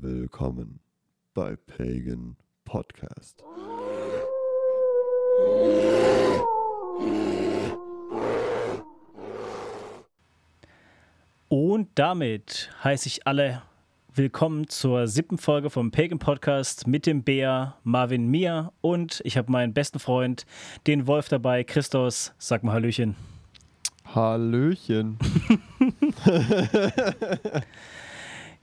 [0.00, 0.78] Willkommen
[1.34, 3.42] bei Pagan Podcast.
[11.48, 13.62] Und damit heiße ich alle
[14.14, 19.50] willkommen zur siebten Folge vom Pagan Podcast mit dem Bär Marvin Mia und ich habe
[19.50, 20.46] meinen besten Freund,
[20.86, 22.34] den Wolf dabei, Christos.
[22.38, 23.16] Sag mal Hallöchen.
[24.14, 25.18] Hallöchen.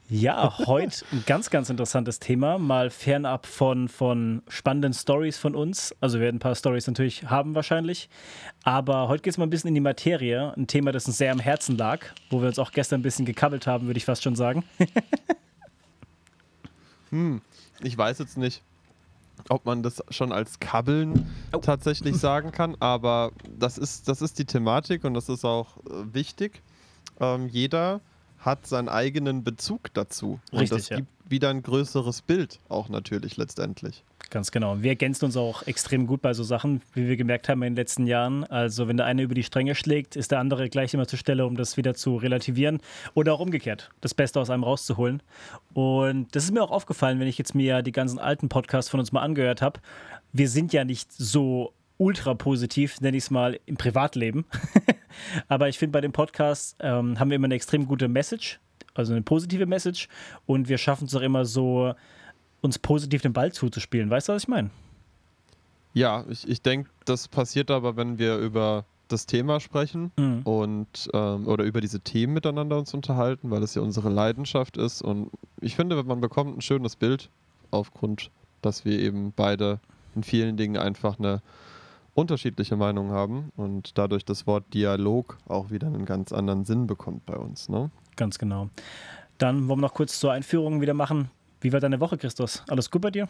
[0.08, 5.96] Ja, heute ein ganz, ganz interessantes Thema, mal fernab von, von spannenden Stories von uns.
[6.00, 8.08] Also wir werden ein paar Stories natürlich haben wahrscheinlich.
[8.62, 10.54] Aber heute geht es mal ein bisschen in die Materie.
[10.56, 13.26] Ein Thema, das uns sehr am Herzen lag, wo wir uns auch gestern ein bisschen
[13.26, 14.62] gekabbelt haben, würde ich fast schon sagen.
[17.10, 17.42] hm,
[17.82, 18.62] ich weiß jetzt nicht,
[19.48, 21.58] ob man das schon als Kabbeln oh.
[21.58, 26.14] tatsächlich sagen kann, aber das ist, das ist die Thematik und das ist auch äh,
[26.14, 26.62] wichtig.
[27.18, 28.00] Ähm, jeder
[28.38, 30.40] hat seinen eigenen Bezug dazu.
[30.52, 30.96] Und Richtig, das ja.
[30.96, 34.04] gibt wieder ein größeres Bild auch natürlich letztendlich.
[34.30, 34.82] Ganz genau.
[34.82, 37.76] Wir ergänzen uns auch extrem gut bei so Sachen, wie wir gemerkt haben in den
[37.76, 38.44] letzten Jahren.
[38.44, 41.46] Also wenn der eine über die Stränge schlägt, ist der andere gleich immer zur Stelle,
[41.46, 42.80] um das wieder zu relativieren
[43.14, 45.22] oder auch umgekehrt, das Beste aus einem rauszuholen.
[45.74, 49.00] Und das ist mir auch aufgefallen, wenn ich jetzt mir die ganzen alten Podcasts von
[49.00, 49.80] uns mal angehört habe.
[50.32, 54.44] Wir sind ja nicht so ultra positiv, nenne ich es mal, im Privatleben.
[55.48, 58.60] Aber ich finde, bei dem Podcast ähm, haben wir immer eine extrem gute Message,
[58.94, 60.08] also eine positive Message.
[60.46, 61.94] Und wir schaffen es auch immer so,
[62.60, 64.10] uns positiv den Ball zuzuspielen.
[64.10, 64.70] Weißt du, was ich meine?
[65.94, 70.42] Ja, ich, ich denke, das passiert aber, wenn wir über das Thema sprechen mhm.
[70.42, 75.00] und ähm, oder über diese Themen miteinander uns unterhalten, weil es ja unsere Leidenschaft ist.
[75.00, 75.30] Und
[75.60, 77.30] ich finde, man bekommt ein schönes Bild
[77.70, 78.30] aufgrund,
[78.62, 79.78] dass wir eben beide
[80.14, 81.40] in vielen Dingen einfach eine
[82.16, 87.26] unterschiedliche Meinungen haben und dadurch das Wort Dialog auch wieder einen ganz anderen Sinn bekommt
[87.26, 87.68] bei uns.
[87.68, 87.90] Ne?
[88.16, 88.70] Ganz genau.
[89.38, 91.30] Dann wollen wir noch kurz zur Einführung wieder machen.
[91.60, 92.62] Wie war deine Woche, Christus?
[92.68, 93.28] Alles gut bei dir?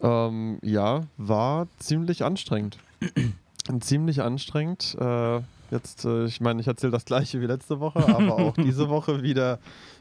[0.00, 2.78] Ähm, ja, war ziemlich anstrengend.
[3.80, 4.96] ziemlich anstrengend.
[5.00, 5.40] Äh,
[5.72, 9.22] jetzt, äh, ich meine, ich erzähle das gleiche wie letzte Woche, aber auch diese Woche
[9.22, 9.58] wieder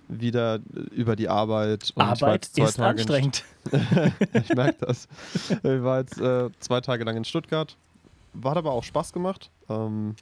[0.07, 0.59] wieder
[0.91, 1.91] über die Arbeit.
[1.95, 3.43] Und Arbeit ist Tage anstrengend.
[4.33, 5.07] ich merke das.
[5.49, 7.75] Ich war jetzt äh, zwei Tage lang in Stuttgart.
[8.43, 9.49] Hat aber auch Spaß gemacht.
[9.69, 10.15] Ähm,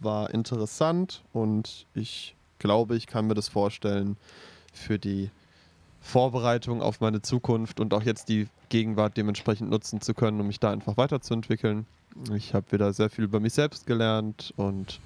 [0.00, 4.16] war interessant und ich glaube, ich kann mir das vorstellen
[4.72, 5.30] für die
[6.00, 10.60] Vorbereitung auf meine Zukunft und auch jetzt die Gegenwart dementsprechend nutzen zu können, um mich
[10.60, 11.86] da einfach weiterzuentwickeln.
[12.34, 15.00] Ich habe wieder sehr viel über mich selbst gelernt und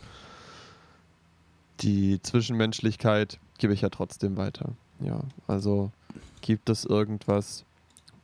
[1.81, 4.73] die Zwischenmenschlichkeit gebe ich ja trotzdem weiter.
[5.01, 5.91] Ja, also
[6.41, 7.65] gibt es irgendwas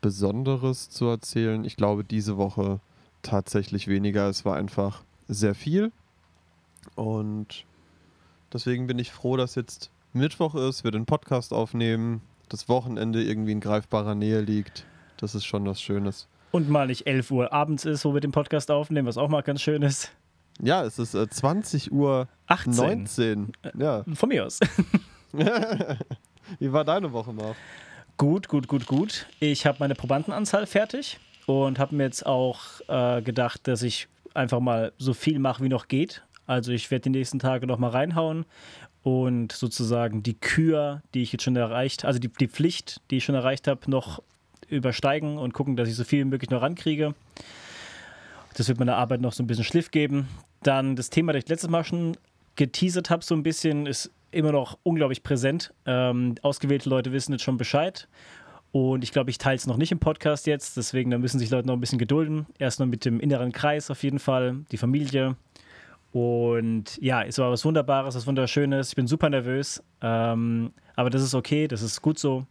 [0.01, 1.65] Besonderes zu erzählen?
[1.65, 2.81] Ich glaube, diese Woche
[3.23, 4.29] tatsächlich weniger.
[4.29, 5.93] Es war einfach sehr viel.
[6.95, 7.65] Und
[8.53, 13.53] deswegen bin ich froh, dass jetzt Mittwoch ist, wir den Podcast aufnehmen, das Wochenende irgendwie
[13.53, 14.87] in greifbarer Nähe liegt.
[15.17, 16.29] Das ist schon was Schönes.
[16.53, 19.43] Und mal nicht 11 Uhr abends ist, wo wir den Podcast aufnehmen, was auch mal
[19.43, 20.13] ganz schön ist.
[20.61, 22.75] Ja, es ist äh, 20 Uhr 18.
[22.75, 23.53] 19.
[23.79, 24.05] Ja.
[24.15, 24.61] Von mir aus.
[26.59, 27.57] Wie war deine Woche, Marv?
[28.17, 29.27] Gut, gut, gut, gut.
[29.41, 34.61] Ich habe meine Probandenanzahl fertig und habe mir jetzt auch äh, gedacht, dass ich einfach
[34.61, 36.23] mal so viel mache, wie noch geht.
[36.47, 38.47] Also ich werde die nächsten Tage noch mal reinhauen
[39.03, 43.25] und sozusagen die Kür, die ich jetzt schon erreicht, also die, die Pflicht, die ich
[43.25, 44.23] schon erreicht habe, noch
[44.69, 47.15] übersteigen und gucken, dass ich so viel wie möglich noch rankriege.
[48.57, 50.29] Das wird meiner Arbeit noch so ein bisschen Schliff geben.
[50.63, 52.17] Dann das Thema, das ich letztes Mal schon
[52.57, 55.75] geteasert habe, so ein bisschen, ist immer noch unglaublich präsent.
[55.85, 58.09] Ähm, ausgewählte Leute wissen jetzt schon Bescheid.
[58.73, 60.79] Und ich glaube, ich teile es noch nicht im Podcast jetzt.
[60.79, 62.47] Deswegen, da müssen sich Leute noch ein bisschen gedulden.
[62.59, 65.37] Erst noch mit dem inneren Kreis auf jeden Fall, die Familie.
[66.13, 68.89] Und ja, es war was Wunderbares, was Wunderschönes.
[68.89, 69.83] Ich bin super nervös.
[70.01, 72.47] Ähm, aber das ist okay, das ist gut so.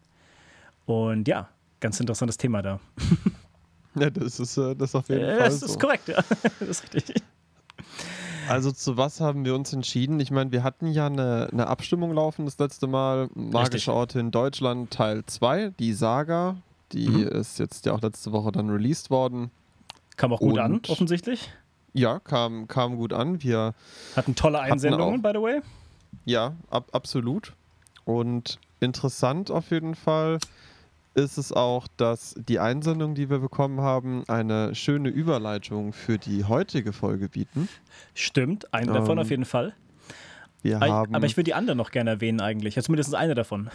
[0.86, 1.50] Und ja,
[1.80, 2.80] ganz interessantes Thema da.
[3.96, 5.50] Ja, das ist, äh, das ist auf jeden äh, Fall.
[5.50, 6.22] Das ist korrekt, ja.
[6.60, 7.22] Das ist richtig.
[8.48, 10.20] Also zu was haben wir uns entschieden?
[10.20, 13.30] Ich meine, wir hatten ja eine, eine Abstimmung laufen das letzte Mal.
[13.34, 13.94] Magische.
[13.94, 16.58] Orte in Deutschland Teil 2, die Saga.
[16.92, 17.28] Die mhm.
[17.28, 19.50] ist jetzt ja auch letzte Woche dann released worden.
[20.16, 21.52] Kam auch gut Und an, offensichtlich.
[21.94, 23.41] Ja, kam, kam gut an.
[23.41, 23.74] Wir
[24.16, 25.62] hatten tolle Einsendungen, hatten auch, by the way.
[26.26, 27.53] Ja, ab, absolut.
[28.03, 30.40] Und interessant auf jeden Fall
[31.16, 36.44] ist es auch, dass die Einsendungen, die wir bekommen haben, eine schöne Überleitung für die
[36.44, 37.70] heutige Folge bieten.
[38.14, 39.73] Stimmt, eine ähm, davon auf jeden Fall.
[40.62, 42.76] Wir aber, haben, aber ich würde die anderen noch gerne erwähnen eigentlich.
[42.76, 43.70] Ja, zumindest eine davon.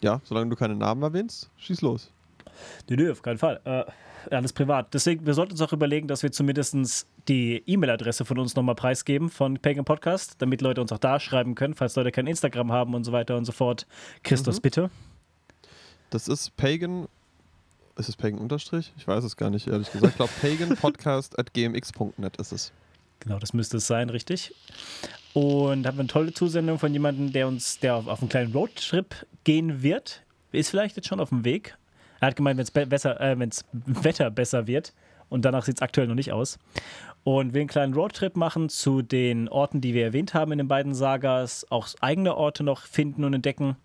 [0.00, 2.10] Ja, solange du keine Namen erwähnst, schieß los.
[2.88, 3.60] Nö, nö, auf keinen Fall.
[3.64, 3.84] Äh,
[4.34, 4.94] alles privat.
[4.94, 9.30] Deswegen, wir sollten uns auch überlegen, dass wir zumindest die E-Mail-Adresse von uns nochmal preisgeben
[9.30, 12.94] von Pagan Podcast, damit Leute uns auch da schreiben können, falls Leute kein Instagram haben
[12.94, 13.86] und so weiter und so fort.
[14.22, 14.62] Christus, mhm.
[14.62, 14.90] bitte.
[16.12, 17.08] Das ist Pagan.
[17.96, 18.92] Ist es Pagan Unterstrich?
[18.98, 20.10] Ich weiß es gar nicht, ehrlich gesagt.
[20.10, 22.72] Ich glaube, paganpodcast at gmx.net ist es.
[23.20, 24.54] Genau, das müsste es sein, richtig.
[25.32, 28.52] Und haben wir eine tolle Zusendung von jemandem, der uns, der auf, auf einen kleinen
[28.52, 30.22] Roadtrip gehen wird.
[30.52, 31.78] Ist vielleicht jetzt schon auf dem Weg.
[32.20, 33.36] Er hat gemeint, wenn es be äh,
[34.04, 34.92] Wetter besser wird.
[35.30, 36.58] Und danach sieht es aktuell noch nicht aus.
[37.24, 40.68] Und will einen kleinen Roadtrip machen zu den Orten, die wir erwähnt haben in den
[40.68, 41.64] beiden Sagas.
[41.70, 43.76] Auch eigene Orte noch finden und entdecken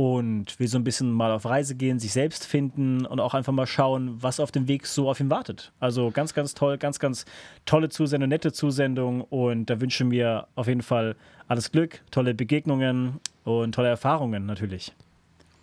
[0.00, 3.52] und will so ein bisschen mal auf Reise gehen, sich selbst finden und auch einfach
[3.52, 5.72] mal schauen, was auf dem Weg so auf ihn wartet.
[5.78, 7.26] Also ganz, ganz toll, ganz, ganz
[7.66, 11.16] tolle Zusendung, nette Zusendung und da wünsche mir auf jeden Fall
[11.48, 14.94] alles Glück, tolle Begegnungen und tolle Erfahrungen natürlich.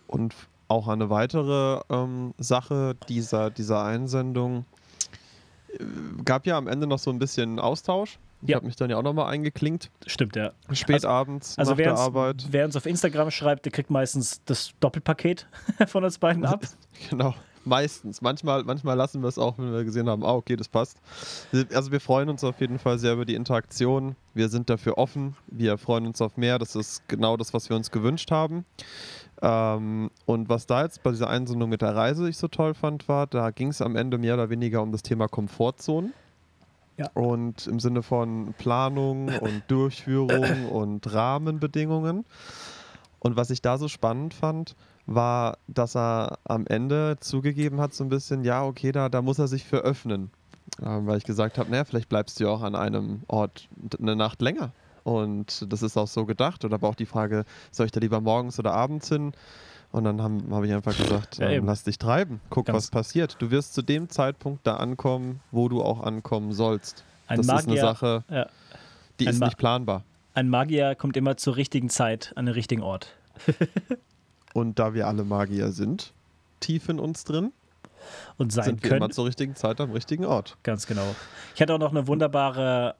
[0.06, 0.36] Und
[0.68, 4.66] auch eine weitere ähm, Sache dieser, dieser Einsendung
[5.72, 5.84] äh,
[6.24, 8.56] gab ja am Ende noch so ein bisschen Austausch ich ja.
[8.56, 9.90] habe mich dann ja auch nochmal eingeklinkt.
[10.06, 10.52] Stimmt, ja.
[10.72, 12.46] Spät also, abends also nach der Arbeit.
[12.50, 15.46] Wer uns auf Instagram schreibt, der kriegt meistens das Doppelpaket
[15.86, 16.64] von uns beiden ab.
[17.10, 17.34] genau.
[17.64, 18.22] Meistens.
[18.22, 20.98] Manchmal, manchmal lassen wir es auch, wenn wir gesehen haben, ah, okay, das passt.
[21.74, 24.16] Also wir freuen uns auf jeden Fall sehr über die Interaktion.
[24.32, 25.36] Wir sind dafür offen.
[25.48, 26.58] Wir freuen uns auf mehr.
[26.58, 28.64] Das ist genau das, was wir uns gewünscht haben.
[29.42, 33.06] Ähm, und was da jetzt bei dieser Einsendung mit der Reise ich so toll fand,
[33.08, 36.10] war, da ging es am Ende mehr oder weniger um das Thema Komfortzone.
[36.98, 37.10] Ja.
[37.14, 42.24] Und im Sinne von Planung und Durchführung und Rahmenbedingungen.
[43.20, 48.04] Und was ich da so spannend fand, war, dass er am Ende zugegeben hat, so
[48.04, 50.30] ein bisschen, ja, okay, da, da muss er sich für öffnen.
[50.82, 53.68] Ähm, weil ich gesagt habe, naja, vielleicht bleibst du ja auch an einem Ort
[53.98, 54.72] eine Nacht länger.
[55.04, 56.64] Und das ist auch so gedacht.
[56.64, 59.32] Oder aber auch die Frage, soll ich da lieber morgens oder abends hin?
[59.90, 62.90] Und dann habe hab ich einfach gesagt, ja, ähm, lass dich treiben, guck, Ganz was
[62.90, 63.36] passiert.
[63.38, 67.04] Du wirst zu dem Zeitpunkt da ankommen, wo du auch ankommen sollst.
[67.26, 68.46] Ein das Magier, ist eine Sache, ja.
[69.18, 70.04] die ein ist nicht planbar.
[70.34, 73.16] Ein Magier kommt immer zur richtigen Zeit an den richtigen Ort.
[74.54, 76.12] Und da wir alle Magier sind,
[76.60, 77.52] tief in uns drin,
[78.36, 79.02] und sein sind wir können.
[79.02, 80.56] immer zur richtigen Zeit am richtigen Ort.
[80.62, 81.14] Ganz genau.
[81.54, 82.94] Ich hatte auch noch eine wunderbare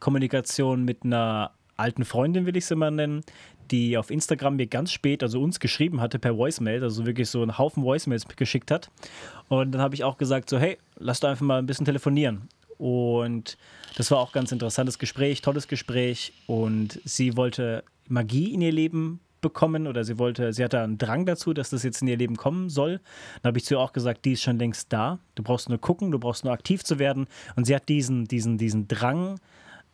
[0.00, 3.22] Kommunikation mit einer alten Freundin, will ich sie mal nennen,
[3.70, 7.42] die auf Instagram mir ganz spät, also uns geschrieben hatte per Voicemail, also wirklich so
[7.42, 8.90] einen Haufen Voicemails geschickt hat.
[9.48, 12.48] Und dann habe ich auch gesagt, so, hey, lass doch einfach mal ein bisschen telefonieren.
[12.78, 13.56] Und
[13.96, 16.32] das war auch ganz interessantes Gespräch, tolles Gespräch.
[16.46, 21.24] Und sie wollte Magie in ihr Leben bekommen oder sie wollte, sie hatte einen Drang
[21.24, 23.00] dazu, dass das jetzt in ihr Leben kommen soll.
[23.42, 25.18] Dann habe ich zu ihr auch gesagt, die ist schon längst da.
[25.34, 27.26] Du brauchst nur gucken, du brauchst nur aktiv zu werden.
[27.54, 29.38] Und sie hat diesen, diesen, diesen Drang,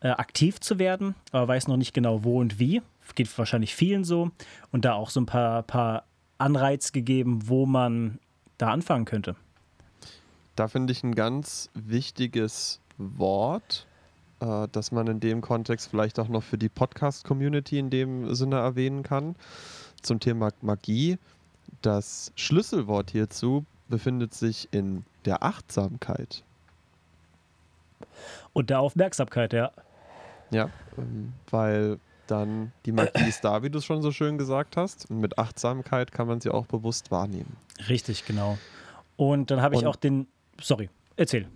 [0.03, 2.83] äh, aktiv zu werden, aber weiß noch nicht genau wo und wie.
[3.15, 4.31] Geht wahrscheinlich vielen so.
[4.71, 6.05] Und da auch so ein paar, paar
[6.39, 8.19] Anreiz gegeben, wo man
[8.59, 9.37] da anfangen könnte.
[10.57, 13.87] Da finde ich ein ganz wichtiges Wort,
[14.41, 18.57] äh, das man in dem Kontext vielleicht auch noch für die Podcast-Community in dem Sinne
[18.57, 19.37] erwähnen kann,
[20.03, 21.19] zum Thema Magie.
[21.81, 26.45] Das Schlüsselwort hierzu befindet sich in der Achtsamkeit.
[28.53, 29.71] Und der Aufmerksamkeit, ja.
[30.53, 34.77] Ja, ähm, weil dann die Magie ist da, wie du es schon so schön gesagt
[34.77, 35.11] hast.
[35.11, 37.57] Und mit Achtsamkeit kann man sie auch bewusst wahrnehmen.
[37.89, 38.59] Richtig, genau.
[39.17, 40.27] Und dann habe ich auch den.
[40.61, 41.49] Sorry, erzähl.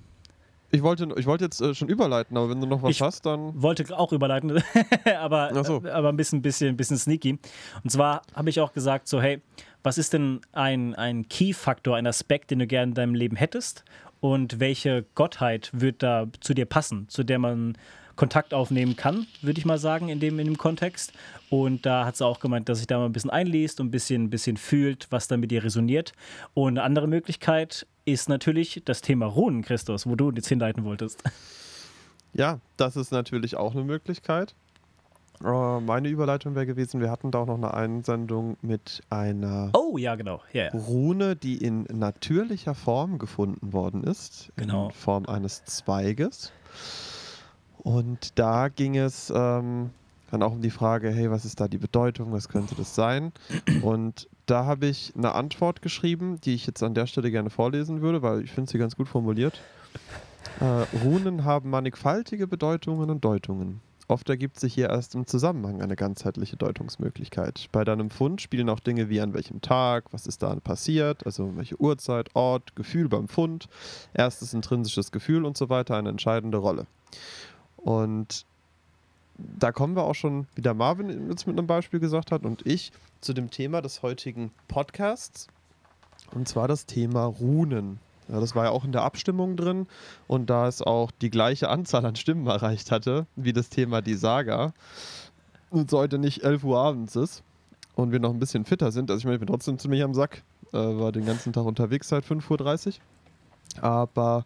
[0.72, 3.25] Ich wollte, ich wollte jetzt äh, schon überleiten, aber wenn du noch was ich hast,
[3.25, 3.60] dann.
[3.62, 4.62] Wollte auch überleiten,
[5.19, 5.82] aber, so.
[5.88, 7.38] aber ein bisschen, bisschen, bisschen sneaky.
[7.84, 9.40] Und zwar habe ich auch gesagt: so, hey,
[9.82, 13.85] was ist denn ein, ein Key-Faktor, ein Aspekt, den du gerne in deinem Leben hättest?
[14.21, 17.78] Und welche Gottheit wird da zu dir passen, zu der man
[18.16, 21.12] Kontakt aufnehmen kann, würde ich mal sagen, in dem, in dem Kontext.
[21.50, 23.90] Und da hat sie auch gemeint, dass sich da mal ein bisschen einliest und ein
[23.90, 26.12] bisschen, ein bisschen fühlt, was dann mit ihr resoniert.
[26.54, 31.23] Und eine andere Möglichkeit ist natürlich das Thema Runen, Christus, wo du jetzt hinleiten wolltest.
[32.32, 34.54] Ja, das ist natürlich auch eine Möglichkeit.
[35.44, 39.99] Uh, meine Überleitung wäre gewesen, wir hatten da auch noch eine Einsendung mit einer oh,
[39.99, 40.40] ja, genau.
[40.54, 40.75] Yeah.
[40.75, 44.50] Rune, die in natürlicher Form gefunden worden ist.
[44.56, 44.87] Genau.
[44.87, 46.52] In Form eines Zweiges.
[47.87, 49.90] Und da ging es ähm,
[50.33, 53.31] dann auch um die Frage, hey, was ist da die Bedeutung, was könnte das sein?
[53.81, 58.00] Und da habe ich eine Antwort geschrieben, die ich jetzt an der Stelle gerne vorlesen
[58.00, 59.61] würde, weil ich finde sie ganz gut formuliert.
[60.59, 63.81] Äh, Runen haben mannigfaltige Bedeutungen und Deutungen.
[64.09, 67.69] Oft ergibt sich hier erst im Zusammenhang eine ganzheitliche Deutungsmöglichkeit.
[67.71, 71.57] Bei deinem Fund spielen auch Dinge wie an welchem Tag, was ist da passiert, also
[71.57, 73.69] welche Uhrzeit, Ort, Gefühl beim Fund,
[74.12, 76.88] erstes intrinsisches Gefühl und so weiter eine entscheidende Rolle.
[77.87, 78.45] Und
[79.38, 82.66] da kommen wir auch schon, wie der Marvin jetzt mit einem Beispiel gesagt hat und
[82.66, 82.90] ich,
[83.21, 85.47] zu dem Thema des heutigen Podcasts.
[86.33, 88.00] Und zwar das Thema Runen.
[88.26, 89.87] Ja, das war ja auch in der Abstimmung drin
[90.26, 94.14] und da es auch die gleiche Anzahl an Stimmen erreicht hatte, wie das Thema die
[94.16, 94.73] Saga,
[95.71, 97.45] und es heute nicht 11 Uhr abends ist
[97.95, 100.12] und wir noch ein bisschen fitter sind, also ich meine, ich bin trotzdem ziemlich am
[100.12, 104.45] Sack, äh, war den ganzen Tag unterwegs seit 5.30 Uhr, aber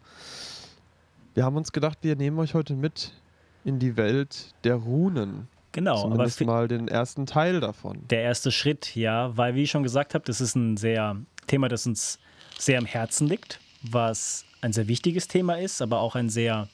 [1.33, 3.13] wir haben uns gedacht, wir nehmen euch heute mit
[3.63, 5.47] in die Welt der Runen.
[5.73, 7.99] Genau, Zumindest aber mal den ersten Teil davon.
[8.09, 11.15] Der erste Schritt, ja, weil wie ich schon gesagt habe, das ist ein sehr
[11.47, 12.19] Thema, das uns
[12.57, 16.67] sehr am Herzen liegt was ein sehr wichtiges Thema ist, aber auch ein sehr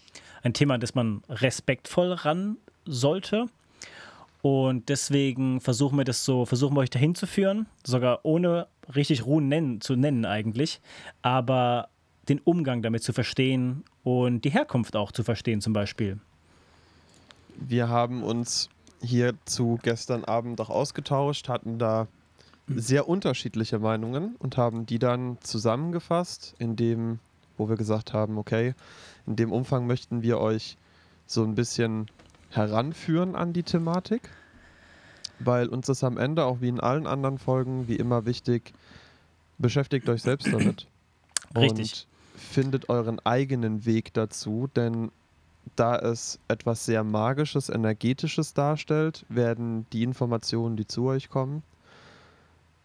[0.43, 3.47] ein Thema, das man respektvoll ran sollte.
[4.41, 9.25] Und deswegen versuchen wir das so, versuchen wir euch dahin zu führen, sogar ohne richtig
[9.25, 10.79] Ruhen nennen, zu nennen eigentlich,
[11.21, 11.89] aber
[12.29, 16.19] den Umgang damit zu verstehen und die Herkunft auch zu verstehen zum Beispiel.
[17.59, 18.69] Wir haben uns
[19.01, 22.07] hierzu gestern Abend auch ausgetauscht, hatten da
[22.67, 27.19] sehr unterschiedliche Meinungen und haben die dann zusammengefasst, in dem,
[27.57, 28.73] wo wir gesagt haben, okay,
[29.25, 30.77] in dem Umfang möchten wir euch
[31.25, 32.07] so ein bisschen
[32.49, 34.29] heranführen an die Thematik,
[35.39, 38.73] weil uns ist am Ende, auch wie in allen anderen Folgen, wie immer wichtig,
[39.57, 40.87] beschäftigt euch selbst damit.
[41.55, 42.07] Richtig.
[42.35, 45.11] Und findet euren eigenen Weg dazu, denn
[45.75, 51.63] da es etwas sehr Magisches, Energetisches darstellt, werden die Informationen, die zu euch kommen,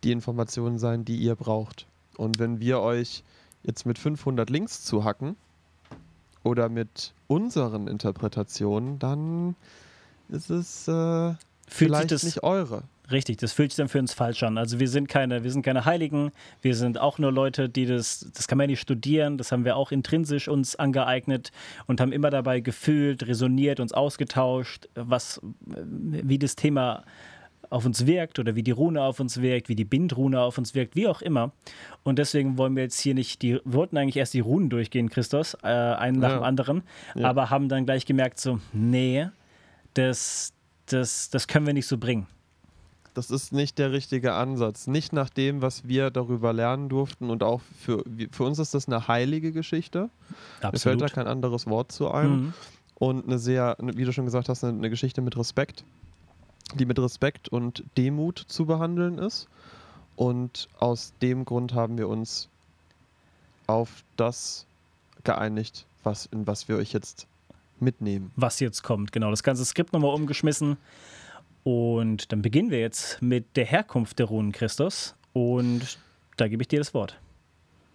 [0.04, 1.86] die Informationen sein, die ihr braucht.
[2.16, 3.24] Und wenn wir euch
[3.62, 5.36] jetzt mit 500 Links zuhacken
[6.42, 9.54] oder mit unseren Interpretationen, dann
[10.28, 11.34] ist es äh,
[11.68, 12.82] vielleicht das, nicht eure.
[13.10, 14.56] Richtig, das fühlt sich dann für uns falsch an.
[14.56, 16.30] Also wir sind keine, wir sind keine Heiligen,
[16.60, 19.76] wir sind auch nur Leute, die das, das kann man nicht studieren, das haben wir
[19.76, 21.50] auch intrinsisch uns angeeignet
[21.86, 27.04] und haben immer dabei gefühlt, resoniert, uns ausgetauscht, was, wie das Thema
[27.70, 30.74] auf uns wirkt oder wie die Rune auf uns wirkt, wie die Bindrune auf uns
[30.74, 31.52] wirkt, wie auch immer.
[32.02, 35.08] Und deswegen wollen wir jetzt hier nicht die, wir wollten eigentlich erst die Runen durchgehen,
[35.08, 36.36] Christos, äh, einen nach ja.
[36.36, 36.82] dem anderen,
[37.14, 37.28] ja.
[37.28, 39.26] aber haben dann gleich gemerkt, so, nee,
[39.94, 40.52] das,
[40.86, 42.26] das, das können wir nicht so bringen.
[43.14, 44.86] Das ist nicht der richtige Ansatz.
[44.86, 47.30] Nicht nach dem, was wir darüber lernen durften.
[47.30, 50.08] Und auch für, für uns ist das eine heilige Geschichte.
[50.60, 50.72] Absolut.
[50.72, 52.30] Mir fällt da kein anderes Wort zu ein.
[52.30, 52.54] Mhm.
[52.94, 55.84] Und eine sehr, wie du schon gesagt hast, eine, eine Geschichte mit Respekt
[56.74, 59.48] die mit Respekt und Demut zu behandeln ist.
[60.16, 62.48] Und aus dem Grund haben wir uns
[63.66, 64.66] auf das
[65.24, 67.26] geeinigt, was, in was wir euch jetzt
[67.80, 68.30] mitnehmen.
[68.36, 69.30] Was jetzt kommt, genau.
[69.30, 70.76] Das ganze Skript nochmal umgeschmissen.
[71.64, 75.14] Und dann beginnen wir jetzt mit der Herkunft der Runen Christus.
[75.32, 75.98] Und
[76.36, 77.18] da gebe ich dir das Wort.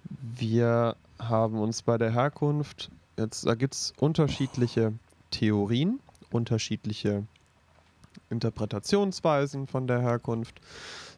[0.09, 4.93] Wir haben uns bei der Herkunft, jetzt, da gibt es unterschiedliche
[5.31, 6.00] Theorien,
[6.31, 7.24] unterschiedliche
[8.29, 10.59] Interpretationsweisen von der Herkunft.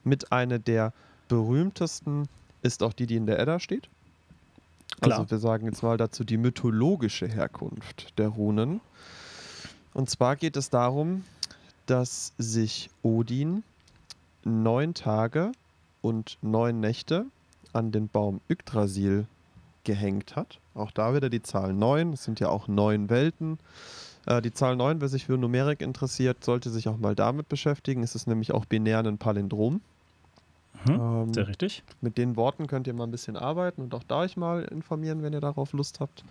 [0.03, 0.93] Mit einer der
[1.27, 2.27] berühmtesten
[2.61, 3.89] ist auch die, die in der Edda steht.
[5.01, 5.19] Klar.
[5.19, 8.81] Also wir sagen jetzt mal dazu die mythologische Herkunft der Runen.
[9.93, 11.23] Und zwar geht es darum,
[11.89, 13.63] dass sich Odin
[14.43, 15.51] neun Tage
[16.01, 17.25] und neun Nächte
[17.73, 19.25] an den Baum Yggdrasil
[19.83, 20.59] gehängt hat.
[20.75, 22.13] Auch da wieder die Zahl neun.
[22.13, 23.57] Es sind ja auch neun Welten.
[24.27, 28.03] Äh, die Zahl 9, wer sich für Numerik interessiert, sollte sich auch mal damit beschäftigen.
[28.03, 29.81] Es ist nämlich auch binär ein Palindrom.
[30.85, 31.83] Mhm, ähm, sehr richtig.
[32.01, 35.23] Mit den Worten könnt ihr mal ein bisschen arbeiten und auch da euch mal informieren,
[35.23, 36.23] wenn ihr darauf Lust habt.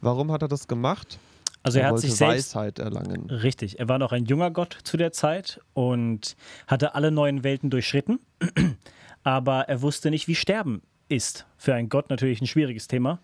[0.00, 1.18] Warum hat er das gemacht?
[1.64, 3.30] Also er, er hat sich selbst Weisheit erlangen.
[3.30, 7.70] Richtig, er war noch ein junger Gott zu der Zeit und hatte alle neuen Welten
[7.70, 8.20] durchschritten,
[9.24, 11.46] aber er wusste nicht, wie Sterben ist.
[11.56, 13.18] Für einen Gott natürlich ein schwieriges Thema.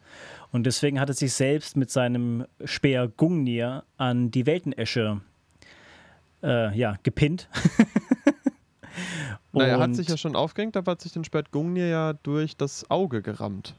[0.53, 5.21] Und deswegen hat er sich selbst mit seinem Speer Gungnir an die Weltenesche
[6.43, 7.49] äh, ja, gepinnt.
[9.53, 12.57] Na, er hat sich ja schon aufgehängt, aber hat sich den Speer Gungnir ja durch
[12.57, 13.75] das Auge gerammt.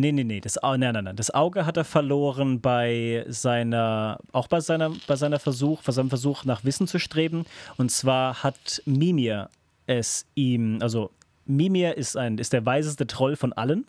[0.00, 0.40] Nee, nee, nee.
[0.40, 1.16] Das, nein, nein, nein.
[1.16, 6.08] Das Auge hat er verloren bei seiner, auch bei seiner, bei seiner Versuch, bei seinem
[6.08, 7.44] Versuch nach Wissen zu streben.
[7.76, 9.50] Und zwar hat Mimir
[9.86, 11.10] es ihm, also
[11.46, 13.86] Mimir ist, ein, ist der weiseste Troll von allen,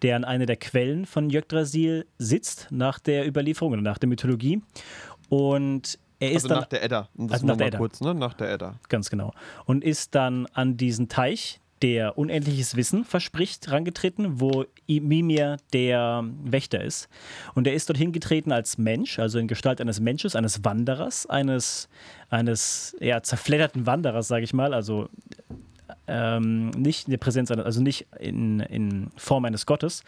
[0.00, 4.62] der an einer der Quellen von Yggdrasil sitzt, nach der Überlieferung oder nach der Mythologie.
[5.28, 7.08] Und er ist also dann, nach der Edda.
[7.14, 7.78] Das also nach der Edda.
[7.78, 8.14] kurz, ne?
[8.14, 8.74] Nach der Edda.
[8.88, 9.32] Ganz genau.
[9.66, 16.82] Und ist dann an diesen Teich, der unendliches Wissen verspricht, rangetreten, wo Mimir der Wächter
[16.82, 17.08] ist.
[17.54, 21.88] Und er ist dorthin getreten als Mensch, also in Gestalt eines Menschen, eines Wanderers, eines,
[22.30, 24.72] eines ja, zerfledderten Wanderers, sage ich mal.
[24.72, 25.08] Also
[26.06, 30.04] ähm, nicht in der Präsenz, also nicht in, in Form eines Gottes.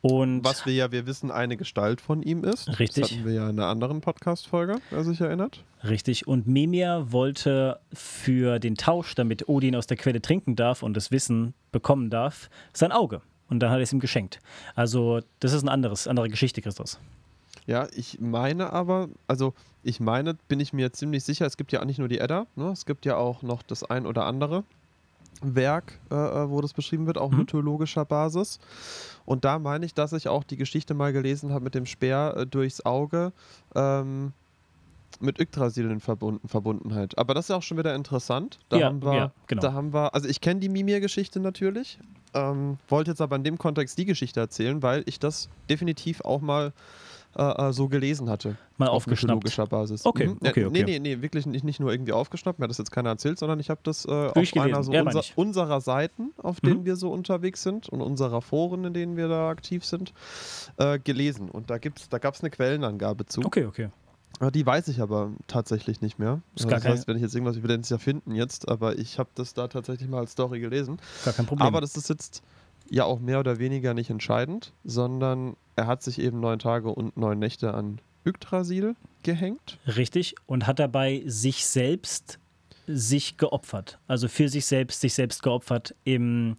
[0.00, 2.78] Und Was wir ja, wir wissen, eine Gestalt von ihm ist.
[2.78, 3.02] Richtig.
[3.02, 5.64] Das hatten wir ja in einer anderen Podcast-Folge, wer sich erinnert.
[5.84, 6.26] Richtig.
[6.26, 11.10] Und Mimir wollte für den Tausch, damit Odin aus der Quelle trinken darf und das
[11.10, 13.20] Wissen bekommen darf, sein Auge.
[13.48, 14.40] Und dann hat er es ihm geschenkt.
[14.74, 16.98] Also, das ist eine anderes, andere Geschichte, Christus.
[17.66, 21.84] Ja, ich meine aber, also ich meine, bin ich mir ziemlich sicher, es gibt ja
[21.84, 22.70] nicht nur die Edda, ne?
[22.70, 24.64] es gibt ja auch noch das ein oder andere
[25.42, 27.38] Werk, äh, äh wo das beschrieben wird, auch mhm.
[27.38, 28.58] mythologischer Basis.
[29.24, 32.34] Und da meine ich, dass ich auch die Geschichte mal gelesen habe mit dem Speer
[32.36, 33.32] äh, durchs Auge.
[33.74, 34.32] Ähm,
[35.20, 37.16] mit Yggdrasil in Verbunden, Verbundenheit.
[37.16, 38.58] Aber das ist auch schon wieder interessant.
[38.68, 39.62] Da ja, haben wir, ja, genau.
[39.62, 41.98] da haben wir, also ich kenne die Mimir-Geschichte natürlich,
[42.34, 46.40] ähm, wollte jetzt aber in dem Kontext die Geschichte erzählen, weil ich das definitiv auch
[46.40, 46.72] mal
[47.36, 48.56] äh, äh so gelesen hatte.
[48.78, 50.04] Mal auf mythologischer Basis.
[50.04, 50.38] Okay, mhm.
[50.40, 50.68] okay, okay.
[50.70, 53.38] Nee, nee, nee, wirklich nicht, nicht nur irgendwie aufgeschnappt, mir hat das jetzt keiner erzählt,
[53.38, 56.68] sondern ich habe das äh, auf einer so ja, unser, unserer Seiten, auf mhm.
[56.68, 60.12] denen wir so unterwegs sind und unserer Foren, in denen wir da aktiv sind,
[60.76, 61.50] äh, gelesen.
[61.50, 63.42] Und da, da gab es eine Quellenangabe zu.
[63.44, 63.90] Okay, okay.
[64.52, 66.42] Die weiß ich aber tatsächlich nicht mehr.
[66.56, 69.30] Das, das heißt, wenn ich jetzt irgendwas, will es ja finden jetzt, aber ich habe
[69.34, 70.98] das da tatsächlich mal als Story gelesen.
[71.24, 71.66] Gar kein Problem.
[71.66, 72.42] Aber das ist jetzt
[72.90, 77.16] ja auch mehr oder weniger nicht entscheidend, sondern er hat sich eben neun Tage und
[77.16, 79.78] neun Nächte an Yggdrasil gehängt.
[79.86, 82.38] Richtig, und hat dabei sich selbst
[82.86, 83.98] sich geopfert.
[84.06, 86.56] Also für sich selbst, sich selbst geopfert im,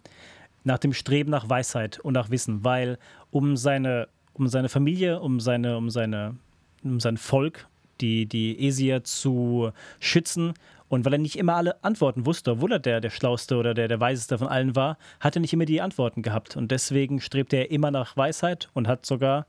[0.64, 2.98] nach dem Streben nach Weisheit und nach Wissen, weil
[3.30, 6.36] um seine, um seine Familie, um seine, um seine
[6.84, 7.66] um sein Volk,
[8.00, 10.54] die, die Esier zu schützen.
[10.88, 13.88] Und weil er nicht immer alle Antworten wusste, obwohl er der, der Schlauste oder der,
[13.88, 16.56] der Weiseste von allen war, hat er nicht immer die Antworten gehabt.
[16.56, 19.46] Und deswegen strebte er immer nach Weisheit und hat sogar,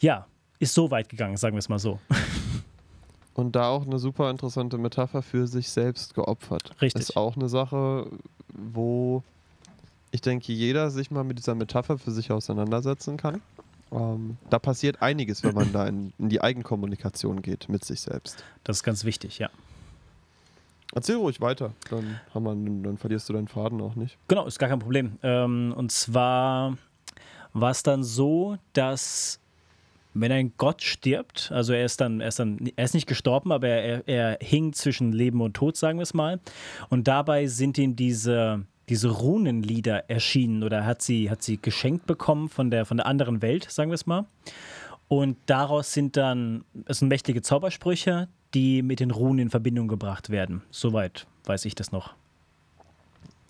[0.00, 0.26] ja,
[0.58, 1.98] ist so weit gegangen, sagen wir es mal so.
[3.34, 6.70] Und da auch eine super interessante Metapher für sich selbst geopfert.
[6.80, 7.02] Richtig.
[7.02, 8.08] Ist auch eine Sache,
[8.48, 9.24] wo
[10.12, 13.42] ich denke, jeder sich mal mit dieser Metapher für sich auseinandersetzen kann.
[13.92, 18.42] Ähm, da passiert einiges, wenn man da in, in, die Eigenkommunikation geht mit sich selbst.
[18.64, 19.50] Das ist ganz wichtig, ja.
[20.94, 24.16] Erzähl ruhig weiter, dann, wir, dann verlierst du deinen Faden auch nicht.
[24.28, 25.18] Genau, ist gar kein Problem.
[25.22, 26.76] Ähm, und zwar
[27.52, 29.40] war es dann so, dass
[30.14, 33.50] wenn ein Gott stirbt, also er ist dann, er ist dann, er ist nicht gestorben,
[33.50, 36.40] aber er, er hing zwischen Leben und Tod, sagen wir es mal.
[36.88, 42.48] Und dabei sind ihm diese diese Runenlieder erschienen oder hat sie, hat sie geschenkt bekommen
[42.48, 44.26] von der, von der anderen Welt, sagen wir es mal.
[45.08, 50.30] Und daraus sind dann, es sind mächtige Zaubersprüche, die mit den Runen in Verbindung gebracht
[50.30, 50.62] werden.
[50.70, 52.14] Soweit weiß ich das noch.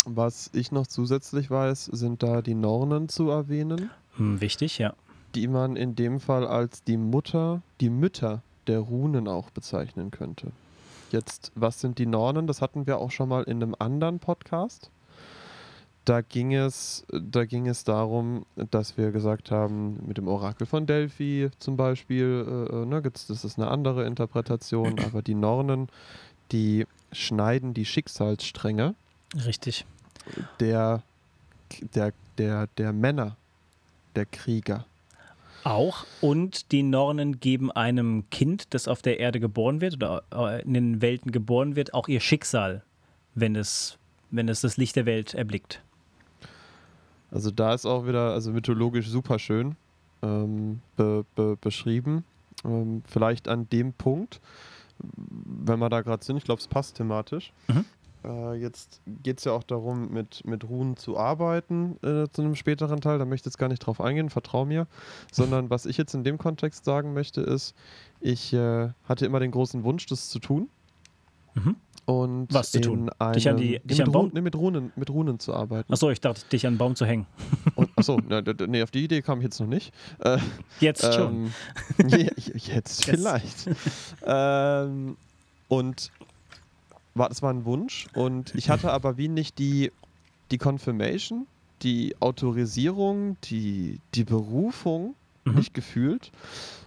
[0.07, 3.91] Was ich noch zusätzlich weiß, sind da die Nornen zu erwähnen.
[4.17, 4.95] Hm, wichtig, ja.
[5.35, 10.53] Die man in dem Fall als die Mutter, die Mütter der Runen auch bezeichnen könnte.
[11.11, 12.47] Jetzt, was sind die Nornen?
[12.47, 14.91] Das hatten wir auch schon mal in einem anderen Podcast
[16.05, 20.87] da ging es, da ging es darum, dass wir gesagt haben, mit dem Orakel von
[20.87, 25.89] Delphi zum Beispiel, äh, äh ne, das ist eine andere Interpretation, aber die Nornen,
[26.53, 28.95] die schneiden die Schicksalsstränge.
[29.47, 29.87] Richtig.
[30.61, 31.03] Der,
[31.95, 33.37] der, der, der Männer,
[34.15, 34.85] der Krieger.
[35.65, 36.05] Auch.
[36.21, 40.75] Und die Nornen geben einem Kind, das auf der Erde geboren wird oder äh, in
[40.75, 42.83] den Welten geboren wird, auch ihr Schicksal,
[43.35, 43.97] wenn es,
[44.31, 45.81] wenn es das Licht der Welt erblickt.
[47.35, 49.75] Also da ist auch wieder, also mythologisch super schön
[50.23, 52.25] ähm, be, be, beschrieben.
[52.65, 54.41] Ähm, vielleicht an dem Punkt,
[54.99, 57.53] wenn wir da gerade sind, ich glaube, es passt thematisch.
[57.67, 57.85] Mhm.
[58.25, 62.55] Äh, jetzt geht es ja auch darum, mit, mit Runen zu arbeiten äh, zu einem
[62.55, 63.19] späteren Teil.
[63.19, 64.87] Da möchte ich jetzt gar nicht drauf eingehen, vertrau mir.
[65.33, 67.75] Sondern was ich jetzt in dem Kontext sagen möchte, ist,
[68.21, 70.69] ich äh, hatte immer den großen Wunsch, das zu tun.
[71.55, 71.77] Mhm.
[72.07, 73.11] Und Was zu tun?
[73.35, 74.31] dich an die, dich mit, an Baum?
[74.35, 75.91] Nee, mit, Runen, mit Runen zu arbeiten.
[75.91, 77.27] Achso, ich dachte, dich an einen Baum zu hängen.
[77.97, 79.93] achso, ne, nee, auf die Idee kam ich jetzt noch nicht.
[80.19, 80.39] Äh,
[80.81, 81.51] jetzt schon.
[81.99, 82.09] Ähm,
[82.55, 83.71] jetzt vielleicht.
[84.27, 85.17] ähm,
[85.69, 86.11] und
[87.15, 88.07] war, das war ein Wunsch.
[88.13, 89.91] Und ich hatte aber wie nicht die,
[90.51, 91.47] die Confirmation,
[91.83, 95.15] die Autorisierung, die, die Berufung
[95.45, 95.55] mhm.
[95.55, 96.33] nicht gefühlt.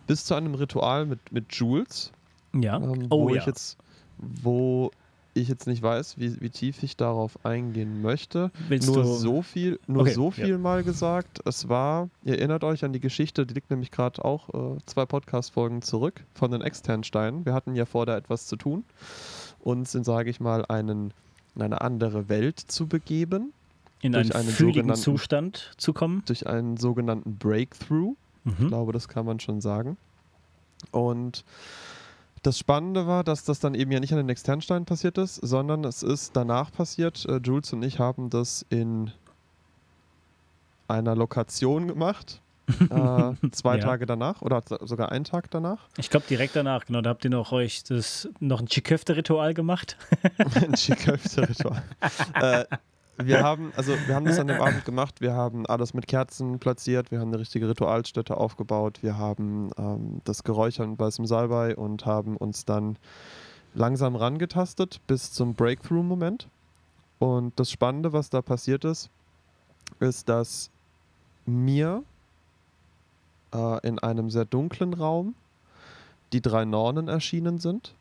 [0.05, 2.11] Bis zu einem Ritual mit, mit Jules.
[2.53, 2.77] Ja.
[2.77, 3.41] Ähm, oh, wo ja.
[3.41, 3.77] ich jetzt
[4.17, 4.91] wo
[5.37, 8.51] ich jetzt nicht weiß, wie, wie tief ich darauf eingehen möchte.
[8.67, 9.13] Willst nur du?
[9.13, 10.57] so viel, nur okay, so viel ja.
[10.57, 11.41] mal gesagt.
[11.45, 15.05] Es war, ihr erinnert euch an die Geschichte, die liegt nämlich gerade auch äh, zwei
[15.05, 17.45] Podcast-Folgen zurück von den externen Steinen.
[17.45, 18.83] Wir hatten ja vor, da etwas zu tun.
[19.59, 21.13] Uns in, sage ich mal, einen,
[21.55, 23.53] in eine andere Welt zu begeben.
[24.01, 26.23] In einen, einen fühligen Zustand zu kommen.
[26.25, 28.15] Durch einen sogenannten Breakthrough.
[28.43, 28.55] Mhm.
[28.59, 29.97] Ich glaube, das kann man schon sagen.
[30.91, 31.43] Und
[32.43, 35.83] das Spannende war, dass das dann eben ja nicht an den Externsteinen passiert ist, sondern
[35.83, 37.25] es ist danach passiert.
[37.25, 39.11] Äh, Jules und ich haben das in
[40.87, 42.41] einer Lokation gemacht.
[42.67, 43.81] äh, zwei ja.
[43.81, 45.87] Tage danach oder sogar einen Tag danach.
[45.97, 46.99] Ich glaube direkt danach, genau.
[47.01, 49.95] Da habt ihr noch euch das noch ein Chiköfte-Ritual gemacht.
[50.37, 51.81] ein Chiköfte-Ritual.
[52.41, 52.65] äh,
[53.17, 55.21] wir haben, also wir haben das an dem Abend gemacht.
[55.21, 57.11] Wir haben alles mit Kerzen platziert.
[57.11, 58.99] Wir haben eine richtige Ritualstätte aufgebaut.
[59.01, 62.97] Wir haben ähm, das Geräuchern bei weißem Salbei und haben uns dann
[63.73, 66.47] langsam rangetastet bis zum Breakthrough-Moment.
[67.19, 69.09] Und das Spannende, was da passiert ist,
[69.99, 70.69] ist, dass
[71.45, 72.03] mir
[73.53, 75.33] äh, in einem sehr dunklen Raum
[76.33, 77.95] die drei Nornen erschienen sind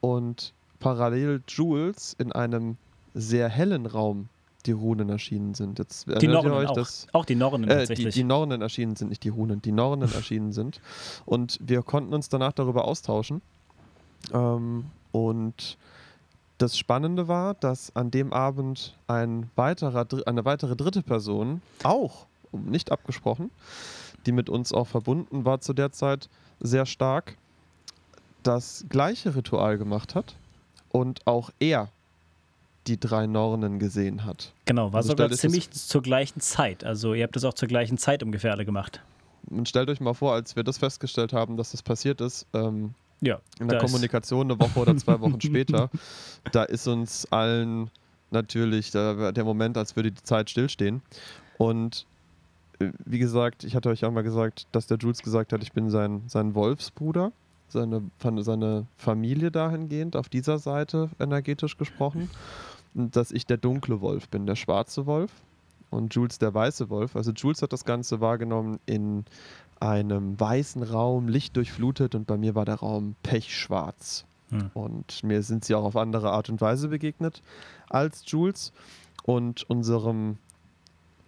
[0.00, 2.76] und parallel Jules in einem
[3.16, 4.28] sehr hellen Raum
[4.66, 5.78] die Runen erschienen sind.
[5.78, 6.74] Jetzt die Nornen euch, auch.
[6.74, 10.12] Dass, auch die Nornen äh, die, die Nornen erschienen sind, nicht die Runen, die Nornen
[10.12, 10.80] erschienen sind.
[11.24, 13.42] Und wir konnten uns danach darüber austauschen.
[14.32, 15.78] Ähm, und
[16.58, 22.90] das Spannende war, dass an dem Abend ein weiterer, eine weitere dritte Person, auch nicht
[22.90, 23.50] abgesprochen,
[24.24, 26.28] die mit uns auch verbunden war zu der Zeit,
[26.60, 27.36] sehr stark,
[28.42, 30.36] das gleiche Ritual gemacht hat
[30.90, 31.90] und auch er
[32.86, 34.52] die drei Nornen gesehen hat.
[34.64, 36.84] Genau, war also sogar ziemlich zur gleichen Zeit.
[36.84, 39.00] Also ihr habt das auch zur gleichen Zeit ungefähr alle gemacht.
[39.48, 42.94] Und stellt euch mal vor, als wir das festgestellt haben, dass das passiert ist, ähm,
[43.20, 45.90] ja, in der Kommunikation eine Woche oder zwei Wochen später,
[46.52, 47.90] da ist uns allen
[48.30, 51.02] natürlich der, der Moment, als würde die Zeit stillstehen.
[51.58, 52.06] Und
[52.78, 55.72] äh, wie gesagt, ich hatte euch auch mal gesagt, dass der Jules gesagt hat, ich
[55.72, 57.32] bin sein, sein Wolfsbruder,
[57.68, 58.02] seine,
[58.38, 62.30] seine Familie dahingehend, auf dieser Seite energetisch gesprochen.
[62.98, 65.30] Dass ich der dunkle Wolf bin, der schwarze Wolf
[65.90, 67.14] und Jules der weiße Wolf.
[67.14, 69.24] Also Jules hat das Ganze wahrgenommen in
[69.80, 74.24] einem weißen Raum, lichtdurchflutet und bei mir war der Raum pechschwarz.
[74.50, 74.70] Hm.
[74.74, 77.42] Und mir sind sie auch auf andere Art und Weise begegnet
[77.88, 78.72] als Jules.
[79.24, 80.38] Und unserem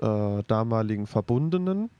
[0.00, 1.90] äh, damaligen Verbundenen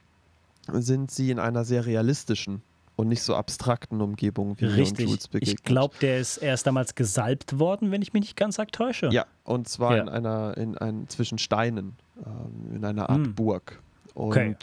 [0.72, 2.62] sind sie in einer sehr realistischen
[2.98, 5.06] und nicht so abstrakten Umgebung wie Richtig.
[5.06, 5.60] Jules begegnet.
[5.60, 9.08] Ich glaube, der ist erst damals gesalbt worden, wenn ich mich nicht ganz arg täusche.
[9.12, 10.02] Ja, und zwar ja.
[10.02, 11.94] in einer, in ein, zwischen Steinen,
[12.26, 13.34] ähm, in einer Art hm.
[13.36, 13.80] Burg.
[14.14, 14.56] Und, okay.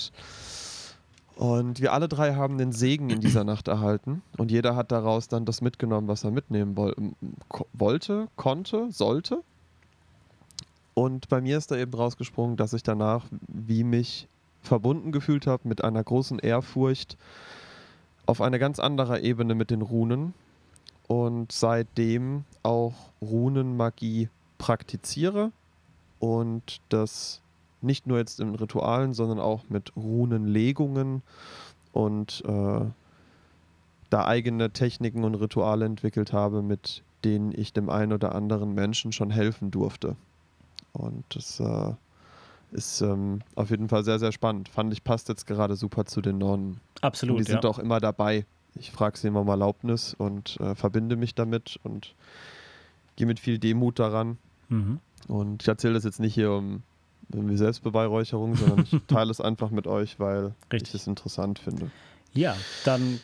[1.37, 5.29] und wir alle drei haben den Segen in dieser Nacht erhalten und jeder hat daraus
[5.29, 6.75] dann das mitgenommen, was er mitnehmen
[7.71, 9.43] wollte, konnte, sollte.
[10.93, 14.27] Und bei mir ist da eben rausgesprungen, dass ich danach, wie mich
[14.61, 17.15] verbunden gefühlt habe, mit einer großen Ehrfurcht
[18.25, 20.33] auf eine ganz andere Ebene mit den Runen
[21.07, 25.51] und seitdem auch Runenmagie praktiziere
[26.19, 27.41] und das
[27.81, 31.21] nicht nur jetzt in Ritualen, sondern auch mit Runenlegungen
[31.93, 32.85] und äh,
[34.09, 39.11] da eigene Techniken und Rituale entwickelt habe, mit denen ich dem einen oder anderen Menschen
[39.11, 40.15] schon helfen durfte.
[40.93, 41.93] Und das äh,
[42.71, 44.69] ist ähm, auf jeden Fall sehr, sehr spannend.
[44.69, 46.79] Fand ich, passt jetzt gerade super zu den Nonnen.
[47.01, 47.37] Absolut.
[47.37, 47.69] Und die sind ja.
[47.69, 48.45] auch immer dabei.
[48.75, 52.13] Ich frage sie immer um Erlaubnis und äh, verbinde mich damit und
[53.15, 54.37] gehe mit viel Demut daran.
[54.69, 54.99] Mhm.
[55.27, 56.83] Und ich erzähle das jetzt nicht hier um
[57.33, 60.93] irgendwie Selbstbeweihräucherung, sondern ich teile es einfach mit euch, weil Richtig.
[60.93, 61.89] ich es interessant finde.
[62.33, 63.19] Ja, dann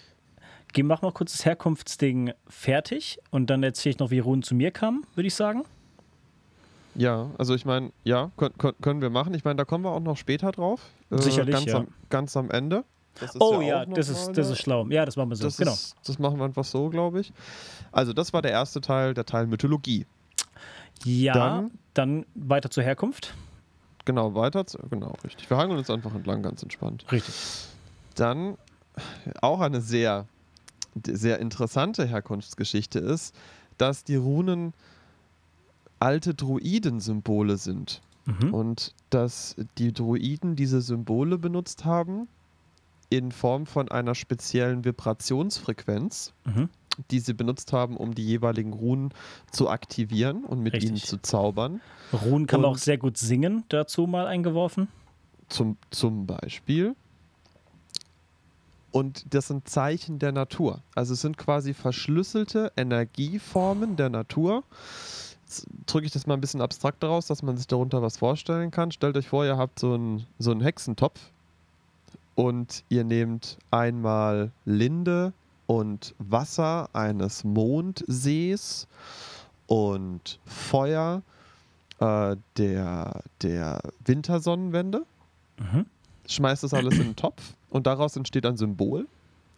[0.74, 4.72] wir mal kurz das Herkunftsding fertig und dann erzähle ich noch, wie Runen zu mir
[4.72, 5.64] kam, würde ich sagen.
[6.96, 9.34] Ja, also ich meine, ja, können, können wir machen.
[9.34, 10.82] Ich meine, da kommen wir auch noch später drauf.
[11.10, 11.78] Äh, Sicherlich, ganz ja.
[11.78, 12.84] Am, ganz am Ende.
[13.40, 14.88] oh ja, ja das, ist, das ist schlau.
[14.88, 15.46] Ja, das machen wir so.
[15.46, 15.74] Das genau.
[15.74, 17.32] Ist, das machen wir einfach so, glaube ich.
[17.92, 20.06] Also das war der erste Teil, der Teil Mythologie.
[21.04, 23.34] Ja, dann, dann weiter zur Herkunft.
[24.06, 25.50] Genau, weiter, zu, genau, richtig.
[25.50, 27.06] Wir hangeln uns einfach entlang, ganz entspannt.
[27.12, 27.34] Richtig.
[28.16, 28.58] Dann
[29.42, 30.28] auch eine sehr,
[31.06, 33.36] sehr interessante Herkunftsgeschichte ist,
[33.78, 34.74] dass die Runen
[36.02, 38.02] alte Druidensymbole sind.
[38.26, 38.54] Mhm.
[38.54, 42.28] Und dass die Druiden diese Symbole benutzt haben
[43.10, 46.70] in Form von einer speziellen Vibrationsfrequenz, mhm.
[47.10, 49.14] die sie benutzt haben, um die jeweiligen Runen
[49.52, 50.90] zu aktivieren und mit Richtig.
[50.90, 51.82] ihnen zu zaubern.
[52.14, 54.88] Runen kann man auch sehr gut singen, dazu mal eingeworfen.
[55.50, 56.96] Zum, zum Beispiel.
[58.92, 60.82] Und das sind Zeichen der Natur.
[60.96, 64.64] Also es sind quasi verschlüsselte Energieformen der Natur,
[65.86, 68.92] drücke ich das mal ein bisschen abstrakt daraus, dass man sich darunter was vorstellen kann.
[68.92, 71.20] Stellt euch vor, ihr habt so einen, so einen Hexentopf
[72.36, 75.34] und ihr nehmt einmal Linde
[75.68, 78.88] und Wasser eines Mondsees
[79.68, 81.22] und Feuer
[82.00, 85.06] äh, der, der Wintersonnenwende,
[85.60, 85.86] mhm.
[86.28, 89.08] schmeißt das alles in den Topf und daraus entsteht ein Symbol.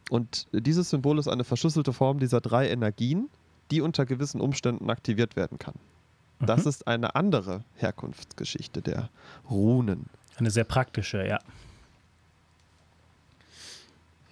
[0.09, 3.29] Und dieses Symbol ist eine verschlüsselte Form dieser drei Energien,
[3.73, 5.73] die unter gewissen Umständen aktiviert werden kann.
[6.39, 6.45] Mhm.
[6.45, 9.09] Das ist eine andere Herkunftsgeschichte der
[9.49, 10.05] Runen.
[10.35, 11.39] Eine sehr praktische, ja.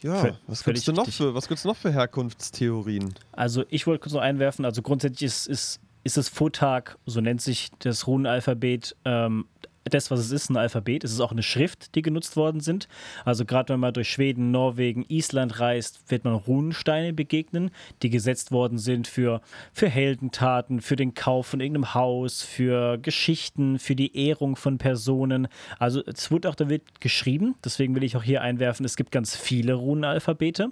[0.03, 1.33] Ja, was gibt es noch für,
[1.65, 3.15] noch für Herkunftstheorien?
[3.31, 7.41] Also ich wollte kurz noch einwerfen, also grundsätzlich ist, ist ist das Vortag, so nennt
[7.41, 9.45] sich das Runenalphabet, ähm,
[9.83, 11.03] das, was es ist, ein Alphabet.
[11.03, 12.87] Es ist auch eine Schrift, die genutzt worden sind.
[13.25, 18.51] Also gerade wenn man durch Schweden, Norwegen, Island reist, wird man Runensteine begegnen, die gesetzt
[18.51, 19.41] worden sind für,
[19.73, 25.47] für Heldentaten, für den Kauf von irgendeinem Haus, für Geschichten, für die Ehrung von Personen.
[25.79, 29.35] Also es wurde auch damit geschrieben, deswegen will ich auch hier einwerfen, es gibt ganz
[29.35, 30.71] viele Runenalphabete.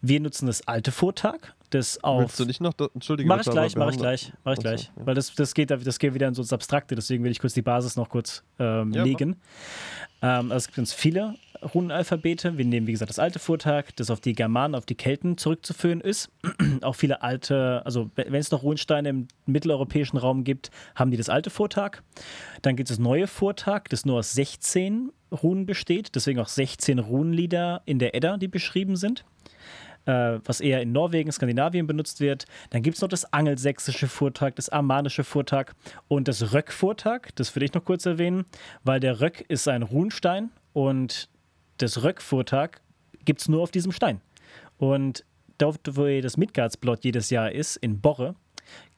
[0.00, 2.20] Wir nutzen das alte Vortag, das auf.
[2.20, 5.06] Willst du nicht noch, Entschuldige, mach ich gleich, mach ich gleich, mach ich gleich, ja.
[5.06, 6.94] weil das, das geht, das geht wieder in so ins Abstrakte.
[6.94, 9.36] Deswegen will ich kurz die Basis noch kurz ähm, ja, legen.
[10.22, 12.58] Ähm, also es gibt uns viele Runenalphabete.
[12.58, 16.00] Wir nehmen wie gesagt das alte Vortag, das auf die Germanen, auf die Kelten zurückzuführen
[16.00, 16.30] ist.
[16.82, 21.28] Auch viele alte, also wenn es noch Runensteine im mitteleuropäischen Raum gibt, haben die das
[21.28, 22.02] alte Vortag.
[22.62, 26.98] Dann gibt es das neue Vortag, das nur aus 16 Runen besteht, deswegen auch 16
[26.98, 29.24] Runenlieder in der Edda, die beschrieben sind
[30.06, 32.46] äh, was eher in Norwegen, Skandinavien benutzt wird.
[32.70, 35.72] Dann gibt es noch das angelsächsische Vortag, das armanische Vortag
[36.08, 37.28] und das Röck-Vortag.
[37.34, 38.44] Das will ich noch kurz erwähnen,
[38.84, 41.28] weil der Röck ist ein Runstein und
[41.78, 42.80] das Röck-Vortag
[43.24, 44.20] gibt es nur auf diesem Stein.
[44.78, 45.24] Und
[45.58, 48.34] dort, wo das Midgardsblot jedes Jahr ist, in Borre,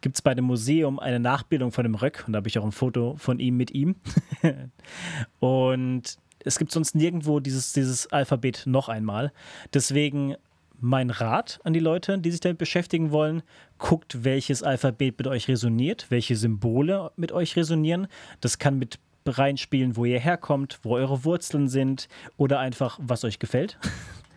[0.01, 2.65] gibt es bei dem Museum eine Nachbildung von dem Röck und da habe ich auch
[2.65, 3.97] ein Foto von ihm mit ihm.
[5.41, 9.33] und es gibt sonst nirgendwo dieses, dieses Alphabet noch einmal.
[9.73, 10.37] Deswegen
[10.85, 13.43] mein Rat an die Leute, die sich damit beschäftigen wollen,
[13.79, 18.07] guckt, welches Alphabet mit euch resoniert, welche Symbole mit euch resonieren.
[18.43, 23.39] Das kann mit reinspielen, wo ihr herkommt, wo eure Wurzeln sind oder einfach, was euch
[23.39, 23.79] gefällt.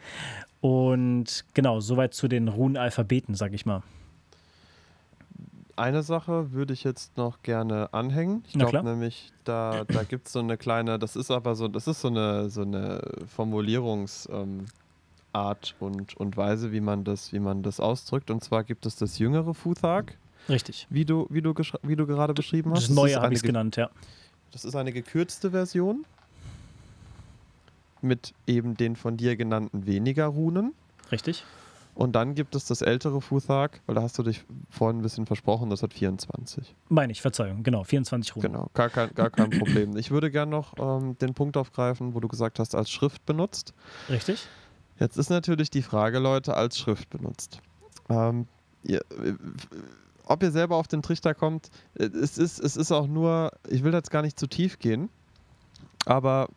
[0.62, 3.84] Und genau, soweit zu den Runenalphabeten, sag ich mal.
[5.76, 8.46] Eine Sache würde ich jetzt noch gerne anhängen.
[8.48, 11.88] Ich glaube nämlich, da, da gibt es so eine kleine, das ist aber so, das
[11.88, 13.02] ist so eine, so eine
[13.36, 14.66] Formulierungs- ähm,
[15.38, 18.32] Art und, und Weise, wie man, das, wie man das ausdrückt.
[18.32, 20.18] Und zwar gibt es das jüngere Futhag.
[20.50, 20.88] Richtig.
[20.90, 22.90] Wie du, wie du, wie du gerade beschrieben hast.
[22.90, 23.90] Das neue habe ich es genannt, ja.
[24.52, 26.06] Das ist eine gekürzte Version
[28.02, 30.74] mit eben den von dir genannten weniger Runen.
[31.12, 31.44] Richtig.
[31.98, 35.26] Und dann gibt es das ältere Futhag, weil da hast du dich vorhin ein bisschen
[35.26, 36.76] versprochen, das hat 24.
[36.90, 38.52] Meine ich, Verzeihung, genau, 24 Runen.
[38.52, 39.98] Genau, gar kein, gar kein Problem.
[39.98, 43.74] Ich würde gerne noch ähm, den Punkt aufgreifen, wo du gesagt hast, als Schrift benutzt.
[44.10, 44.48] Richtig.
[45.00, 47.62] Jetzt ist natürlich die Frage, Leute, als Schrift benutzt.
[48.10, 48.48] Ähm,
[48.84, 49.04] ihr,
[50.26, 53.94] ob ihr selber auf den Trichter kommt, es ist, es ist auch nur, ich will
[53.94, 55.10] jetzt gar nicht zu tief gehen,
[56.06, 56.50] aber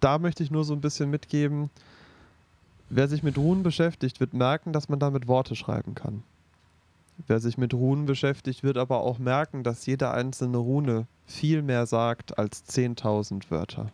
[0.00, 1.70] da möchte ich nur so ein bisschen mitgeben,
[2.90, 6.22] wer sich mit Runen beschäftigt, wird merken, dass man damit Worte schreiben kann.
[7.26, 11.86] Wer sich mit Runen beschäftigt, wird aber auch merken, dass jede einzelne Rune viel mehr
[11.86, 13.90] sagt als 10.000 Wörter.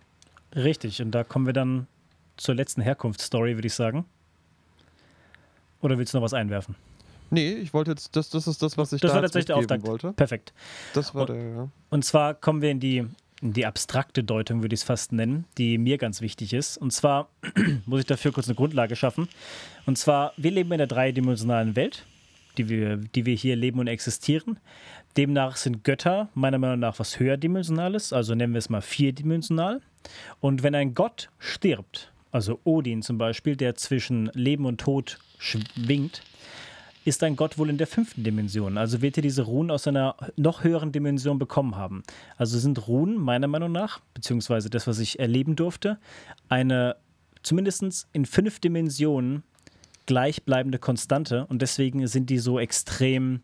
[0.54, 1.86] Richtig, und da kommen wir dann
[2.40, 4.06] zur letzten Herkunftsstory, würde ich sagen.
[5.82, 6.74] Oder willst du noch was einwerfen?
[7.30, 9.56] Nee, ich wollte jetzt, das, das ist das, was ich das da war tatsächlich der
[9.56, 9.86] Auftakt.
[9.86, 10.12] wollte.
[10.14, 10.52] Perfekt.
[10.94, 11.68] Das war und, der, ja.
[11.90, 13.06] Und zwar kommen wir in die,
[13.40, 16.76] in die abstrakte Deutung, würde ich es fast nennen, die mir ganz wichtig ist.
[16.78, 17.28] Und zwar
[17.86, 19.28] muss ich dafür kurz eine Grundlage schaffen.
[19.86, 22.04] Und zwar, wir leben in der dreidimensionalen Welt,
[22.56, 24.58] die wir, die wir hier leben und existieren.
[25.16, 29.82] Demnach sind Götter meiner Meinung nach was höherdimensionales, also nennen wir es mal vierdimensional.
[30.40, 36.22] Und wenn ein Gott stirbt, also Odin zum Beispiel, der zwischen Leben und Tod schwingt,
[37.04, 38.76] ist ein Gott wohl in der fünften Dimension.
[38.76, 42.02] Also wird er diese Runen aus einer noch höheren Dimension bekommen haben.
[42.36, 45.98] Also sind Runen meiner Meinung nach, beziehungsweise das, was ich erleben durfte,
[46.48, 46.96] eine
[47.42, 49.42] zumindest in fünf Dimensionen
[50.06, 53.40] gleichbleibende Konstante und deswegen sind die so extrem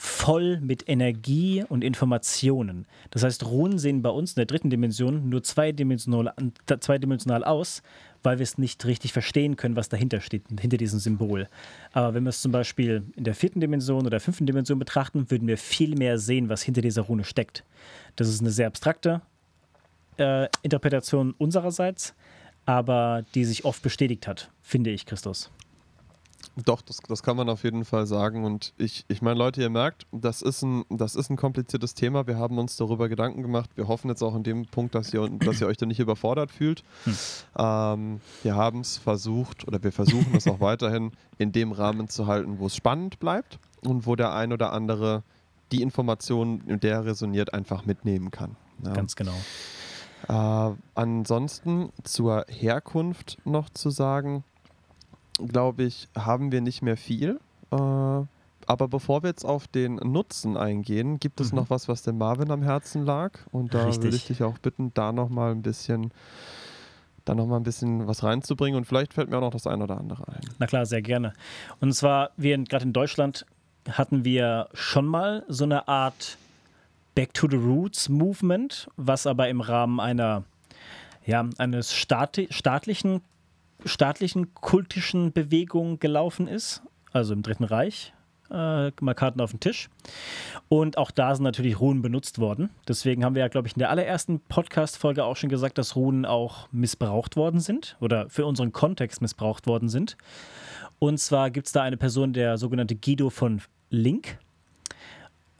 [0.00, 2.86] voll mit Energie und Informationen.
[3.10, 6.32] Das heißt, Runen sehen bei uns in der dritten Dimension nur zweidimensional,
[6.78, 7.82] zweidimensional aus,
[8.22, 11.48] weil wir es nicht richtig verstehen können, was dahinter steht, hinter diesem Symbol.
[11.92, 15.48] Aber wenn wir es zum Beispiel in der vierten Dimension oder fünften Dimension betrachten, würden
[15.48, 17.64] wir viel mehr sehen, was hinter dieser Rune steckt.
[18.14, 19.20] Das ist eine sehr abstrakte
[20.18, 22.14] äh, Interpretation unsererseits,
[22.66, 25.50] aber die sich oft bestätigt hat, finde ich, Christus.
[26.64, 28.44] Doch, das, das kann man auf jeden Fall sagen.
[28.44, 32.26] Und ich, ich meine, Leute, ihr merkt, das ist, ein, das ist ein kompliziertes Thema.
[32.26, 33.70] Wir haben uns darüber Gedanken gemacht.
[33.76, 36.50] Wir hoffen jetzt auch in dem Punkt, dass ihr, dass ihr euch da nicht überfordert
[36.50, 36.82] fühlt.
[37.04, 37.16] Hm.
[37.56, 42.26] Ähm, wir haben es versucht oder wir versuchen es auch weiterhin in dem Rahmen zu
[42.26, 45.22] halten, wo es spannend bleibt und wo der ein oder andere
[45.70, 48.56] die Informationen, in der er resoniert, einfach mitnehmen kann.
[48.84, 48.94] Ja.
[48.94, 49.34] Ganz genau.
[50.28, 54.44] Äh, ansonsten zur Herkunft noch zu sagen
[55.38, 57.40] glaube ich, haben wir nicht mehr viel.
[57.70, 61.60] Äh, aber bevor wir jetzt auf den Nutzen eingehen, gibt es mhm.
[61.60, 63.32] noch was, was dem Marvin am Herzen lag.
[63.50, 64.04] Und da Richtig.
[64.04, 66.12] würde ich dich auch bitten, da nochmal ein bisschen
[67.24, 69.84] da noch mal ein bisschen was reinzubringen und vielleicht fällt mir auch noch das eine
[69.84, 70.40] oder andere ein.
[70.58, 71.34] Na klar, sehr gerne.
[71.80, 73.44] Und zwar, wir gerade in Deutschland
[73.90, 76.38] hatten wir schon mal so eine Art
[77.14, 80.44] Back to the Roots Movement, was aber im Rahmen einer
[81.26, 83.20] ja, eines Staat, staatlichen,
[83.84, 88.12] staatlichen kultischen Bewegung gelaufen ist, also im Dritten Reich.
[88.50, 89.90] Äh, mal Karten auf den Tisch.
[90.70, 92.70] Und auch da sind natürlich Runen benutzt worden.
[92.88, 96.24] Deswegen haben wir ja, glaube ich, in der allerersten Podcast-Folge auch schon gesagt, dass Runen
[96.24, 100.16] auch missbraucht worden sind oder für unseren Kontext missbraucht worden sind.
[100.98, 103.60] Und zwar gibt es da eine Person, der sogenannte Guido von
[103.90, 104.38] Link.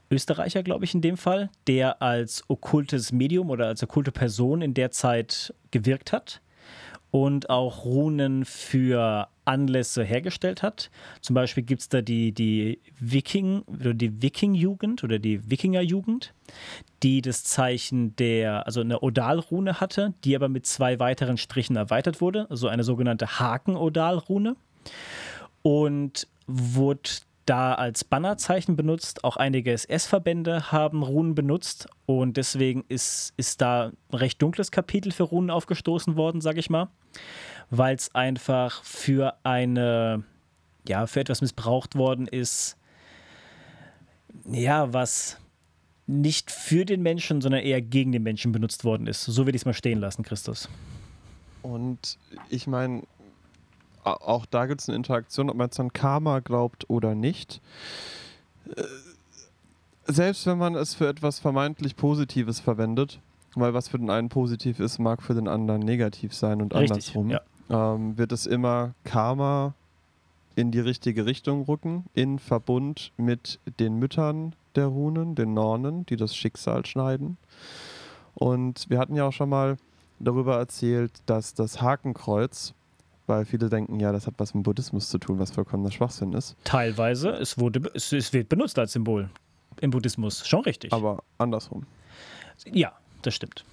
[0.09, 4.73] Österreicher, glaube ich, in dem Fall, der als okkultes Medium oder als okkulte Person in
[4.73, 6.41] der Zeit gewirkt hat
[7.11, 10.91] und auch Runen für Anlässe hergestellt hat.
[11.21, 16.33] Zum Beispiel gibt es da die, die Viking oder die Viking-Jugend oder die Wikinger-Jugend,
[17.01, 22.21] die das Zeichen der, also eine Odal-Rune hatte, die aber mit zwei weiteren Strichen erweitert
[22.21, 24.55] wurde, also eine sogenannte Haken-Odal-Rune.
[25.61, 27.09] Und wurde
[27.49, 29.23] da als Bannerzeichen benutzt.
[29.23, 35.11] Auch einige SS-Verbände haben Runen benutzt und deswegen ist, ist da ein recht dunkles Kapitel
[35.11, 36.89] für Runen aufgestoßen worden, sage ich mal,
[37.71, 40.23] weil es einfach für eine,
[40.87, 42.77] ja, für etwas missbraucht worden ist,
[44.45, 45.37] ja, was
[46.05, 49.23] nicht für den Menschen, sondern eher gegen den Menschen benutzt worden ist.
[49.25, 50.69] So will ich es mal stehen lassen, Christus.
[51.63, 52.17] Und
[52.49, 53.03] ich meine,
[54.13, 57.61] auch da gibt es eine Interaktion, ob man jetzt an Karma glaubt oder nicht.
[58.75, 58.83] Äh,
[60.05, 63.19] selbst wenn man es für etwas vermeintlich Positives verwendet,
[63.55, 67.15] weil was für den einen positiv ist, mag für den anderen negativ sein und Richtig,
[67.15, 67.41] andersrum, ja.
[67.69, 69.73] ähm, wird es immer Karma
[70.55, 76.15] in die richtige Richtung rücken, in Verbund mit den Müttern der Runen, den Nornen, die
[76.15, 77.37] das Schicksal schneiden.
[78.33, 79.77] Und wir hatten ja auch schon mal
[80.19, 82.73] darüber erzählt, dass das Hakenkreuz
[83.29, 86.55] weil viele denken, ja, das hat was mit Buddhismus zu tun, was vollkommener Schwachsinn ist.
[86.63, 89.29] Teilweise, es, wurde, es, es wird benutzt als Symbol
[89.79, 90.91] im Buddhismus, schon richtig.
[90.91, 91.85] Aber andersrum.
[92.65, 93.63] Ja, das stimmt.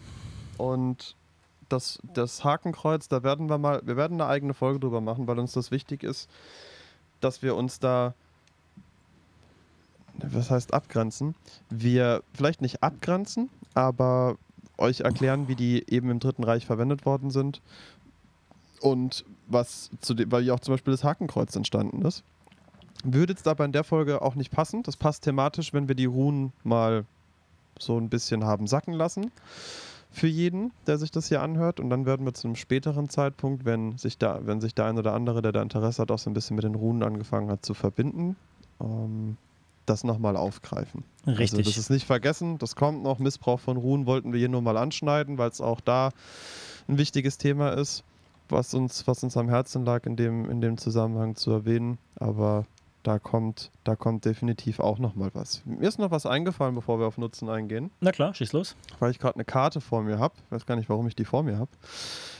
[0.58, 1.16] Und
[1.68, 5.38] das, das Hakenkreuz, da werden wir mal, wir werden eine eigene Folge drüber machen, weil
[5.38, 6.30] uns das wichtig ist,
[7.20, 8.14] dass wir uns da,
[10.18, 11.34] was heißt abgrenzen?
[11.70, 14.36] Wir vielleicht nicht abgrenzen, aber
[14.78, 17.62] euch erklären, wie die eben im Dritten Reich verwendet worden sind
[18.80, 22.22] und was zu dem, weil ja auch zum Beispiel das Hakenkreuz entstanden ist.
[23.04, 24.82] Würde jetzt aber in der Folge auch nicht passen.
[24.82, 27.04] Das passt thematisch, wenn wir die Runen mal
[27.78, 29.30] so ein bisschen haben sacken lassen
[30.10, 31.78] für jeden, der sich das hier anhört.
[31.78, 34.98] Und dann werden wir zu einem späteren Zeitpunkt, wenn sich da, wenn sich der ein
[34.98, 37.64] oder andere, der da Interesse hat, auch so ein bisschen mit den Runen angefangen hat
[37.64, 38.34] zu verbinden,
[38.80, 39.36] ähm,
[39.84, 41.04] das nochmal aufgreifen.
[41.26, 41.58] Richtig.
[41.58, 43.18] Also das ist nicht vergessen, das kommt noch.
[43.18, 46.10] Missbrauch von Runen wollten wir hier nur mal anschneiden, weil es auch da
[46.88, 48.02] ein wichtiges Thema ist
[48.48, 51.98] was uns, was uns am Herzen lag, in dem, in dem Zusammenhang zu erwähnen.
[52.16, 52.64] Aber
[53.06, 55.62] da kommt, da kommt definitiv auch noch mal was.
[55.64, 57.90] Mir ist noch was eingefallen, bevor wir auf Nutzen eingehen.
[58.00, 58.74] Na klar, schieß los.
[58.98, 60.34] Weil ich gerade eine Karte vor mir habe.
[60.46, 61.70] Ich weiß gar nicht, warum ich die vor mir habe.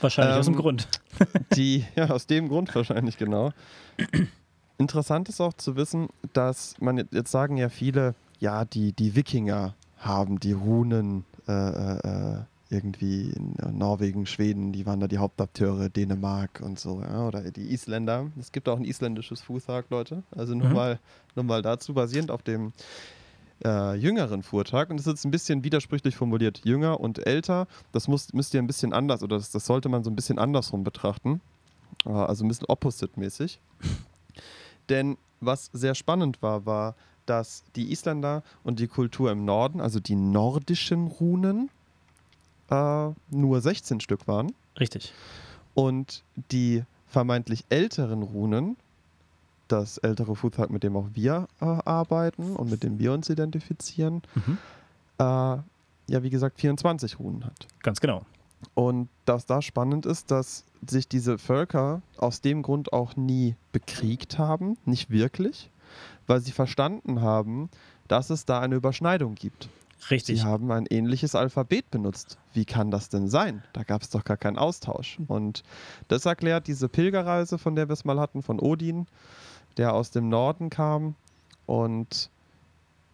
[0.01, 0.87] Wahrscheinlich ähm, aus dem ähm, Grund.
[1.55, 3.51] die, ja, aus dem Grund wahrscheinlich, genau.
[4.77, 9.73] Interessant ist auch zu wissen, dass man jetzt sagen ja viele, ja, die, die Wikinger
[9.97, 15.89] haben die Runen äh, äh, äh irgendwie in Norwegen, Schweden, die waren da die Hauptakteure,
[15.89, 18.27] Dänemark und so, ja, oder die Isländer.
[18.39, 20.23] Es gibt auch ein isländisches Fuhrtag, Leute.
[20.31, 20.73] Also nur, mhm.
[20.73, 20.99] mal,
[21.35, 22.73] nur mal dazu, basierend auf dem
[23.63, 24.89] äh, jüngeren Fuhrtag.
[24.89, 26.61] Und das ist jetzt ein bisschen widersprüchlich formuliert.
[26.65, 30.03] Jünger und älter, das muss, müsst ihr ein bisschen anders, oder das, das sollte man
[30.03, 31.41] so ein bisschen andersrum betrachten.
[32.05, 33.59] Äh, also ein bisschen opposite-mäßig.
[34.89, 39.99] Denn was sehr spannend war, war, dass die Isländer und die Kultur im Norden, also
[39.99, 41.69] die nordischen Runen,
[42.69, 44.53] äh, nur 16 Stück waren.
[44.79, 45.13] Richtig.
[45.73, 48.77] Und die vermeintlich älteren Runen,
[49.67, 54.21] das ältere Futhag, mit dem auch wir äh, arbeiten und mit dem wir uns identifizieren,
[54.35, 54.57] mhm.
[55.19, 57.67] äh, ja, wie gesagt, 24 Runen hat.
[57.83, 58.25] Ganz genau.
[58.73, 64.37] Und dass da spannend ist, dass sich diese Völker aus dem Grund auch nie bekriegt
[64.37, 65.69] haben, nicht wirklich,
[66.27, 67.69] weil sie verstanden haben,
[68.07, 69.69] dass es da eine Überschneidung gibt.
[70.09, 70.39] Richtig.
[70.39, 72.37] Sie haben ein ähnliches Alphabet benutzt.
[72.53, 73.63] Wie kann das denn sein?
[73.73, 75.19] Da gab es doch gar keinen Austausch.
[75.27, 75.63] Und
[76.07, 79.07] das erklärt diese Pilgerreise, von der wir es mal hatten, von Odin,
[79.75, 81.15] der aus dem Norden kam.
[81.65, 82.29] Und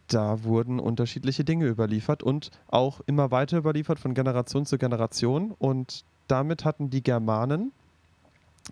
[0.08, 5.52] da wurden unterschiedliche Dinge überliefert und auch immer weiter überliefert von Generation zu Generation.
[5.58, 7.72] Und damit hatten die Germanen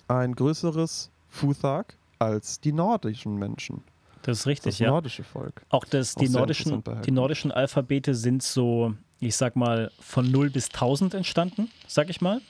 [0.08, 3.84] ein größeres Futhag als die nordischen Menschen.
[4.24, 4.90] Das ist richtig, das ja.
[4.90, 5.62] nordische Volk.
[5.70, 10.70] Auch, das, die, nordischen, die nordischen Alphabete sind so, ich sag mal, von 0 bis
[10.70, 12.42] 1000 entstanden, sag ich mal.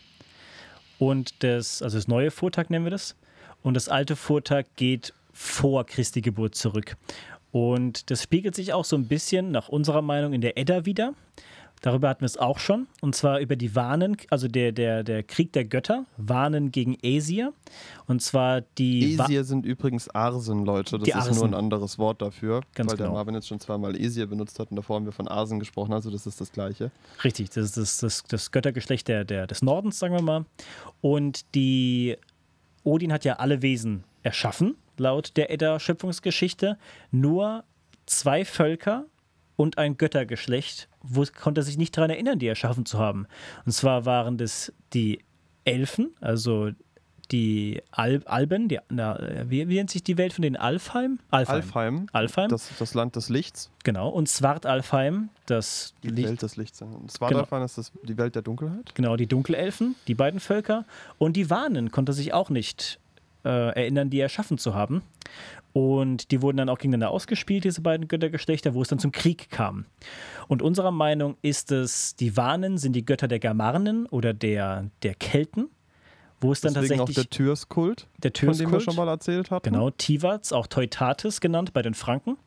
[1.00, 3.16] Und das, also das neue Vortag nennen wir das.
[3.64, 6.98] Und das alte Vortag geht vor Christi Geburt zurück.
[7.52, 11.14] Und das spiegelt sich auch so ein bisschen nach unserer Meinung in der Edda wieder.
[11.82, 12.88] Darüber hatten wir es auch schon.
[13.02, 17.54] Und zwar über die Warnen, also der, der, der Krieg der Götter, Warnen gegen Aesir.
[18.06, 19.18] Und zwar die.
[19.20, 21.00] Aesir sind übrigens Arsen, Leute.
[21.00, 21.36] Das Die ist Arsen.
[21.36, 22.62] nur ein anderes Wort dafür.
[22.76, 23.18] Ganz weil der genau.
[23.18, 26.12] Marvin jetzt schon zweimal Aesir benutzt hat und davor haben wir von Arsen gesprochen, also
[26.12, 26.92] das ist das Gleiche.
[27.24, 30.46] Richtig, das ist das, das, das Göttergeschlecht der, der, des Nordens, sagen wir mal.
[31.02, 32.16] Und die
[32.84, 36.78] Odin hat ja alle Wesen erschaffen, laut der Edda-Schöpfungsgeschichte.
[37.10, 37.64] Nur
[38.06, 39.06] zwei Völker
[39.56, 43.28] und ein Göttergeschlecht wo, konnte er sich nicht daran erinnern, die erschaffen zu haben.
[43.66, 45.20] Und zwar waren das die
[45.64, 46.72] Elfen, also
[47.32, 51.20] die Al Alben, die, na, wie, wie nennt sich die Welt von den Alfheim?
[51.30, 54.10] Alfheim, Alfheim, das, das Land des Lichts, genau.
[54.10, 56.84] Und Svartalfheim, das die Licht, Welt des Lichts.
[57.16, 58.94] Svartalfheim ist das die Welt der Dunkelheit.
[58.96, 60.86] Genau, die Dunkelelfen, die beiden Völker.
[61.18, 63.00] Und die Wanen konnte sich auch nicht
[63.46, 65.02] äh, erinnern, die erschaffen zu haben.
[65.74, 69.50] Und die wurden dann auch gegeneinander ausgespielt, diese beiden Göttergeschlechter, wo es dann zum Krieg
[69.50, 69.86] kam.
[70.48, 75.16] Und unserer Meinung ist es, die Wanen sind die Götter der Germanen oder der, der
[75.16, 75.70] Kelten,
[76.42, 79.08] wo es dann Deswegen auch tatsächlich der Tyrskult, der von dem wir Tyrskult, schon mal
[79.08, 79.72] erzählt hatten.
[79.72, 82.38] Genau, Tivats, auch Teutates genannt bei den Franken.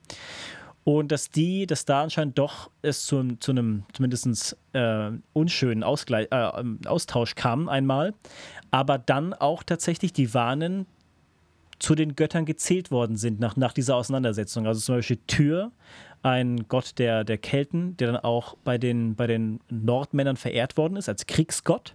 [0.85, 6.29] Und dass die, dass da anscheinend doch es zu, zu einem zumindest äh, unschönen Ausgleich,
[6.31, 6.51] äh,
[6.87, 8.13] Austausch kam einmal,
[8.71, 10.87] aber dann auch tatsächlich die Wanen
[11.79, 14.67] zu den Göttern gezählt worden sind nach, nach dieser Auseinandersetzung.
[14.67, 15.73] Also zum Beispiel Tyr,
[16.23, 20.97] ein Gott der, der Kelten, der dann auch bei den, bei den Nordmännern verehrt worden
[20.97, 21.95] ist als Kriegsgott.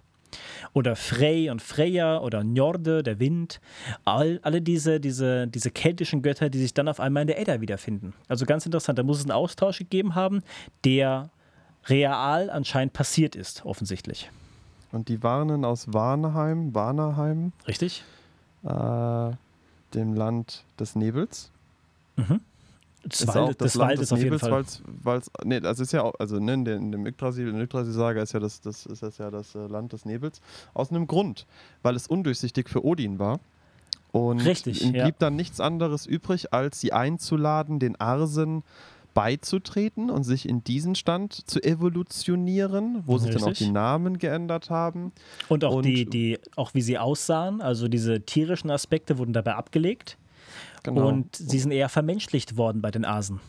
[0.74, 3.60] Oder Frey und Freya oder Njorde, der Wind.
[4.04, 7.60] All, alle diese, diese, diese keltischen Götter, die sich dann auf einmal in der Edda
[7.60, 8.14] wiederfinden.
[8.28, 10.42] Also ganz interessant, da muss es einen Austausch gegeben haben,
[10.84, 11.30] der
[11.86, 14.30] real anscheinend passiert ist, offensichtlich.
[14.92, 18.04] Und die Warnen aus Warnheim, Warnerheim, Richtig?
[18.64, 19.30] äh,
[19.94, 21.50] dem Land des Nebels.
[23.04, 24.50] Des, Ist auch Waldes, des Waldes auf jeden Fall.
[24.50, 27.54] Weil's, weil's, nee, das ist ja auch, also ne, in, der, in dem Yggdrasil, in
[27.54, 30.42] der Yggdrasil-Saga ist ja das, das ist das ja das äh, Land des Nebels.
[30.74, 31.46] Aus einem Grund,
[31.82, 33.40] weil es undurchsichtig für Odin war.
[34.12, 35.04] Und Richtig, ihm ja.
[35.04, 38.64] blieb dann nichts anderes übrig, als sie einzuladen, den Arsen
[39.14, 43.66] beizutreten und sich in diesen Stand zu evolutionieren, wo sich dann auch Richtig.
[43.68, 45.12] die Namen geändert haben.
[45.48, 49.54] Und auch Und- die, die, auch wie sie aussahen, also diese tierischen Aspekte wurden dabei
[49.54, 50.16] abgelegt.
[50.82, 51.08] Genau.
[51.08, 53.40] Und sie sind eher vermenschlicht worden bei den Asen.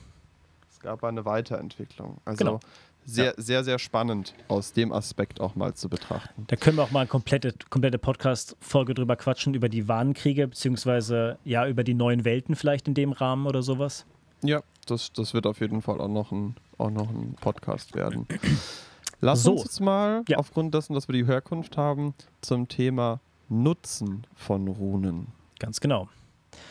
[0.69, 2.17] es gab eine Weiterentwicklung.
[2.25, 2.59] Also Genau.
[3.05, 6.43] sehr, sehr, sehr spannend aus dem Aspekt auch mal zu betrachten.
[6.47, 11.37] Da können wir auch mal eine komplette, komplette Podcast-Folge drüber quatschen, über die Wahnkriege, beziehungsweise
[11.45, 14.05] ja, über die neuen Welten vielleicht in dem Rahmen oder sowas.
[14.43, 18.27] Ja, das, das wird auf jeden Fall auch noch ein, auch noch ein Podcast werden.
[19.21, 19.51] Lass So.
[19.53, 20.37] uns jetzt mal, Ja.
[20.37, 23.19] aufgrund dessen, dass wir die Herkunft haben, zum Thema
[23.49, 25.27] Nutzen von Runen.
[25.59, 26.09] Ganz genau.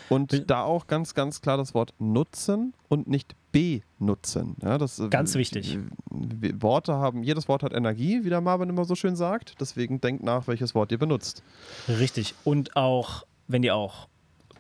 [0.09, 4.57] Und Will- da auch ganz, ganz klar das Wort nutzen und nicht benutzen.
[4.63, 5.79] Ja, das, äh, Ganz wichtig.
[6.11, 9.61] w- Worte haben, jedes Wort hat Energie, wie der Marvin immer so schön sagt.
[9.61, 11.43] Deswegen denkt nach, welches Wort ihr benutzt.
[11.89, 12.35] Richtig.
[12.45, 14.09] Und auch, wenn die auch,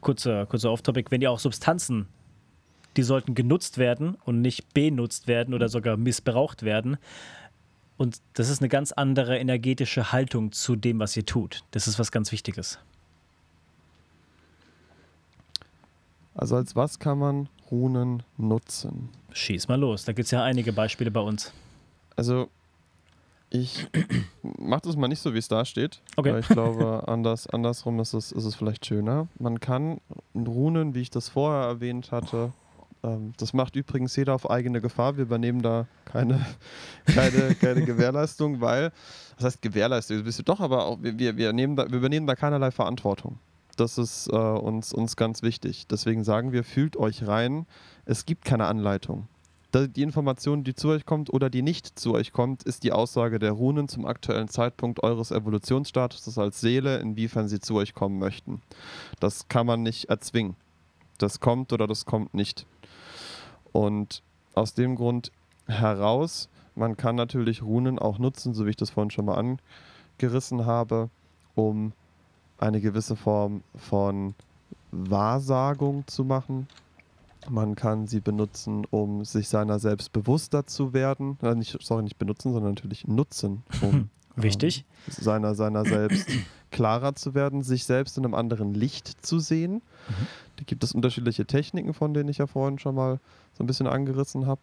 [0.01, 2.07] kurzer, kurzer Off-Topic, wenn die auch Substanzen,
[2.97, 6.97] die sollten genutzt werden und nicht benutzt werden oder sogar missbraucht werden.
[7.97, 11.65] Und das ist eine ganz andere energetische Haltung zu dem, was ihr tut.
[11.71, 12.79] Das ist was ganz Wichtiges.
[16.35, 19.11] Also als was kann man Runen nutzen?
[19.33, 20.05] Schieß mal los.
[20.05, 21.53] Da gibt es ja einige Beispiele bei uns.
[22.17, 22.49] Also,
[23.51, 23.87] ich
[24.43, 26.01] mach das mal nicht so, wie es da steht.
[26.17, 26.33] Okay.
[26.33, 29.29] Weil ich glaube, anders, andersrum ist es, ist es vielleicht schöner.
[29.39, 30.01] Man kann
[30.35, 32.53] Runen, wie ich das vorher erwähnt hatte,
[33.03, 35.17] das macht übrigens jeder auf eigene Gefahr.
[35.17, 36.45] Wir übernehmen da keine,
[37.07, 38.93] keine, keine Gewährleistung, weil,
[39.37, 42.35] das heißt Gewährleistung, bist du doch, aber auch, wir, wir, nehmen da, wir übernehmen da
[42.35, 43.39] keinerlei Verantwortung.
[43.77, 45.87] Das ist äh, uns, uns ganz wichtig.
[45.87, 47.67] Deswegen sagen wir, fühlt euch rein.
[48.05, 49.29] Es gibt keine Anleitung.
[49.73, 53.39] Die Information, die zu euch kommt oder die nicht zu euch kommt, ist die Aussage
[53.39, 58.63] der Runen zum aktuellen Zeitpunkt eures Evolutionsstatus als Seele, inwiefern sie zu euch kommen möchten.
[59.21, 60.57] Das kann man nicht erzwingen.
[61.19, 62.67] Das kommt oder das kommt nicht.
[63.73, 64.23] Und
[64.55, 65.33] aus dem Grund
[65.67, 69.59] heraus, man kann natürlich Runen auch nutzen, so wie ich das vorhin schon mal
[70.19, 71.11] angerissen habe,
[71.55, 71.93] um
[72.59, 74.35] eine gewisse Form von
[74.91, 76.69] Wahrsagung zu machen.
[77.49, 81.39] Man kann sie benutzen, um sich seiner selbst bewusster zu werden.
[81.43, 84.85] Äh, nicht, sorry, nicht benutzen, sondern natürlich nutzen, um Wichtig.
[85.07, 86.29] ähm, seiner, seiner selbst
[86.71, 89.83] klarer zu werden, sich selbst in einem anderen Licht zu sehen.
[90.57, 93.19] Da gibt es unterschiedliche Techniken, von denen ich ja vorhin schon mal
[93.55, 94.63] so ein bisschen angerissen habe.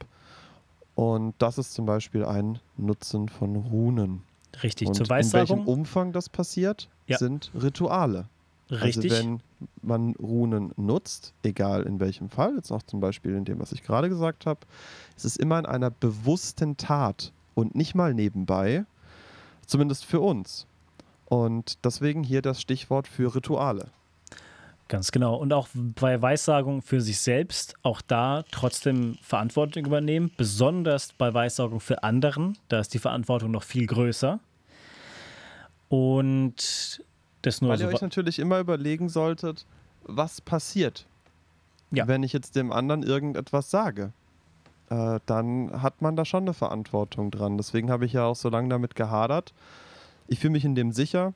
[0.95, 4.23] Und das ist zum Beispiel ein Nutzen von Runen.
[4.63, 4.87] Richtig.
[4.87, 5.65] Und Zur in welchem Weissagung.
[5.65, 7.17] Umfang das passiert, Ja.
[7.17, 8.25] sind Rituale.
[8.69, 9.11] Richtig.
[9.11, 9.39] Also wenn
[9.81, 13.83] man Runen nutzt, egal in welchem Fall, jetzt auch zum Beispiel in dem, was ich
[13.83, 14.59] gerade gesagt habe,
[15.15, 18.85] ist es immer in einer bewussten Tat und nicht mal nebenbei,
[19.65, 20.65] zumindest für uns.
[21.29, 23.87] Und deswegen hier das Stichwort für Rituale.
[24.87, 25.35] Ganz genau.
[25.35, 31.81] Und auch bei Weissagung für sich selbst, auch da trotzdem Verantwortung übernehmen, besonders bei Weissagung
[31.81, 34.39] für anderen, da ist die Verantwortung noch viel größer.
[35.89, 37.01] Und
[37.41, 39.65] das nur Weil so ihr euch natürlich immer überlegen solltet,
[40.03, 41.05] was passiert,
[41.91, 42.07] ja.
[42.07, 44.13] wenn ich jetzt dem anderen irgendetwas sage.
[44.89, 47.57] Äh, dann hat man da schon eine Verantwortung dran.
[47.57, 49.53] Deswegen habe ich ja auch so lange damit gehadert.
[50.27, 51.33] Ich fühle mich in dem sicher.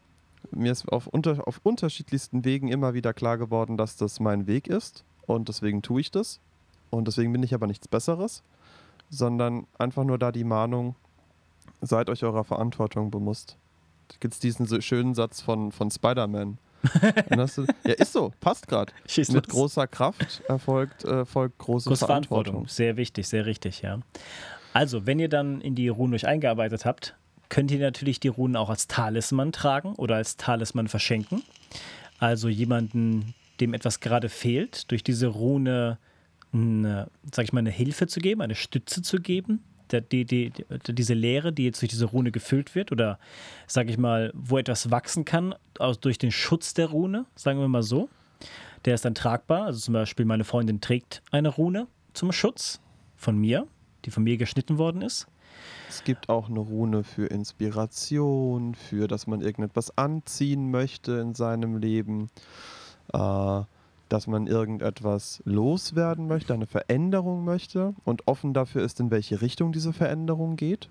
[0.51, 4.67] Mir ist auf, unter, auf unterschiedlichsten Wegen immer wieder klar geworden, dass das mein Weg
[4.67, 5.03] ist.
[5.25, 6.39] Und deswegen tue ich das.
[6.89, 8.43] Und deswegen bin ich aber nichts Besseres,
[9.09, 10.95] sondern einfach nur da die Mahnung,
[11.79, 13.57] seid euch eurer Verantwortung bewusst.
[14.09, 16.57] Da gibt es diesen so schönen Satz von, von Spider-Man.
[17.31, 18.91] ja, ist so, passt gerade.
[19.29, 22.53] Mit großer Kraft erfolgt, erfolgt große, große Verantwortung.
[22.53, 22.67] Verantwortung.
[22.67, 23.99] Sehr wichtig, sehr richtig, ja.
[24.73, 27.15] Also, wenn ihr dann in die Runen euch eingearbeitet habt,
[27.51, 31.43] könnt ihr natürlich die Runen auch als Talisman tragen oder als Talisman verschenken.
[32.17, 35.99] Also jemanden, dem etwas gerade fehlt, durch diese Rune,
[36.53, 40.93] eine, sag ich mal, eine Hilfe zu geben, eine Stütze zu geben, die, die, die,
[40.93, 43.19] diese Leere, die jetzt durch diese Rune gefüllt wird, oder
[43.67, 47.67] sage ich mal, wo etwas wachsen kann, aus, durch den Schutz der Rune, sagen wir
[47.67, 48.07] mal so.
[48.85, 49.65] Der ist dann tragbar.
[49.65, 52.79] Also zum Beispiel meine Freundin trägt eine Rune zum Schutz
[53.17, 53.67] von mir,
[54.05, 55.27] die von mir geschnitten worden ist.
[55.89, 61.77] Es gibt auch eine Rune für Inspiration, für dass man irgendetwas anziehen möchte in seinem
[61.77, 62.29] Leben.
[63.13, 63.61] Äh,
[64.11, 69.71] dass man irgendetwas loswerden möchte, eine Veränderung möchte und offen dafür ist, in welche Richtung
[69.71, 70.89] diese Veränderung geht.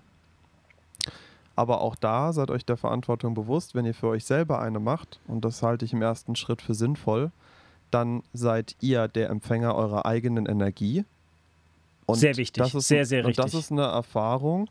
[1.55, 5.19] Aber auch da seid euch der Verantwortung bewusst, wenn ihr für euch selber eine macht,
[5.27, 7.31] und das halte ich im ersten Schritt für sinnvoll,
[7.91, 11.05] dann seid ihr der Empfänger eurer eigenen Energie.
[12.11, 14.69] Und sehr wichtig, das ist, sehr, sehr und das ist eine Erfahrung,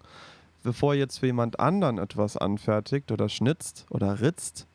[0.63, 4.67] bevor jetzt für jemand anderen etwas anfertigt oder schnitzt oder ritzt,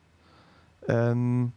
[0.88, 1.51] ähm,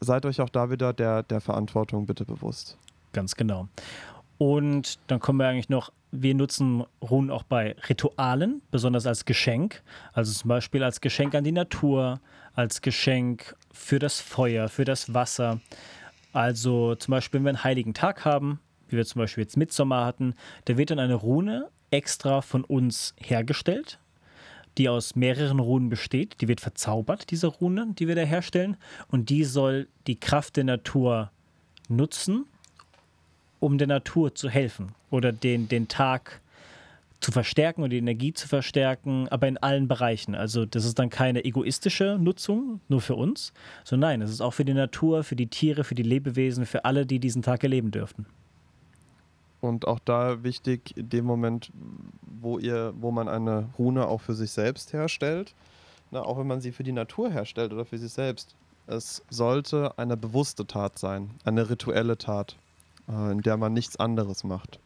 [0.00, 2.78] seid euch auch da wieder der, der Verantwortung bitte bewusst.
[3.12, 3.68] Ganz genau.
[4.38, 9.82] Und dann kommen wir eigentlich noch, wir nutzen Runen auch bei Ritualen, besonders als Geschenk.
[10.12, 12.20] Also zum Beispiel als Geschenk an die Natur,
[12.54, 15.60] als Geschenk für das Feuer, für das Wasser.
[16.32, 20.04] Also zum Beispiel, wenn wir einen heiligen Tag haben, wie wir zum Beispiel jetzt Mitsommer
[20.04, 20.34] hatten,
[20.66, 23.98] da wird dann eine Rune extra von uns hergestellt
[24.78, 26.40] die aus mehreren Runen besteht.
[26.40, 28.76] Die wird verzaubert, diese Rune, die wir da herstellen.
[29.08, 31.30] Und die soll die Kraft der Natur
[31.88, 32.44] nutzen,
[33.60, 36.40] um der Natur zu helfen oder den, den Tag
[37.20, 40.34] zu verstärken und die Energie zu verstärken, aber in allen Bereichen.
[40.34, 44.52] Also das ist dann keine egoistische Nutzung, nur für uns, sondern nein, es ist auch
[44.52, 47.90] für die Natur, für die Tiere, für die Lebewesen, für alle, die diesen Tag erleben
[47.90, 48.26] dürften.
[49.66, 51.70] Und auch da wichtig, in dem Moment,
[52.22, 55.54] wo ihr, wo man eine Rune auch für sich selbst herstellt,
[56.10, 58.54] na, auch wenn man sie für die Natur herstellt oder für sich selbst,
[58.86, 62.56] es sollte eine bewusste Tat sein, eine rituelle Tat,
[63.08, 64.78] äh, in der man nichts anderes macht.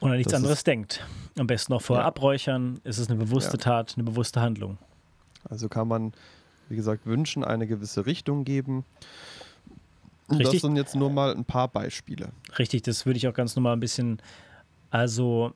[0.00, 1.04] Oder nichts das anderes denkt.
[1.38, 2.08] Am besten noch vorher ja.
[2.08, 2.80] abräuchern.
[2.84, 3.64] Es ist eine bewusste ja.
[3.64, 4.78] Tat, eine bewusste Handlung.
[5.48, 6.12] Also kann man,
[6.68, 8.84] wie gesagt, Wünschen eine gewisse Richtung geben.
[10.30, 10.52] Richtig.
[10.52, 12.30] Das sind jetzt nur mal ein paar Beispiele.
[12.58, 14.20] Richtig, das würde ich auch ganz normal ein bisschen,
[14.90, 15.54] also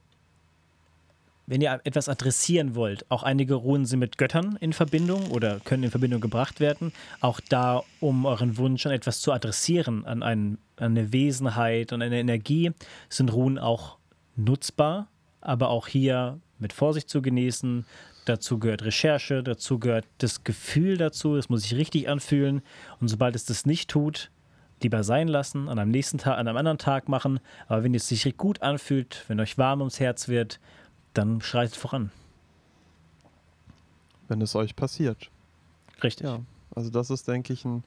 [1.46, 5.82] wenn ihr etwas adressieren wollt, auch einige Runen sind mit Göttern in Verbindung oder können
[5.82, 6.92] in Verbindung gebracht werden.
[7.20, 12.00] Auch da, um euren Wunsch an etwas zu adressieren, an, ein, an eine Wesenheit und
[12.00, 12.72] eine Energie,
[13.10, 13.98] sind Runen auch
[14.36, 15.08] nutzbar,
[15.40, 17.84] aber auch hier mit Vorsicht zu genießen.
[18.24, 22.62] Dazu gehört Recherche, dazu gehört das Gefühl dazu, es muss sich richtig anfühlen.
[23.00, 24.30] Und sobald es das nicht tut,
[24.82, 27.40] lieber sein lassen, an einem nächsten Tag, an einem anderen Tag machen.
[27.68, 30.60] Aber wenn es sich gut anfühlt, wenn euch warm ums Herz wird,
[31.14, 32.10] dann schreitet voran.
[34.28, 35.30] Wenn es euch passiert.
[36.02, 36.26] Richtig.
[36.26, 36.40] Ja,
[36.74, 37.84] also das ist, denke ich, ein,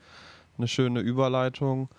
[0.57, 1.89] eine schöne Überleitung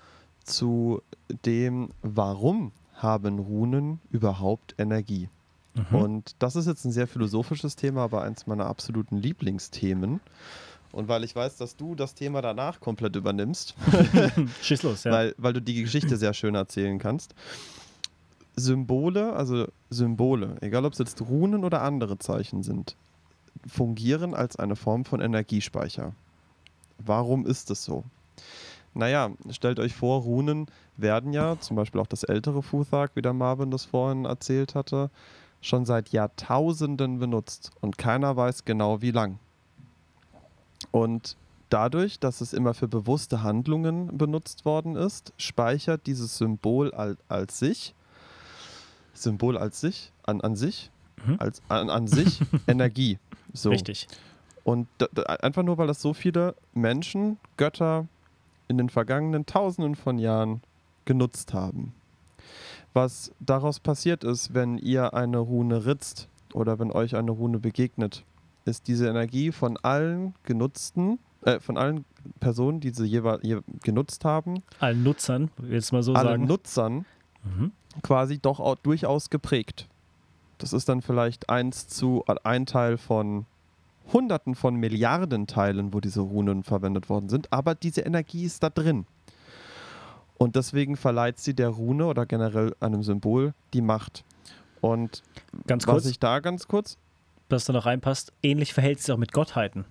[0.44, 1.02] zu
[1.44, 5.28] dem, warum haben Runen überhaupt Energie?
[5.74, 5.96] Mhm.
[5.96, 10.20] Und das ist jetzt ein sehr philosophisches Thema, aber eins meiner absoluten Lieblingsthemen.
[10.92, 13.74] Und weil ich weiß, dass du das Thema danach komplett übernimmst,
[14.62, 15.12] Schieß los, ja.
[15.12, 17.34] weil, weil du die Geschichte sehr schön erzählen kannst.
[18.56, 22.96] Symbole, also Symbole, egal ob es jetzt Runen oder andere Zeichen sind,
[23.66, 26.12] fungieren als eine Form von Energiespeicher.
[26.98, 28.04] Warum ist es so?
[28.94, 30.66] Naja, stellt euch vor, Runen
[30.96, 35.10] werden ja, zum Beispiel auch das ältere Futhag, wie der Marvin das vorhin erzählt hatte,
[35.60, 39.38] schon seit Jahrtausenden benutzt und keiner weiß genau wie lang.
[40.90, 41.36] Und
[41.70, 47.58] dadurch, dass es immer für bewusste Handlungen benutzt worden ist, speichert dieses Symbol als, als
[47.58, 47.94] sich,
[49.12, 50.90] Symbol als sich, an, an sich,
[51.26, 51.36] mhm.
[51.38, 53.18] als, an, an sich Energie.
[53.52, 53.70] So.
[53.70, 54.08] Richtig.
[54.64, 54.86] Und
[55.26, 58.06] einfach nur, weil das so viele Menschen, Götter
[58.68, 60.60] in den vergangenen Tausenden von Jahren
[61.06, 61.94] genutzt haben.
[62.92, 68.24] Was daraus passiert ist, wenn ihr eine Rune ritzt oder wenn euch eine Rune begegnet,
[68.68, 72.04] ist diese Energie von allen genutzten, äh, von allen
[72.40, 77.06] Personen, die sie jeweils je genutzt haben, allen Nutzern, jetzt mal so allen sagen, Nutzern
[77.44, 77.72] mhm.
[78.02, 79.88] quasi doch auch durchaus geprägt.
[80.58, 83.46] Das ist dann vielleicht eins zu ein Teil von
[84.12, 88.70] Hunderten von Milliarden Teilen, wo diese Runen verwendet worden sind, aber diese Energie ist da
[88.70, 89.06] drin.
[90.38, 94.24] Und deswegen verleiht sie der Rune oder generell einem Symbol die Macht.
[94.80, 95.22] Und
[95.66, 96.96] ganz kurz, was ich da ganz kurz.
[97.48, 99.84] Was da noch reinpasst, ähnlich verhält es sich auch mit Gottheiten.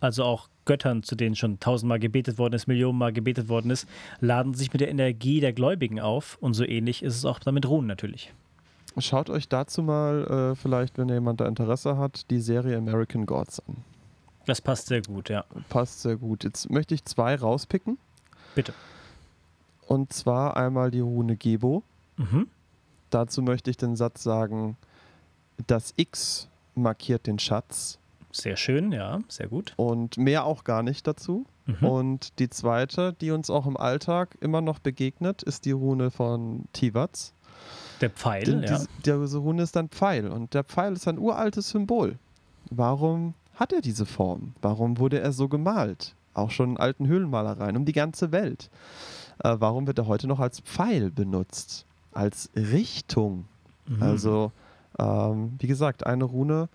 [0.00, 3.88] Also auch Göttern, zu denen schon tausendmal gebetet worden ist, Millionenmal gebetet worden ist,
[4.20, 6.36] laden sich mit der Energie der Gläubigen auf.
[6.40, 8.32] Und so ähnlich ist es auch damit Runen natürlich.
[8.98, 13.60] Schaut euch dazu mal, äh, vielleicht, wenn jemand da Interesse hat, die Serie American Gods
[13.68, 13.76] an.
[14.46, 15.44] Das passt sehr gut, ja.
[15.68, 16.44] Passt sehr gut.
[16.44, 17.98] Jetzt möchte ich zwei rauspicken.
[18.54, 18.72] Bitte.
[19.86, 21.82] Und zwar einmal die Rune Gebo.
[22.16, 22.48] Mhm.
[23.10, 24.76] Dazu möchte ich den Satz sagen,
[25.66, 27.98] das X markiert den Schatz.
[28.32, 29.72] Sehr schön, ja, sehr gut.
[29.76, 31.46] Und mehr auch gar nicht dazu.
[31.66, 31.86] Mhm.
[31.86, 36.66] Und die zweite, die uns auch im Alltag immer noch begegnet, ist die Rune von
[36.72, 37.32] Tivats.
[38.00, 38.78] Der Pfeil, Denn ja.
[38.78, 42.18] Diese, diese Rune ist ein Pfeil und der Pfeil ist ein uraltes Symbol.
[42.70, 44.52] Warum hat er diese Form?
[44.60, 46.14] Warum wurde er so gemalt?
[46.34, 48.68] Auch schon in alten Höhlenmalereien um die ganze Welt.
[49.42, 51.86] Äh, warum wird er heute noch als Pfeil benutzt?
[52.12, 53.46] Als Richtung.
[53.86, 54.02] Mhm.
[54.02, 54.52] Also,
[54.98, 56.68] ähm, wie gesagt, eine Rune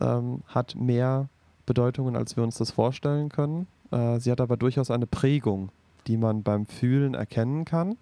[0.00, 1.28] ähm, hat mehr
[1.66, 3.66] Bedeutungen, als wir uns das vorstellen können.
[3.90, 5.70] Äh, sie hat aber durchaus eine Prägung,
[6.06, 7.96] die man beim Fühlen erkennen kann.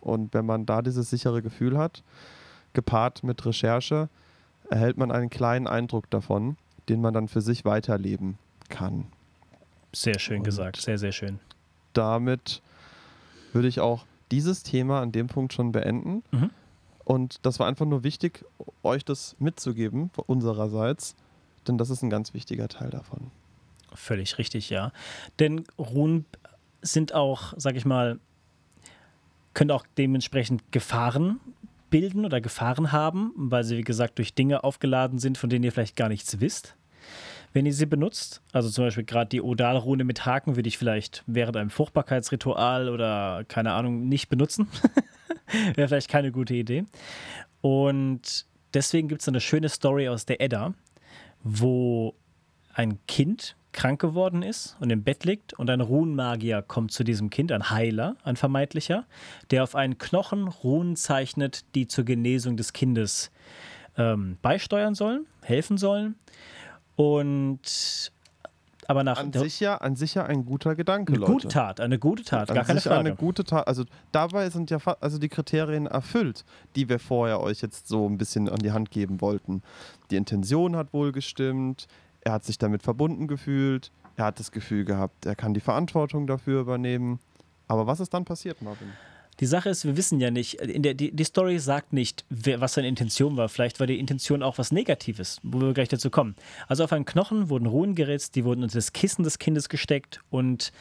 [0.00, 2.02] Und wenn man da dieses sichere Gefühl hat,
[2.72, 4.08] gepaart mit Recherche,
[4.70, 6.56] erhält man einen kleinen Eindruck davon,
[6.88, 8.38] den man dann für sich weiterleben
[8.68, 9.06] kann.
[9.92, 11.38] Sehr schön Und gesagt, sehr, sehr schön.
[11.92, 12.62] Damit
[13.52, 16.22] würde ich auch dieses Thema an dem Punkt schon beenden.
[16.30, 16.50] Mhm.
[17.06, 18.44] Und das war einfach nur wichtig,
[18.82, 21.14] euch das mitzugeben, unsererseits,
[21.68, 23.30] denn das ist ein ganz wichtiger Teil davon.
[23.94, 24.90] Völlig richtig, ja.
[25.38, 26.26] Denn Runen
[26.82, 28.18] sind auch, sag ich mal,
[29.54, 31.38] können auch dementsprechend Gefahren
[31.90, 35.70] bilden oder Gefahren haben, weil sie, wie gesagt, durch Dinge aufgeladen sind, von denen ihr
[35.70, 36.74] vielleicht gar nichts wisst.
[37.56, 41.24] Wenn ihr sie benutzt, also zum Beispiel gerade die Odalrune mit Haken, würde ich vielleicht
[41.26, 44.68] während einem Fruchtbarkeitsritual oder keine Ahnung nicht benutzen.
[45.74, 46.84] Wäre vielleicht keine gute Idee.
[47.62, 48.44] Und
[48.74, 50.74] deswegen gibt es eine schöne Story aus der Edda,
[51.44, 52.14] wo
[52.74, 57.30] ein Kind krank geworden ist und im Bett liegt und ein Runenmagier kommt zu diesem
[57.30, 59.06] Kind, ein Heiler, ein vermeintlicher,
[59.50, 63.30] der auf einen Knochen Runen zeichnet, die zur Genesung des Kindes
[63.96, 66.16] ähm, beisteuern sollen, helfen sollen.
[66.96, 68.12] Und
[68.88, 71.32] aber nach an sich ja, an sich ja ein guter Gedanke, eine Leute.
[71.32, 73.00] gute Tat, eine gute Tat, an gar keine Frage.
[73.00, 73.66] eine gute Tat.
[73.66, 76.44] Also dabei sind ja also die Kriterien erfüllt,
[76.76, 79.62] die wir vorher euch jetzt so ein bisschen an die Hand geben wollten.
[80.10, 81.88] Die Intention hat wohl gestimmt,
[82.20, 86.26] er hat sich damit verbunden gefühlt, er hat das Gefühl gehabt, er kann die Verantwortung
[86.26, 87.18] dafür übernehmen.
[87.68, 88.92] Aber was ist dann passiert, Marvin?
[89.40, 92.60] Die Sache ist, wir wissen ja nicht, in der, die, die Story sagt nicht, wer,
[92.60, 93.48] was seine Intention war.
[93.48, 96.36] Vielleicht war die Intention auch was Negatives, wo wir gleich dazu kommen.
[96.68, 100.20] Also auf einen Knochen wurden Runen geritzt, die wurden unter das Kissen des Kindes gesteckt
[100.30, 100.72] und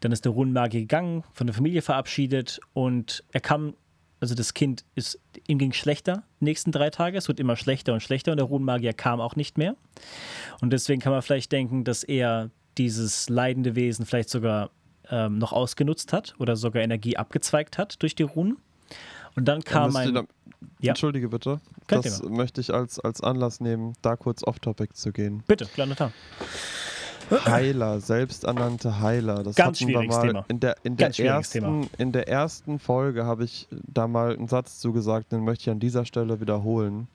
[0.00, 3.74] dann ist der Runenmagier gegangen, von der Familie verabschiedet und er kam,
[4.20, 7.94] also das Kind ist, ihm ging schlechter die nächsten drei Tage, es wird immer schlechter
[7.94, 9.76] und schlechter und der Runenmagier kam auch nicht mehr.
[10.60, 14.70] Und deswegen kann man vielleicht denken, dass er dieses leidende Wesen vielleicht sogar
[15.10, 18.58] ähm, noch ausgenutzt hat oder sogar Energie abgezweigt hat durch die Runen.
[19.36, 20.14] Und dann kam ein.
[20.14, 20.24] Da,
[20.80, 20.90] ja.
[20.90, 21.60] Entschuldige bitte.
[21.86, 22.36] Kein das Thema.
[22.36, 25.42] möchte ich als, als Anlass nehmen, da kurz off-topic zu gehen.
[25.46, 26.12] Bitte, kleiner Tag.
[27.30, 29.42] Heiler, selbsternannte Heiler.
[29.42, 30.44] Das Ganz hatten wir mal Thema.
[30.48, 31.86] in der, in der ersten, Thema.
[31.98, 35.80] in der ersten Folge habe ich da mal einen Satz zugesagt, den möchte ich an
[35.80, 37.08] dieser Stelle wiederholen.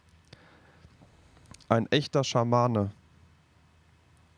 [1.68, 2.90] Ein echter Schamane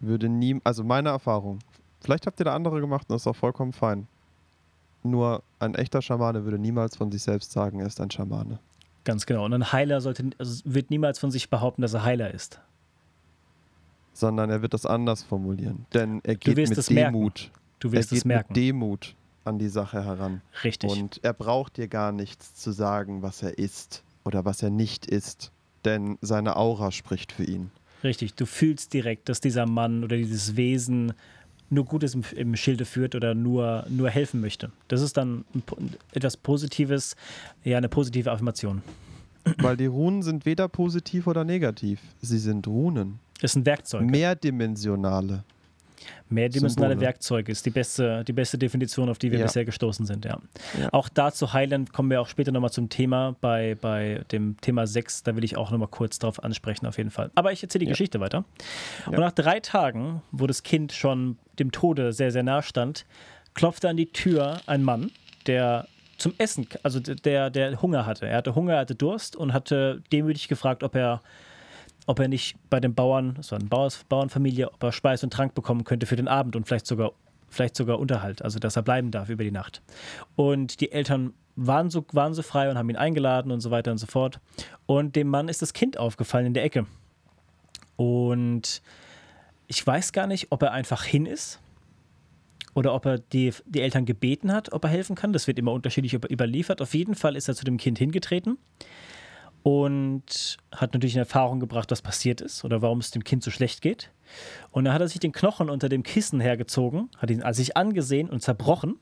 [0.02, 1.60] würde nie, also meine Erfahrung,
[2.02, 4.08] vielleicht habt ihr da andere gemacht und das ist auch vollkommen fein.
[5.04, 8.60] Nur ein echter Schamane würde niemals von sich selbst sagen, er ist ein Schamane.
[9.04, 9.45] Ganz genau.
[9.45, 12.60] Und ein Heiler sollte, also wird niemals von sich behaupten, dass er Heiler ist.
[14.14, 15.86] Sondern er wird das anders formulieren.
[15.93, 17.14] Denn er geht mit es merken.
[17.14, 17.52] Demut.
[17.80, 18.54] Du wirst er geht es merken.
[18.54, 20.41] mit Demut an die Sache heran.
[20.64, 20.91] Richtig.
[20.91, 25.08] Und er braucht dir gar nichts zu sagen, was er ist oder was er nicht
[25.08, 25.52] ist.
[25.84, 27.72] Denn seine Aura spricht für ihn.
[28.04, 28.36] Richtig.
[28.36, 31.14] Du fühlst direkt, dass dieser Mann oder dieses Wesen
[31.72, 34.72] nur Gutes im, im Schilde führt oder nur, nur helfen möchte.
[34.88, 35.45] Das ist dann
[36.13, 37.15] etwas Positives,
[37.63, 38.82] ja, eine positive Affirmation.
[39.57, 41.99] Weil die Runen sind weder positiv oder negativ.
[42.22, 43.19] Sie sind Runen.
[43.41, 44.03] Das ist ein Werkzeug.
[44.03, 45.43] Mehrdimensionale.
[46.30, 47.08] Mehrdimensionale Symbole.
[47.08, 49.45] Werkzeuge ist die beste, die beste Definition, auf die wir ja.
[49.45, 50.39] bisher gestoßen sind, ja.
[50.80, 50.89] ja.
[50.91, 55.24] Auch dazu Highland kommen wir auch später nochmal zum Thema, bei, bei dem Thema 6,
[55.24, 57.32] da will ich auch nochmal kurz drauf ansprechen, auf jeden Fall.
[57.36, 57.91] Aber ich erzähle die ja.
[57.91, 58.45] Geschichte weiter.
[59.06, 63.06] Und nach drei Tagen, wo das Kind schon dem Tode sehr, sehr nah stand,
[63.54, 65.12] klopfte an die Tür ein Mann,
[65.47, 65.88] der
[66.18, 68.28] zum Essen, also der, der Hunger hatte.
[68.28, 71.22] Er hatte Hunger, er hatte Durst und hatte demütig gefragt, ob er
[72.08, 73.70] ob er nicht bei den Bauern, das war eine
[74.10, 77.12] Bauernfamilie, ob er Speis und Trank bekommen könnte für den Abend und vielleicht sogar,
[77.49, 79.82] vielleicht sogar Unterhalt, also dass er bleiben darf über die Nacht.
[80.36, 83.91] Und die Eltern waren so, waren so frei und haben ihn eingeladen und so weiter
[83.91, 84.39] und so fort.
[84.86, 86.86] Und dem Mann ist das Kind aufgefallen in der Ecke.
[87.97, 88.82] Und
[89.68, 91.60] ich weiß gar nicht, ob er einfach hin ist
[92.74, 95.34] oder ob er die, die Eltern gebeten hat, ob er helfen kann.
[95.34, 96.82] Das wird immer unterschiedlich überliefert.
[96.82, 98.58] Auf jeden Fall ist er zu dem Kind hingetreten
[99.64, 103.51] und hat natürlich in Erfahrung gebracht, was passiert ist oder warum es dem Kind so
[103.51, 104.12] schlecht geht.
[104.72, 107.78] Und dann hat er sich den Knochen unter dem Kissen hergezogen, hat ihn also sich
[107.78, 108.95] angesehen und zerbrochen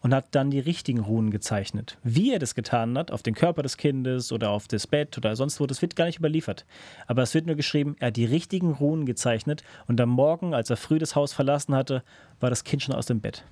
[0.00, 1.98] und hat dann die richtigen Runen gezeichnet.
[2.02, 5.36] Wie er das getan hat, auf den Körper des Kindes oder auf das Bett oder
[5.36, 6.66] sonst wo, das wird gar nicht überliefert.
[7.06, 10.70] Aber es wird nur geschrieben, er hat die richtigen Runen gezeichnet und am Morgen, als
[10.70, 12.02] er früh das Haus verlassen hatte,
[12.40, 13.44] war das Kind schon aus dem Bett.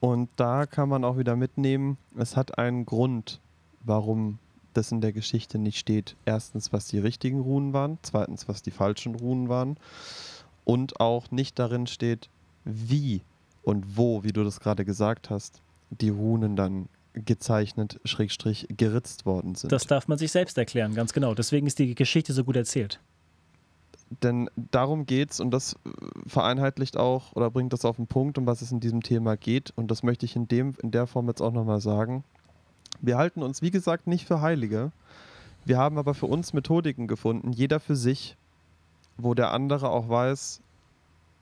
[0.00, 3.40] Und da kann man auch wieder mitnehmen, es hat einen Grund,
[3.86, 4.38] warum
[4.74, 6.16] das in der Geschichte nicht steht.
[6.24, 9.78] Erstens, was die richtigen Runen waren, zweitens, was die falschen Runen waren
[10.64, 12.28] und auch nicht darin steht,
[12.64, 13.22] wie
[13.62, 19.54] und wo, wie du das gerade gesagt hast, die Runen dann gezeichnet, schrägstrich geritzt worden
[19.54, 19.72] sind.
[19.72, 21.34] Das darf man sich selbst erklären, ganz genau.
[21.34, 23.00] Deswegen ist die Geschichte so gut erzählt.
[24.22, 25.76] Denn darum geht es und das
[26.26, 29.72] vereinheitlicht auch oder bringt das auf den Punkt, um was es in diesem Thema geht.
[29.74, 32.22] Und das möchte ich in, dem, in der Form jetzt auch nochmal sagen.
[33.00, 34.92] Wir halten uns, wie gesagt, nicht für Heilige.
[35.64, 38.36] Wir haben aber für uns Methodiken gefunden, jeder für sich,
[39.16, 40.60] wo der andere auch weiß,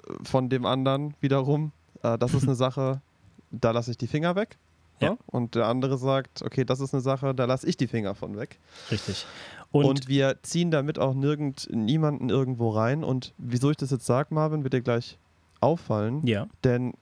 [0.07, 3.01] äh, von dem anderen wiederum, äh, das ist eine Sache,
[3.51, 4.57] da lasse ich die Finger weg.
[5.01, 5.11] Ja.
[5.11, 5.17] ja.
[5.27, 8.37] Und der andere sagt, okay, das ist eine Sache, da lasse ich die Finger von
[8.37, 8.59] weg.
[8.91, 9.27] Richtig.
[9.73, 13.03] Und, und, wir ziehen damit auch nirgend niemanden irgendwo rein.
[13.03, 15.19] Und wieso ich das jetzt sage, Marvin, wird dir gleich
[15.61, 16.25] auffallen.
[16.25, 16.47] Ja.
[16.63, 16.95] Denn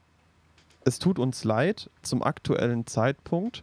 [0.85, 3.63] es tut uns leid, zum aktuellen Zeitpunkt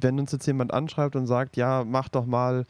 [0.00, 2.64] wenn uns jetzt jemand anschreibt und sagt, ja, mach doch mal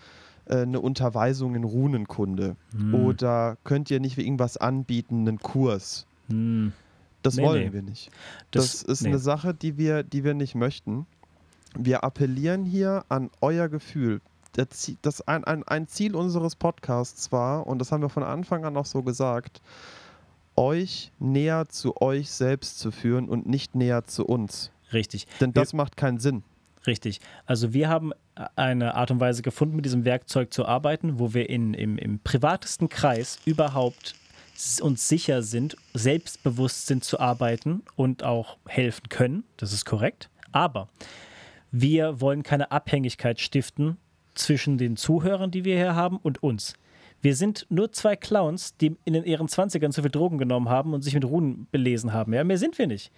[0.47, 2.95] äh, eine Unterweisung in Runenkunde hm.
[2.95, 6.07] oder könnt ihr nicht irgendwas anbieten, einen Kurs.
[6.29, 6.73] Hm.
[7.23, 7.73] Das nee, wollen nee.
[7.73, 8.11] wir nicht.
[8.51, 9.09] Das, das ist nee.
[9.09, 11.07] eine Sache, die wir, die wir nicht möchten.
[11.77, 14.21] Wir appellieren hier an euer Gefühl.
[14.53, 18.77] Das ein, ein, ein Ziel unseres Podcasts war, und das haben wir von Anfang an
[18.77, 19.61] auch so gesagt,
[20.57, 24.71] euch näher zu euch selbst zu führen und nicht näher zu uns.
[24.93, 25.27] Richtig.
[25.41, 26.43] Denn das wir, macht keinen Sinn.
[26.87, 27.21] Richtig.
[27.47, 28.13] Also wir haben
[28.55, 32.21] eine Art und Weise gefunden, mit diesem Werkzeug zu arbeiten, wo wir in, im, im
[32.21, 34.15] privatesten Kreis überhaupt
[34.81, 39.45] uns sicher sind, selbstbewusst sind zu arbeiten und auch helfen können.
[39.57, 40.31] Das ist korrekt.
[40.53, 40.89] Aber
[41.71, 43.99] wir wollen keine Abhängigkeit stiften
[44.35, 46.75] zwischen den Zuhörern, die wir hier haben, und uns.
[47.21, 51.03] Wir sind nur zwei Clowns, die in ihren 20ern zu viel Drogen genommen haben und
[51.03, 52.33] sich mit Runen belesen haben.
[52.33, 53.11] Ja, mehr sind wir nicht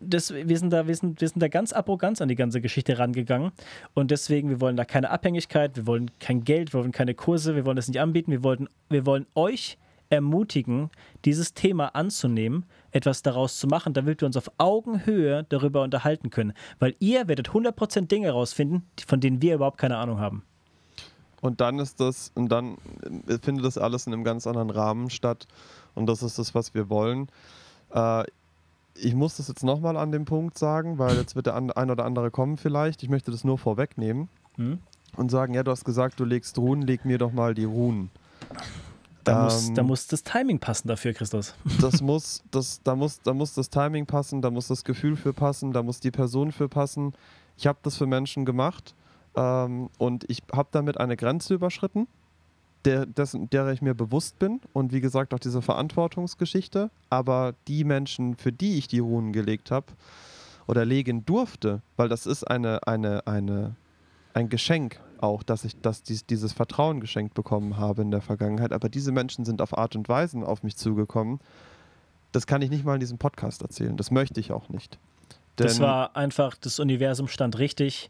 [0.00, 2.98] das, wir, sind da, wir, sind, wir sind da ganz arrogant an die ganze Geschichte
[2.98, 3.52] rangegangen.
[3.94, 7.54] Und deswegen, wir wollen da keine Abhängigkeit, wir wollen kein Geld, wir wollen keine Kurse,
[7.54, 8.30] wir wollen das nicht anbieten.
[8.30, 9.78] Wir, wollten, wir wollen euch
[10.12, 10.90] ermutigen,
[11.24, 16.52] dieses Thema anzunehmen, etwas daraus zu machen, damit wir uns auf Augenhöhe darüber unterhalten können.
[16.78, 20.42] Weil ihr werdet 100% Dinge herausfinden, von denen wir überhaupt keine Ahnung haben.
[21.40, 22.76] Und dann ist das, und dann
[23.42, 25.48] findet das alles in einem ganz anderen Rahmen statt.
[25.94, 27.28] Und das ist das, was wir wollen.
[27.90, 28.24] Äh,
[28.94, 32.04] ich muss das jetzt nochmal an dem Punkt sagen, weil jetzt wird der ein oder
[32.04, 33.02] andere kommen vielleicht.
[33.02, 34.78] Ich möchte das nur vorwegnehmen mhm.
[35.16, 38.10] und sagen, ja, du hast gesagt, du legst Runen, leg mir doch mal die Runen.
[39.24, 41.54] Da, ähm, muss, da muss das Timing passen dafür, Christus.
[41.80, 45.32] Das muss, das, da, muss, da muss das Timing passen, da muss das Gefühl für
[45.32, 47.14] passen, da muss die Person für passen.
[47.56, 48.94] Ich habe das für Menschen gemacht
[49.36, 52.08] ähm, und ich habe damit eine Grenze überschritten
[52.84, 56.90] der, dessen, derer ich mir bewusst bin und wie gesagt auch diese Verantwortungsgeschichte.
[57.10, 59.86] Aber die Menschen, für die ich die Runen gelegt habe
[60.66, 63.76] oder legen durfte, weil das ist eine, eine, eine,
[64.34, 68.72] ein Geschenk auch, dass ich dass dies, dieses Vertrauen geschenkt bekommen habe in der Vergangenheit.
[68.72, 71.40] Aber diese Menschen sind auf Art und Weise auf mich zugekommen.
[72.32, 73.96] Das kann ich nicht mal in diesem Podcast erzählen.
[73.96, 74.98] Das möchte ich auch nicht.
[75.58, 78.08] Denn das war einfach, das Universum stand richtig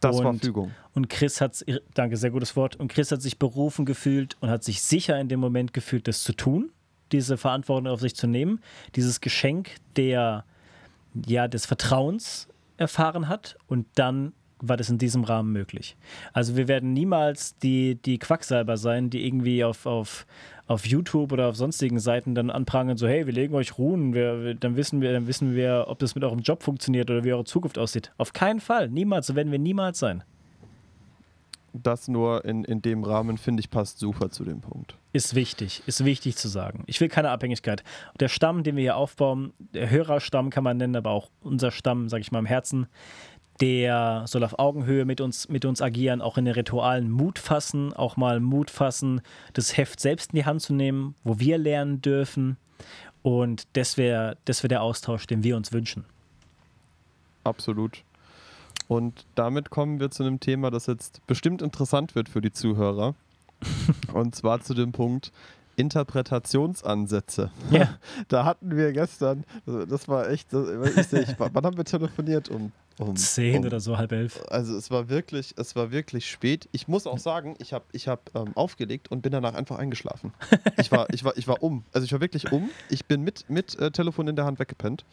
[0.00, 0.70] das und, war Fügung.
[0.94, 4.64] Und Chris hat, danke, sehr gutes Wort, und Chris hat sich berufen gefühlt und hat
[4.64, 6.70] sich sicher in dem Moment gefühlt, das zu tun.
[7.12, 8.60] diese Verantwortung auf sich zu nehmen,
[8.94, 10.44] dieses Geschenk der,
[11.26, 14.32] ja, des Vertrauens erfahren hat und dann
[14.62, 15.96] war das in diesem Rahmen möglich.
[16.32, 20.26] Also wir werden niemals die, die Quacksalber sein, die irgendwie auf, auf,
[20.70, 24.54] auf YouTube oder auf sonstigen Seiten dann anprangern, so hey, wir legen euch Ruhen, wir,
[24.54, 27.44] dann wissen wir, dann wissen wir, ob das mit eurem Job funktioniert oder wie eure
[27.44, 28.12] Zukunft aussieht.
[28.18, 30.22] Auf keinen Fall, niemals, so werden wir niemals sein.
[31.72, 34.96] Das nur in, in dem Rahmen, finde ich, passt super zu dem Punkt.
[35.12, 36.84] Ist wichtig, ist wichtig zu sagen.
[36.86, 37.82] Ich will keine Abhängigkeit.
[38.20, 42.08] Der Stamm, den wir hier aufbauen, der Hörerstamm kann man nennen, aber auch unser Stamm,
[42.08, 42.86] sage ich mal im Herzen,
[43.60, 47.92] der soll auf Augenhöhe mit uns, mit uns agieren, auch in den Ritualen Mut fassen,
[47.92, 49.20] auch mal Mut fassen,
[49.52, 52.56] das Heft selbst in die Hand zu nehmen, wo wir lernen dürfen.
[53.22, 56.04] Und das wäre das wär der Austausch, den wir uns wünschen.
[57.44, 58.02] Absolut.
[58.88, 63.14] Und damit kommen wir zu einem Thema, das jetzt bestimmt interessant wird für die Zuhörer.
[64.12, 65.32] Und zwar zu dem Punkt,
[65.76, 67.50] Interpretationsansätze.
[67.70, 67.98] Ja.
[68.28, 72.48] Da hatten wir gestern, das war echt, ich, ich, wann haben wir telefoniert?
[72.48, 72.72] Um,
[73.08, 74.42] um zehn um, oder so, halb elf.
[74.48, 76.68] Also es war wirklich, es war wirklich spät.
[76.72, 80.32] Ich muss auch sagen, ich habe ich hab, ähm, aufgelegt und bin danach einfach eingeschlafen.
[80.78, 81.84] Ich war, ich, war, ich war um.
[81.92, 82.70] Also ich war wirklich um.
[82.88, 85.04] Ich bin mit, mit äh, Telefon in der Hand weggepennt.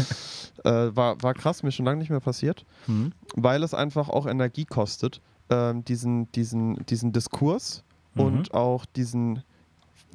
[0.64, 3.12] äh, war, war krass, mir schon lange nicht mehr passiert, mhm.
[3.34, 7.82] weil es einfach auch Energie kostet, ähm, diesen, diesen, diesen Diskurs
[8.14, 8.22] mhm.
[8.22, 9.42] und auch diesen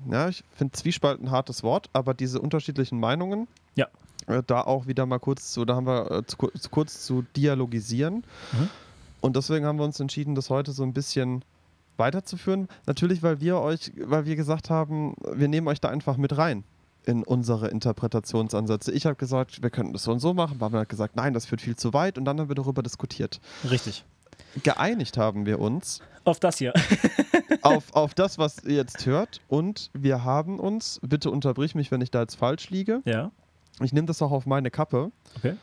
[0.10, 3.88] ja, ich finde Zwiespalt ein hartes Wort, aber diese unterschiedlichen Meinungen, ja.
[4.28, 8.24] Äh, da auch wieder mal kurz zu, da haben wir äh, zu, kurz zu dialogisieren.
[8.52, 8.70] Mhm.
[9.22, 11.44] Und deswegen haben wir uns entschieden, das heute so ein bisschen
[11.98, 12.68] weiterzuführen.
[12.86, 16.64] Natürlich, weil wir euch, weil wir gesagt haben, wir nehmen euch da einfach mit rein
[17.06, 18.92] in unsere Interpretationsansätze.
[18.92, 20.60] Ich habe gesagt, wir könnten das so und so machen.
[20.60, 22.18] Barbara hat gesagt, nein, das führt viel zu weit.
[22.18, 23.40] Und dann haben wir darüber diskutiert.
[23.70, 24.06] Richtig.
[24.64, 26.02] Geeinigt haben wir uns.
[26.24, 26.74] Auf das hier.
[27.62, 29.42] auf, auf das, was ihr jetzt hört.
[29.48, 33.02] Und wir haben uns, bitte unterbrich mich, wenn ich da jetzt falsch liege.
[33.06, 33.32] Ja.
[33.82, 35.12] Ich nehme das auch auf meine Kappe.
[35.38, 35.56] Okay.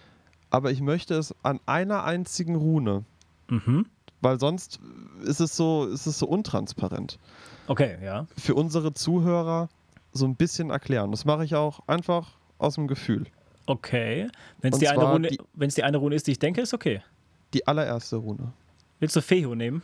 [0.50, 3.04] Aber ich möchte es an einer einzigen Rune.
[3.48, 3.86] Mhm.
[4.20, 4.80] Weil sonst
[5.24, 7.18] ist es so, ist es so untransparent.
[7.68, 8.26] Okay, ja.
[8.36, 9.68] Für unsere Zuhörer
[10.12, 11.10] so ein bisschen erklären.
[11.10, 13.26] Das mache ich auch einfach aus dem Gefühl.
[13.66, 14.28] Okay.
[14.60, 17.02] Wenn es die, die, die eine Rune ist, die ich denke, ist okay.
[17.52, 18.52] Die allererste Rune.
[19.00, 19.82] Willst du Fehu nehmen?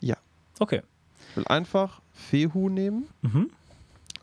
[0.00, 0.16] Ja.
[0.58, 0.82] Okay.
[1.30, 3.50] Ich will einfach Fehu nehmen, mhm.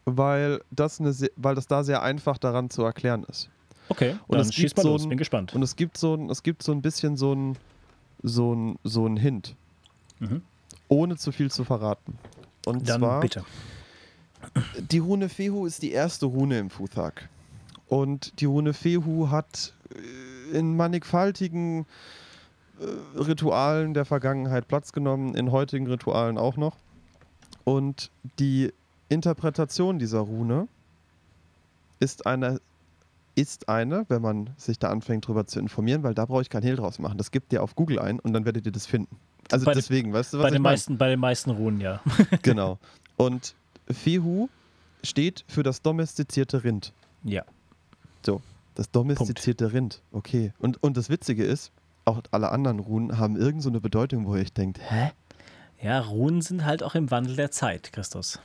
[0.06, 3.50] weil, das eine, weil das da sehr einfach daran zu erklären ist.
[3.88, 5.54] Okay, und dann es gibt so ein, bin gespannt.
[5.54, 7.58] Und es gibt so ein, es gibt so ein bisschen so ein,
[8.24, 9.56] so ein, so ein Hint.
[10.20, 10.42] Mhm.
[10.88, 12.18] Ohne zu viel zu verraten.
[12.66, 13.46] Und dann zwar, bitte.
[14.92, 17.30] Die Rune Fehu ist die erste Rune im Futhak.
[17.88, 21.86] Und die Rune Fehu hat äh, in mannigfaltigen
[23.16, 26.76] Ritualen der Vergangenheit Platz genommen, in heutigen Ritualen auch noch.
[27.64, 28.74] Und die
[29.10, 30.68] Interpretation dieser Rune
[32.00, 32.60] ist eine,
[33.36, 36.64] ist eine, wenn man sich da anfängt, darüber zu informieren, weil da brauche ich kein
[36.64, 37.18] Hehl draus machen.
[37.18, 39.16] Das gibt ihr auf Google ein und dann werdet ihr das finden.
[39.52, 42.02] Also bei deswegen, weißt du, was bei den ich meisten, Bei den meisten Runen, ja.
[42.42, 42.80] genau.
[43.18, 43.56] Und
[43.90, 44.50] Fehu
[45.04, 46.94] steht für das domestizierte Rind.
[47.24, 47.44] Ja.
[48.26, 48.42] So,
[48.74, 49.76] das domestizierte Punkt.
[49.76, 50.02] Rind.
[50.12, 50.54] Okay.
[50.60, 51.72] Und, und das Witzige ist,
[52.06, 55.12] auch alle anderen Runen haben irgend so eine Bedeutung, wo ihr euch denkt, hä?
[55.82, 58.40] Ja, Runen sind halt auch im Wandel der Zeit, Christus.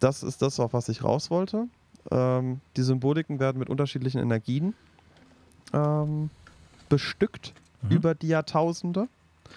[0.00, 1.68] Das ist das, auf was ich raus wollte.
[2.10, 4.74] Ähm, die Symboliken werden mit unterschiedlichen Energien
[5.72, 6.30] ähm,
[6.88, 7.90] bestückt mhm.
[7.90, 9.08] über die Jahrtausende.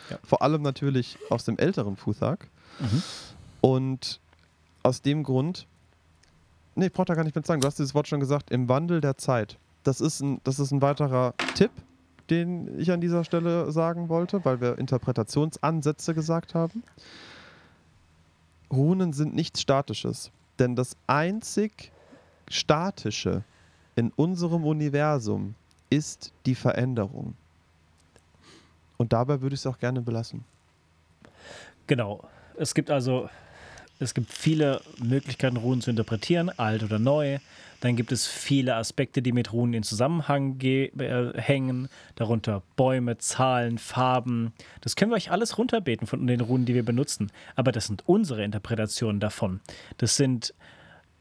[0.10, 0.18] Ja.
[0.24, 2.48] Vor allem natürlich aus dem älteren Futhak.
[2.80, 3.04] Mhm.
[3.62, 4.20] Und
[4.84, 5.68] aus dem Grund,
[6.76, 8.70] nee, ich brauche da gar nicht mehr sagen, du hast dieses Wort schon gesagt, im
[8.70, 9.58] Wandel der Zeit.
[9.84, 11.72] Das ist ein, das ist ein weiterer Tipp,
[12.30, 16.84] den ich an dieser Stelle sagen wollte, weil wir Interpretationsansätze gesagt haben.
[18.72, 21.92] Runen sind nichts Statisches, denn das einzig
[22.48, 23.44] Statische
[23.96, 25.56] in unserem Universum
[25.90, 27.34] ist die Veränderung.
[28.98, 30.44] Und dabei würde ich es auch gerne belassen.
[31.88, 32.24] Genau.
[32.58, 33.30] Es gibt also
[34.00, 37.40] es gibt viele Möglichkeiten, Runen zu interpretieren, alt oder neu.
[37.82, 40.90] Dann gibt es viele Aspekte, die mit Runen in Zusammenhang äh,
[41.36, 44.54] hängen, darunter Bäume, Zahlen, Farben.
[44.82, 47.32] Das können wir euch alles runterbeten von den Runen, die wir benutzen.
[47.56, 49.62] Aber das sind unsere Interpretationen davon.
[49.98, 50.54] Das sind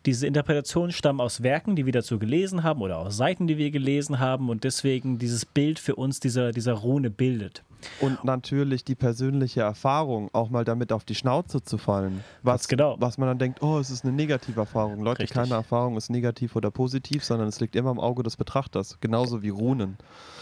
[0.07, 3.71] diese Interpretationen stammen aus Werken, die wir dazu gelesen haben oder aus Seiten, die wir
[3.71, 7.63] gelesen haben und deswegen dieses Bild für uns dieser, dieser Rune bildet.
[8.01, 12.23] Und natürlich die persönliche Erfahrung, auch mal damit auf die Schnauze zu fallen.
[12.43, 12.97] Was, genau.
[12.99, 15.03] was man dann denkt, oh, es ist eine negative Erfahrung.
[15.03, 15.35] Leute, Richtig.
[15.35, 18.99] keine Erfahrung ist negativ oder positiv, sondern es liegt immer im Auge des Betrachters.
[19.01, 19.97] Genauso wie Runen.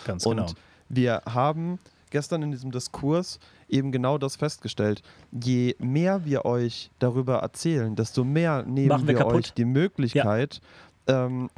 [0.05, 0.53] Ganz und genau.
[0.89, 1.78] wir haben
[2.11, 5.03] gestern in diesem Diskurs eben genau das festgestellt.
[5.32, 10.61] Je mehr wir euch darüber erzählen, desto mehr nehmen wir, wir euch die Möglichkeit,
[11.09, 11.26] ja.
[11.26, 11.51] ähm,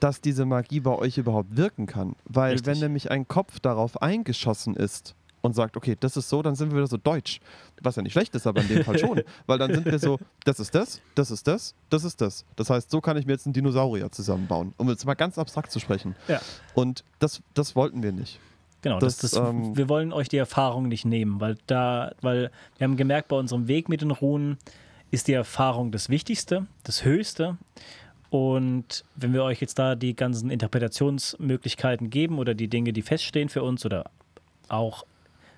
[0.00, 2.16] dass diese Magie bei euch überhaupt wirken kann.
[2.24, 2.66] Weil Richtig.
[2.66, 6.70] wenn nämlich ein Kopf darauf eingeschossen ist, und sagt, okay, das ist so, dann sind
[6.70, 7.40] wir wieder so deutsch.
[7.82, 9.22] Was ja nicht schlecht ist, aber in dem Fall schon.
[9.46, 12.44] Weil dann sind wir so, das ist das, das ist das, das ist das.
[12.56, 15.70] Das heißt, so kann ich mir jetzt einen Dinosaurier zusammenbauen, um jetzt mal ganz abstrakt
[15.70, 16.16] zu sprechen.
[16.28, 16.40] Ja.
[16.74, 18.40] Und das, das wollten wir nicht.
[18.82, 22.50] Genau, das, das, das ähm, wir wollen euch die Erfahrung nicht nehmen, weil da, weil
[22.78, 24.58] wir haben gemerkt, bei unserem Weg mit den Runen
[25.10, 27.56] ist die Erfahrung das Wichtigste, das Höchste.
[28.30, 33.48] Und wenn wir euch jetzt da die ganzen Interpretationsmöglichkeiten geben oder die Dinge, die feststehen
[33.48, 34.10] für uns oder
[34.68, 35.04] auch,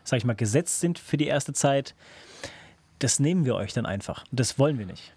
[0.08, 1.94] sag ich mal, gesetzt sind für die erste Zeit,
[2.98, 4.24] das nehmen wir euch dann einfach.
[4.32, 5.14] Das wollen wir nicht.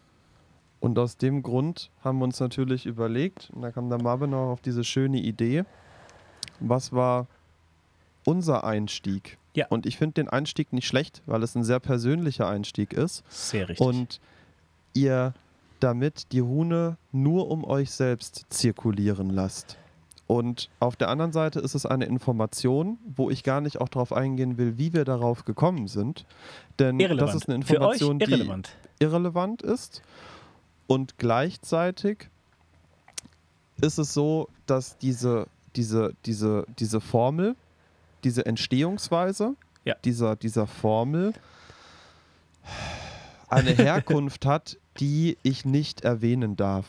[0.79, 4.51] Und aus dem Grund haben wir uns natürlich überlegt, und da kam der Marvin auch
[4.51, 5.63] auf diese schöne Idee,
[6.59, 7.27] was war
[8.25, 9.37] unser Einstieg.
[9.53, 9.67] Ja.
[9.69, 13.23] Und ich finde den Einstieg nicht schlecht, weil es ein sehr persönlicher Einstieg ist.
[13.29, 13.85] Sehr richtig.
[13.85, 14.19] Und
[14.93, 15.33] ihr
[15.79, 19.77] damit die Rune nur um euch selbst zirkulieren lasst.
[20.31, 24.13] Und auf der anderen Seite ist es eine Information, wo ich gar nicht auch darauf
[24.13, 26.25] eingehen will, wie wir darauf gekommen sind.
[26.79, 27.27] Denn irrelevant.
[27.27, 28.49] das ist eine Information, die
[28.99, 30.01] irrelevant ist.
[30.87, 32.29] Und gleichzeitig
[33.81, 37.57] ist es so, dass diese, diese, diese, diese Formel,
[38.23, 39.95] diese Entstehungsweise ja.
[40.05, 41.33] dieser, dieser Formel
[43.49, 46.85] eine Herkunft hat, die ich nicht erwähnen darf.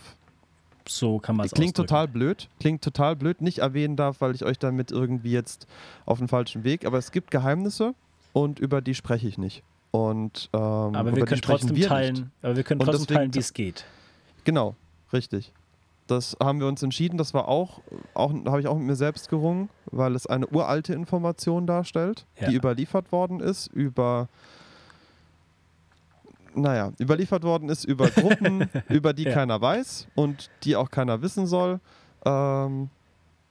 [0.93, 1.88] So kann man es Klingt ausdrücken.
[1.88, 5.66] total blöd, klingt total blöd, nicht erwähnen darf, weil ich euch damit irgendwie jetzt
[6.05, 7.95] auf den falschen Weg, aber es gibt Geheimnisse
[8.34, 9.62] und über die spreche ich nicht.
[9.90, 13.55] Und, ähm, aber, wir können trotzdem wir teilen, aber wir können trotzdem teilen, wie es
[13.55, 13.86] geht.
[14.45, 14.74] Genau,
[15.14, 15.53] richtig.
[16.09, 17.16] Das haben wir uns entschieden.
[17.16, 17.80] Das war auch,
[18.12, 22.51] auch habe ich auch mit mir selbst gerungen, weil es eine uralte Information darstellt, ja.
[22.51, 24.28] die überliefert worden ist über
[26.55, 29.32] naja, überliefert worden ist über Gruppen, über die ja.
[29.32, 31.80] keiner weiß und die auch keiner wissen soll.
[32.24, 32.90] Ähm,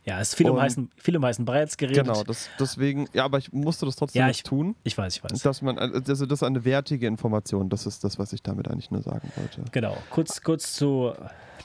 [0.04, 2.06] ja, es ist viel um, heißen, viel um heißen Brei jetzt geredet.
[2.06, 4.76] Genau, das, deswegen, ja, aber ich musste das trotzdem ja, ich, tun.
[4.84, 5.44] Ich weiß, ich weiß.
[5.44, 8.90] Dass man, also das ist eine wertige Information, das ist das, was ich damit eigentlich
[8.90, 9.64] nur sagen wollte.
[9.72, 11.14] Genau, kurz, kurz zu,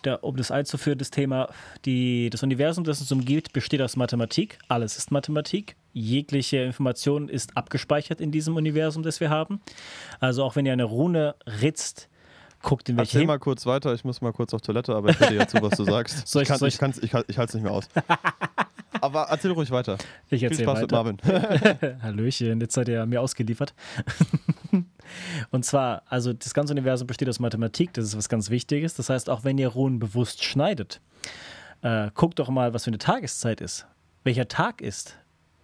[0.05, 1.49] der, um das einzuführen, das Thema,
[1.87, 4.59] die, das Universum, das uns umgibt, besteht aus Mathematik.
[4.68, 5.76] Alles ist Mathematik.
[5.99, 9.62] Jegliche Information ist abgespeichert in diesem Universum, das wir haben.
[10.20, 12.11] Also auch wenn ihr eine Rune ritzt,
[12.61, 15.18] guckt in welche Erzähl mal kurz weiter, ich muss mal kurz auf Toilette, aber ich
[15.18, 16.28] höre dir zu, was du sagst.
[16.28, 17.88] soll ich, ich, ich, ich, ich halte es nicht mehr aus.
[19.01, 19.97] aber erzähl ruhig weiter.
[20.28, 21.05] Ich erzähl Viel Spaß weiter.
[21.05, 22.03] mit Marvin.
[22.03, 23.72] Hallöchen, jetzt seid ihr mir ausgeliefert.
[25.51, 28.92] Und zwar, also das ganze Universum besteht aus Mathematik, das ist was ganz Wichtiges.
[28.92, 31.01] Das heißt, auch wenn ihr Runen bewusst schneidet,
[31.80, 33.86] äh, guckt doch mal, was für eine Tageszeit ist.
[34.24, 35.16] Welcher Tag ist.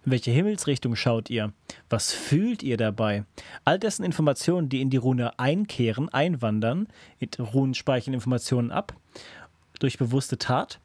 [0.05, 1.53] In welche Himmelsrichtung schaut ihr?
[1.89, 3.23] Was fühlt ihr dabei?
[3.63, 6.87] All dessen Informationen, die in die Rune einkehren, einwandern,
[7.39, 8.95] Runen speichern Informationen ab
[9.79, 10.79] durch bewusste Tat.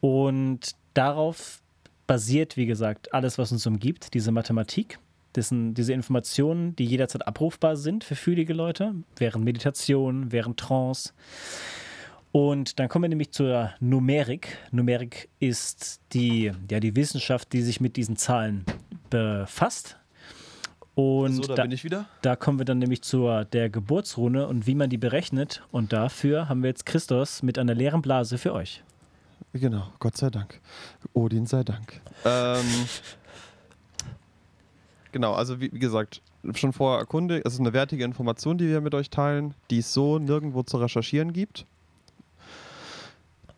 [0.00, 1.62] Und darauf
[2.06, 4.98] basiert, wie gesagt, alles, was uns umgibt, diese Mathematik,
[5.36, 11.12] dessen, diese Informationen, die jederzeit abrufbar sind für fühlige Leute, während Meditation, während Trance.
[12.32, 14.56] Und dann kommen wir nämlich zur Numerik.
[14.70, 18.64] Numerik ist die, ja, die Wissenschaft, die sich mit diesen Zahlen
[19.10, 19.98] befasst.
[20.94, 22.06] Und so, da, da, bin ich wieder.
[22.22, 25.62] Da kommen wir dann nämlich zur der Geburtsrune und wie man die berechnet.
[25.70, 28.82] Und dafür haben wir jetzt Christos mit einer leeren Blase für euch.
[29.52, 30.60] Genau, Gott sei Dank.
[31.12, 32.00] Odin sei Dank.
[32.24, 32.64] Ähm,
[35.12, 36.22] genau, also wie, wie, gesagt,
[36.54, 39.92] schon vorher erkundigt, es ist eine wertige Information, die wir mit euch teilen, die es
[39.92, 41.66] so nirgendwo zu recherchieren gibt.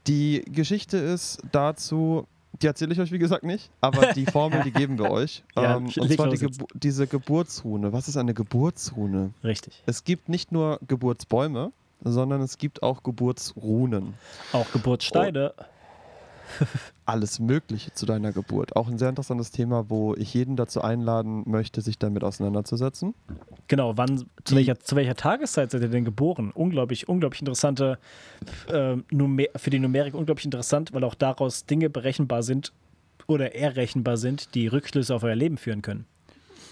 [0.07, 2.27] Die Geschichte ist dazu,
[2.61, 5.43] die erzähle ich euch wie gesagt nicht, aber die Formel, die geben wir euch.
[5.57, 7.93] ja, ähm, und zwar die Gebu diese Geburtsrune.
[7.93, 9.33] Was ist eine Geburtsrune?
[9.43, 9.83] Richtig.
[9.87, 14.15] Es gibt nicht nur Geburtsbäume, sondern es gibt auch Geburtsrunen.
[14.53, 15.55] Auch Geburtssteine.
[15.57, 15.63] Oh.
[17.07, 18.77] alles Mögliche zu deiner Geburt.
[18.77, 23.15] Auch ein sehr interessantes Thema, wo ich jeden dazu einladen möchte, sich damit auseinanderzusetzen.
[23.69, 26.51] Genau, wann, zu welcher, zu welcher Tageszeit seid ihr denn geboren?
[26.55, 27.99] Unglaublich, unglaublich interessante,
[28.69, 28.97] äh,
[29.57, 32.73] für die Numerik unglaublich interessant, weil auch daraus Dinge berechenbar sind
[33.27, 36.07] oder errechenbar sind, die Rückschlüsse auf euer Leben führen können.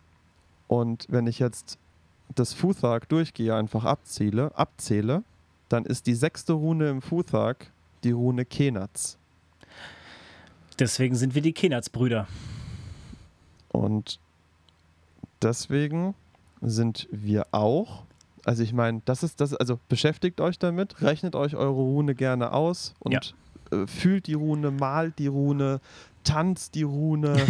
[0.67, 1.77] Und wenn ich jetzt
[2.33, 5.23] das Futhag durchgehe, einfach abzähle, abzähle,
[5.69, 7.71] dann ist die sechste Rune im Futhag
[8.03, 9.17] die Rune Kenats.
[10.79, 12.27] Deswegen sind wir die Kenats-Brüder.
[13.69, 14.19] Und
[15.41, 16.15] deswegen
[16.61, 18.04] sind wir auch
[18.45, 22.53] also ich meine, das ist das, also beschäftigt euch damit, rechnet euch eure Rune gerne
[22.53, 23.77] aus und ja.
[23.77, 25.81] äh, fühlt die Rune, malt die Rune,
[26.23, 27.35] tanzt die Rune.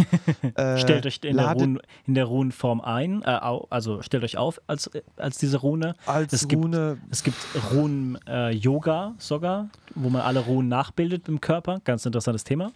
[0.54, 3.26] Äh, stellt euch in der, Rune, in der Runenform ein, äh,
[3.68, 5.94] also stellt euch auf als, als diese Rune.
[6.06, 6.96] Als es Rune.
[7.00, 7.36] Gibt, es gibt
[7.72, 11.80] Runen-Yoga äh, sogar, wo man alle Runen nachbildet im Körper.
[11.84, 12.72] Ganz interessantes Thema.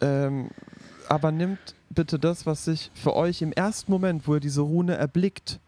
[0.00, 0.50] Ähm,
[1.08, 4.94] aber nimmt bitte das, was sich für euch im ersten Moment, wo ihr diese Rune
[4.94, 5.58] erblickt,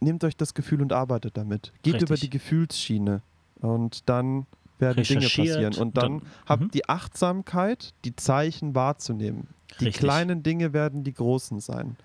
[0.00, 1.72] nehmt euch das Gefühl und arbeitet damit.
[1.82, 2.10] Geht Richtig.
[2.10, 3.22] über die Gefühlsschiene
[3.60, 4.46] und dann
[4.78, 5.74] werden Dinge passieren.
[5.74, 6.70] Und dann, dann habt mhm.
[6.70, 9.48] die Achtsamkeit, die Zeichen wahrzunehmen.
[9.80, 10.04] Die Richtig.
[10.04, 11.96] kleinen Dinge werden die großen sein.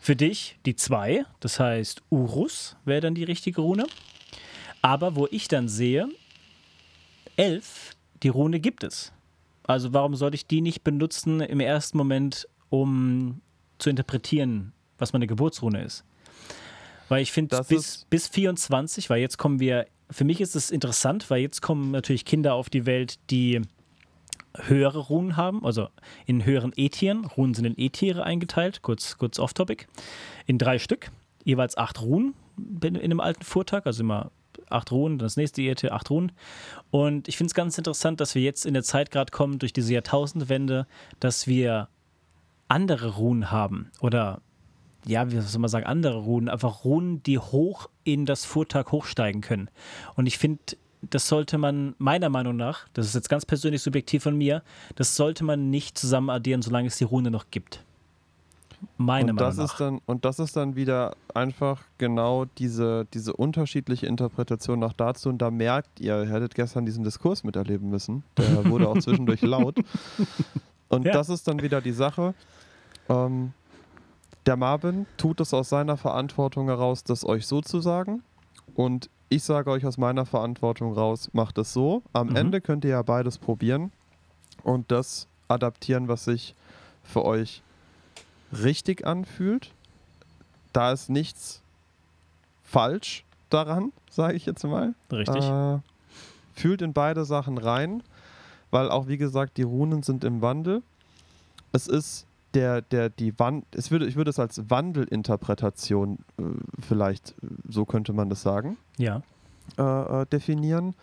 [0.00, 3.86] Für dich die zwei, das heißt Urus wäre dann die richtige Rune.
[4.82, 6.08] Aber wo ich dann sehe,
[7.36, 7.92] elf,
[8.22, 9.12] die Rune gibt es.
[9.64, 13.40] Also warum sollte ich die nicht benutzen im ersten Moment, um
[13.78, 16.04] zu interpretieren, was meine Geburtsrune ist?
[17.08, 21.30] Weil ich finde, bis, bis 24, weil jetzt kommen wir, für mich ist es interessant,
[21.30, 23.60] weil jetzt kommen natürlich Kinder auf die Welt, die
[24.54, 25.88] höhere Runen haben, also
[26.26, 27.24] in höheren E-Tieren.
[27.24, 29.86] Runen sind in E-Tiere eingeteilt, kurz, kurz off-topic,
[30.46, 31.10] in drei Stück,
[31.44, 32.34] jeweils acht Runen
[32.82, 34.30] in einem alten Vortag, also immer
[34.68, 36.32] acht Runen, das nächste E-Tier acht Runen.
[36.90, 39.72] Und ich finde es ganz interessant, dass wir jetzt in der Zeit gerade kommen, durch
[39.72, 40.86] diese Jahrtausendwende,
[41.20, 41.88] dass wir
[42.68, 44.40] andere Runen haben oder
[45.04, 49.40] ja, wie soll man sagen, andere Runen, einfach Runen, die hoch in das Vortag hochsteigen
[49.40, 49.68] können.
[50.14, 50.60] Und ich finde,
[51.02, 54.62] das sollte man meiner Meinung nach, das ist jetzt ganz persönlich subjektiv von mir,
[54.94, 57.84] das sollte man nicht zusammen addieren, solange es die Rune noch gibt.
[58.96, 59.78] Meine und das Meinung nach.
[59.78, 65.28] Dann, und das ist dann wieder einfach genau diese, diese unterschiedliche Interpretation nach dazu.
[65.28, 68.24] Und da merkt ihr, ihr hättet gestern diesen Diskurs miterleben müssen.
[68.36, 69.76] Der wurde auch zwischendurch laut.
[70.88, 71.12] Und ja.
[71.12, 72.34] das ist dann wieder die Sache.
[73.08, 73.52] Ähm,
[74.46, 78.22] der Marvin tut es aus seiner Verantwortung heraus, das euch so zu sagen.
[78.74, 82.02] Und ich sage euch aus meiner Verantwortung raus, macht es so.
[82.12, 82.36] Am mhm.
[82.36, 83.92] Ende könnt ihr ja beides probieren
[84.62, 86.54] und das adaptieren, was sich
[87.02, 87.62] für euch
[88.52, 89.72] richtig anfühlt.
[90.72, 91.62] Da ist nichts
[92.62, 94.94] falsch daran, sage ich jetzt mal.
[95.10, 95.44] Richtig.
[95.44, 95.78] Äh,
[96.54, 98.02] fühlt in beide Sachen rein,
[98.70, 100.82] weil auch wie gesagt, die Runen sind im Wandel.
[101.72, 106.42] Es ist der, der, die Wand, es würde, ich würde es als Wandelinterpretation äh,
[106.80, 109.22] vielleicht, äh, so könnte man das sagen, ja.
[109.78, 109.82] Äh,
[110.22, 110.94] äh, definieren.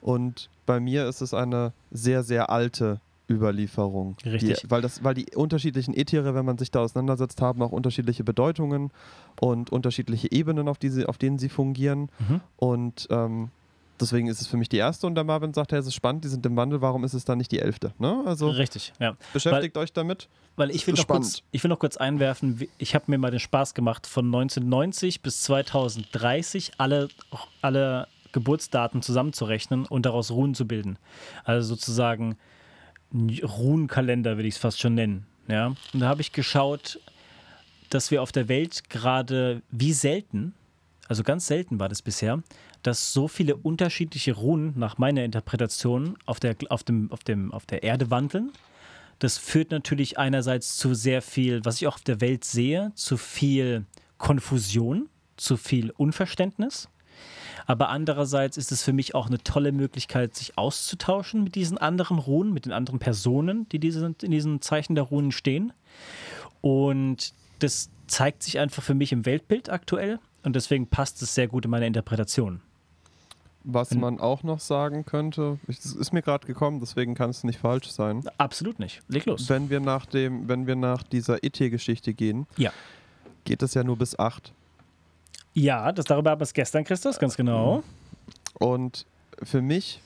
[0.00, 3.00] Und bei mir ist es eine sehr, sehr alte
[3.30, 4.16] Überlieferung.
[4.24, 4.60] Richtig.
[4.60, 8.22] Die, weil, das, weil die unterschiedlichen Äthere, wenn man sich da auseinandersetzt, haben auch unterschiedliche
[8.22, 8.90] Bedeutungen
[9.40, 12.10] und unterschiedliche Ebenen, auf, die sie, auf denen sie fungieren.
[12.28, 12.40] Mhm.
[12.56, 13.50] Und ähm,
[14.00, 16.24] Deswegen ist es für mich die erste und der Marvin sagt, hey, es ist spannend,
[16.24, 17.92] die sind im Wandel, warum ist es dann nicht die elfte?
[17.98, 18.22] Ne?
[18.26, 19.16] Also Richtig, ja.
[19.32, 20.28] Beschäftigt weil, euch damit.
[20.56, 23.40] Weil ich will, noch kurz, ich will noch kurz einwerfen, ich habe mir mal den
[23.40, 27.08] Spaß gemacht, von 1990 bis 2030 alle,
[27.62, 30.98] alle Geburtsdaten zusammenzurechnen und daraus Runen zu bilden.
[31.44, 32.36] Also sozusagen
[33.12, 35.26] Runenkalender, will ich es fast schon nennen.
[35.46, 35.68] Ja?
[35.92, 36.98] Und da habe ich geschaut,
[37.90, 40.52] dass wir auf der Welt gerade wie selten,
[41.08, 42.42] also ganz selten war das bisher,
[42.84, 47.66] dass so viele unterschiedliche Runen nach meiner Interpretation auf der, auf dem, auf dem, auf
[47.66, 48.52] der Erde wandeln.
[49.18, 53.16] Das führt natürlich einerseits zu sehr viel, was ich auch auf der Welt sehe, zu
[53.16, 53.86] viel
[54.18, 56.88] Konfusion, zu viel Unverständnis.
[57.66, 62.18] Aber andererseits ist es für mich auch eine tolle Möglichkeit, sich auszutauschen mit diesen anderen
[62.18, 65.72] Runen, mit den anderen Personen, die diese, in diesen Zeichen der Runen stehen.
[66.60, 71.48] Und das zeigt sich einfach für mich im Weltbild aktuell und deswegen passt es sehr
[71.48, 72.60] gut in meine Interpretation.
[73.66, 77.58] Was man auch noch sagen könnte, das ist mir gerade gekommen, deswegen kann es nicht
[77.58, 78.22] falsch sein.
[78.36, 79.00] Absolut nicht.
[79.08, 79.48] Leg los.
[79.48, 82.72] Wenn wir nach dem, wenn wir nach dieser ET-Geschichte gehen, ja.
[83.44, 84.52] geht es ja nur bis 8.
[85.54, 87.82] Ja, das darüber haben wir es gestern, Christus, ganz genau.
[88.58, 89.06] Und
[89.42, 90.00] für mich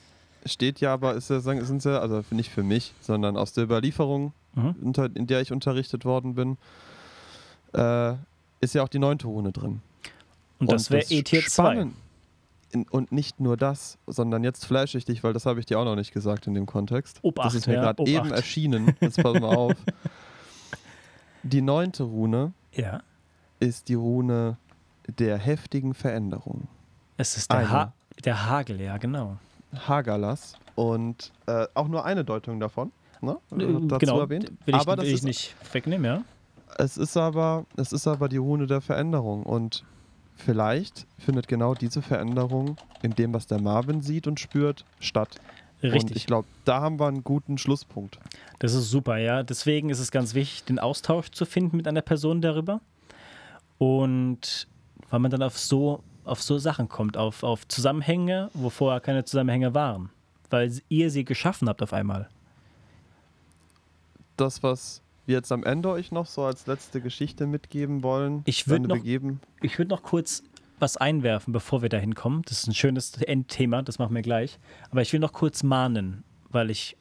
[0.45, 4.31] steht ja aber, ist ja, sind ja, also nicht für mich, sondern aus der Überlieferung,
[4.53, 4.93] mhm.
[5.15, 6.57] in der ich unterrichtet worden bin,
[7.73, 8.15] äh,
[8.61, 9.81] ist ja auch die neunte Rune drin.
[10.59, 11.87] Und das wäre E-Tier 2.
[12.91, 15.85] Und nicht nur das, sondern jetzt flash ich dich, weil das habe ich dir auch
[15.85, 17.19] noch nicht gesagt in dem Kontext.
[17.23, 18.95] Obacht, das ist mir ja, gerade eben erschienen.
[18.99, 19.73] Jetzt pass mal auf.
[21.43, 23.01] Die neunte Rune ja.
[23.59, 24.57] ist die Rune
[25.07, 26.67] der heftigen Veränderung.
[27.17, 27.93] Es ist der, ha
[28.25, 29.37] der Hagel, ja, genau.
[29.87, 30.57] Hagalas.
[30.75, 32.91] Und äh, auch nur eine Deutung davon.
[33.21, 33.37] Ne?
[33.51, 34.51] Äh, dazu genau, erwähnt.
[34.65, 36.21] Will ich, aber will ich nicht wegnehmen, ja.
[36.77, 39.83] Es ist aber, es ist aber die Rune der Veränderung und
[40.39, 45.39] vielleicht findet genau diese Veränderung in dem, was der Marvin sieht und spürt, statt.
[45.81, 46.01] Richtig.
[46.01, 48.19] Und ich glaube, da haben wir einen guten Schlusspunkt.
[48.59, 49.43] Das ist super, ja.
[49.43, 52.81] Deswegen ist es ganz wichtig, den Austausch zu finden mit einer Person darüber.
[53.77, 54.67] Und
[55.09, 59.23] weil man dann auf so, auf so Sachen kommt, auf, auf Zusammenhänge, wo vorher keine
[59.23, 60.09] Zusammenhänge waren.
[60.49, 62.27] Weil ihr sie geschaffen habt auf einmal.
[64.35, 68.41] Das, was wir jetzt am Ende euch noch so als letzte Geschichte mitgeben wollen.
[68.45, 70.43] Ich würde noch, würd noch kurz
[70.79, 72.41] was einwerfen, bevor wir da hinkommen.
[72.43, 74.59] Das ist ein schönes Endthema, das machen wir gleich.
[74.89, 76.97] Aber ich will noch kurz mahnen, weil ich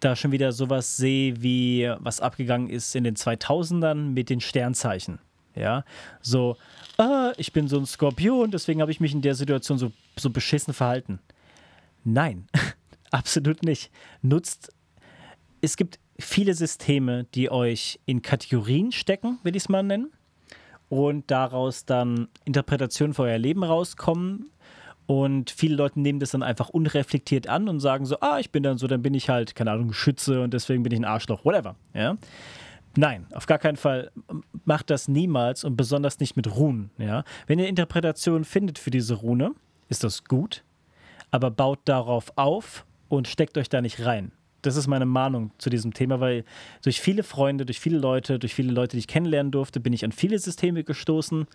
[0.00, 5.18] da schon wieder sowas sehe, wie was abgegangen ist in den 2000ern mit den Sternzeichen.
[5.54, 5.84] Ja,
[6.22, 6.56] so,
[6.96, 10.30] ah, ich bin so ein Skorpion, deswegen habe ich mich in der Situation so, so
[10.30, 11.18] beschissen verhalten.
[12.04, 12.46] Nein,
[13.10, 13.90] absolut nicht.
[14.22, 14.72] Nutzt,
[15.60, 20.12] es gibt viele Systeme, die euch in Kategorien stecken, will ich es mal nennen,
[20.88, 24.50] und daraus dann Interpretationen für euer Leben rauskommen.
[25.06, 28.62] Und viele Leute nehmen das dann einfach unreflektiert an und sagen so, ah, ich bin
[28.62, 31.44] dann so, dann bin ich halt, keine Ahnung, Schütze und deswegen bin ich ein Arschloch,
[31.44, 31.76] whatever.
[31.94, 32.16] Ja?
[32.96, 34.10] Nein, auf gar keinen Fall.
[34.64, 36.90] Macht das niemals und besonders nicht mit Runen.
[36.98, 37.24] Ja?
[37.46, 39.52] Wenn ihr Interpretationen findet für diese Rune,
[39.88, 40.62] ist das gut,
[41.30, 44.30] aber baut darauf auf und steckt euch da nicht rein
[44.62, 46.44] das ist meine Mahnung zu diesem Thema, weil
[46.82, 50.04] durch viele Freunde, durch viele Leute, durch viele Leute, die ich kennenlernen durfte, bin ich
[50.04, 51.46] an viele Systeme gestoßen,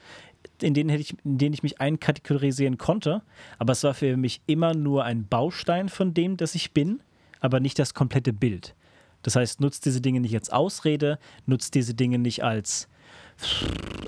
[0.61, 3.21] in denen, ich, in denen ich mich einkategorisieren konnte.
[3.57, 6.99] Aber es war für mich immer nur ein Baustein von dem, das ich bin,
[7.39, 8.75] aber nicht das komplette Bild.
[9.23, 12.89] Das heißt, nutzt diese Dinge nicht als Ausrede, nutzt diese Dinge nicht als,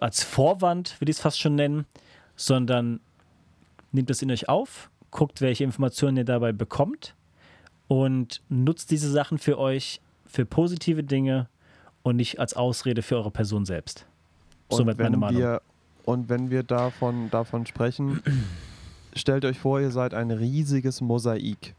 [0.02, 1.86] als Vorwand, will ich es fast schon nennen,
[2.36, 3.00] sondern
[3.94, 7.16] nehmt es in euch auf, guckt, welche Informationen ihr dabei bekommt
[7.90, 11.50] und nutzt diese Sachen für euch, für positive Dinge
[12.04, 14.06] und nicht als Ausrede für eure Person selbst.
[14.70, 15.42] Soweit meine Meinung.
[15.42, 15.62] Wir,
[16.06, 18.22] und wenn wir davon, davon sprechen,
[19.16, 21.76] stellt euch vor, ihr seid ein riesiges Mosaik.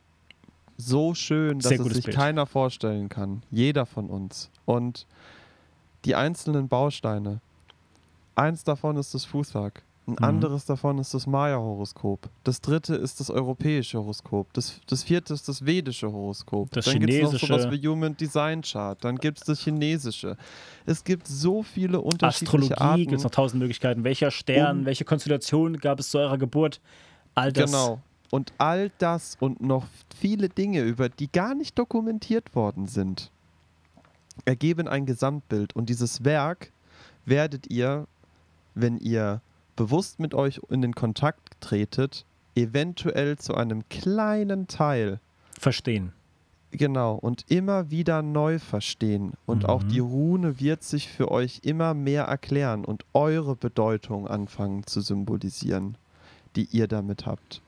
[0.76, 2.16] So schön, dass es sich Bild.
[2.16, 3.44] keiner vorstellen kann.
[3.52, 4.50] Jeder von uns.
[4.64, 5.06] Und
[6.04, 7.40] die einzelnen Bausteine.
[8.34, 9.84] Eins davon ist das Fußwerk.
[10.10, 10.24] Ein mhm.
[10.24, 12.28] anderes davon ist das Maya-Horoskop.
[12.44, 14.52] Das dritte ist das europäische Horoskop.
[14.52, 16.70] Das, das vierte ist das vedische Horoskop.
[16.72, 19.02] Das Dann gibt es noch sowas wie Human Design Chart.
[19.04, 20.36] Dann gibt es das chinesische.
[20.86, 23.02] Es gibt so viele unterschiedliche Astrologie Arten.
[23.02, 24.04] gibt es noch tausend Möglichkeiten.
[24.04, 26.80] Welcher Stern, um, welche Konstellation gab es zu eurer Geburt?
[27.34, 27.70] All das.
[27.70, 28.00] Genau.
[28.30, 33.30] Und all das und noch viele Dinge, über die gar nicht dokumentiert worden sind,
[34.44, 35.74] ergeben ein Gesamtbild.
[35.74, 36.72] Und dieses Werk
[37.24, 38.06] werdet ihr,
[38.74, 39.40] wenn ihr
[39.80, 45.20] bewusst mit euch in den Kontakt tretet, eventuell zu einem kleinen Teil
[45.58, 46.12] verstehen.
[46.70, 49.32] Genau, und immer wieder neu verstehen.
[49.46, 49.70] Und mhm.
[49.70, 55.00] auch die Rune wird sich für euch immer mehr erklären und eure Bedeutung anfangen zu
[55.00, 55.96] symbolisieren,
[56.56, 57.62] die ihr damit habt.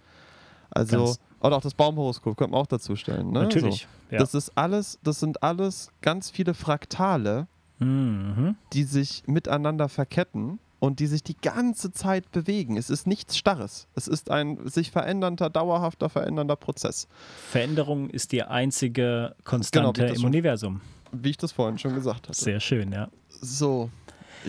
[0.69, 3.31] Also, Ganz oder auch das Baumhoroskop könnte man auch dazu stellen.
[3.31, 3.45] Ne?
[3.45, 3.89] Natürlich.
[4.11, 4.15] So.
[4.17, 4.19] Ja.
[4.19, 7.47] Das ist alles, das sind alles ganz viele Fraktale,
[7.79, 8.55] mhm.
[8.75, 12.77] die sich miteinander verketten und die sich die ganze Zeit bewegen.
[12.77, 13.87] Es ist nichts Starres.
[13.95, 17.07] Es ist ein sich verändernder, dauerhafter verändernder Prozess.
[17.51, 20.81] Veränderung ist die einzige Konstante genau, im schon, Universum.
[21.13, 22.35] Wie ich das vorhin schon gesagt habe.
[22.35, 23.09] Sehr schön, ja.
[23.29, 23.91] So,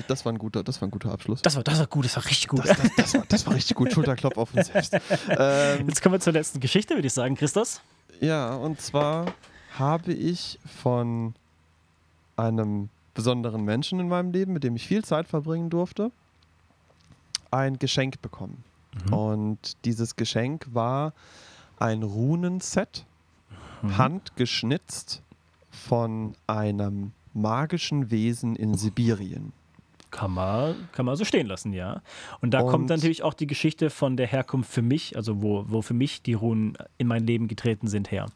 [0.07, 1.43] das war ein guter, das war ein guter Abschluss.
[1.43, 2.67] Das war, das war gut, das war richtig gut.
[2.67, 3.93] Das, das, das, war, das war, richtig gut.
[3.93, 4.97] Schulterklopf auf uns selbst.
[5.29, 7.79] Ähm, Jetzt kommen wir zur letzten Geschichte, würde ich sagen, Christos.
[8.21, 9.27] Ja, und zwar
[9.77, 11.35] habe ich von
[12.37, 16.11] einem besonderen Menschen in meinem Leben, mit dem ich viel Zeit verbringen durfte,
[17.53, 18.63] ein Geschenk bekommen.
[19.07, 19.13] Mhm.
[19.13, 21.13] Und dieses Geschenk war
[21.79, 23.05] ein Runenset,
[23.81, 23.97] mhm.
[23.97, 25.21] handgeschnitzt
[25.69, 29.53] von einem magischen Wesen in Sibirien.
[30.11, 32.03] Kann man, kann man so stehen lassen, ja.
[32.39, 35.65] Und da und kommt natürlich auch die Geschichte von der Herkunft für mich, also wo,
[35.67, 38.27] wo für mich die Runen in mein Leben getreten sind, her.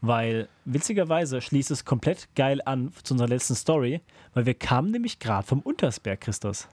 [0.00, 4.00] Weil witzigerweise schließt es komplett geil an zu unserer letzten Story,
[4.34, 6.66] weil wir kamen nämlich gerade vom Untersberg, Christus.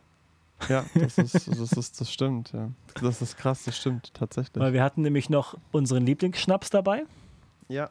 [0.68, 2.70] Ja, das, ist, das, ist, das stimmt, ja.
[3.02, 4.62] Das ist krass, das stimmt tatsächlich.
[4.62, 7.04] Weil wir hatten nämlich noch unseren Lieblingsschnaps dabei.
[7.70, 7.90] Ja.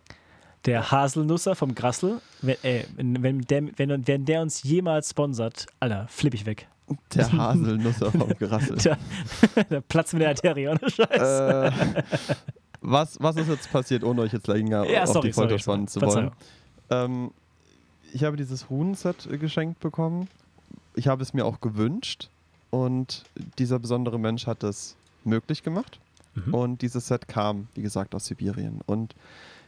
[0.64, 2.20] Der Haselnusser vom Grassel.
[2.42, 6.68] Wenn, äh, wenn, der, wenn, wenn der uns jemals sponsert, Alter, flipp ich weg.
[7.14, 8.76] Der Haselnusser vom Grassel.
[8.84, 8.98] der,
[9.70, 11.20] der Platz mit der Arterie, ohne Scheiß.
[11.20, 11.70] Äh,
[12.80, 15.88] was, was ist jetzt passiert, ohne euch jetzt länger ja, auf sorry, die Folter spannen
[15.88, 16.30] zu wollen?
[16.90, 17.32] Ähm,
[18.12, 20.28] ich habe dieses Runenset geschenkt bekommen.
[20.94, 22.30] Ich habe es mir auch gewünscht.
[22.70, 23.24] Und
[23.58, 25.98] dieser besondere Mensch hat es möglich gemacht.
[26.34, 26.54] Mhm.
[26.54, 28.80] Und dieses Set kam, wie gesagt, aus Sibirien.
[28.86, 29.14] Und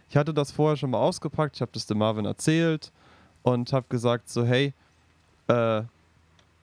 [0.08, 1.56] ich hatte das vorher schon mal ausgepackt.
[1.56, 2.92] Ich habe das dem Marvin erzählt
[3.42, 4.74] und habe gesagt so, hey,
[5.48, 5.82] äh,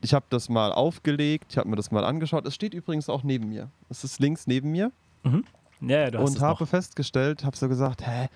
[0.02, 2.46] ich habe das mal aufgelegt, ich habe mir das mal angeschaut.
[2.46, 3.70] Es steht übrigens auch neben mir.
[3.90, 4.92] Es ist links neben mir.
[5.24, 5.44] Mhm.
[5.82, 6.70] Ja, ja, du hast und habe noch.
[6.70, 8.28] festgestellt, habe so gesagt, hä,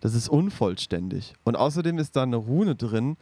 [0.00, 1.34] das ist unvollständig.
[1.44, 3.16] Und außerdem ist da eine Rune drin,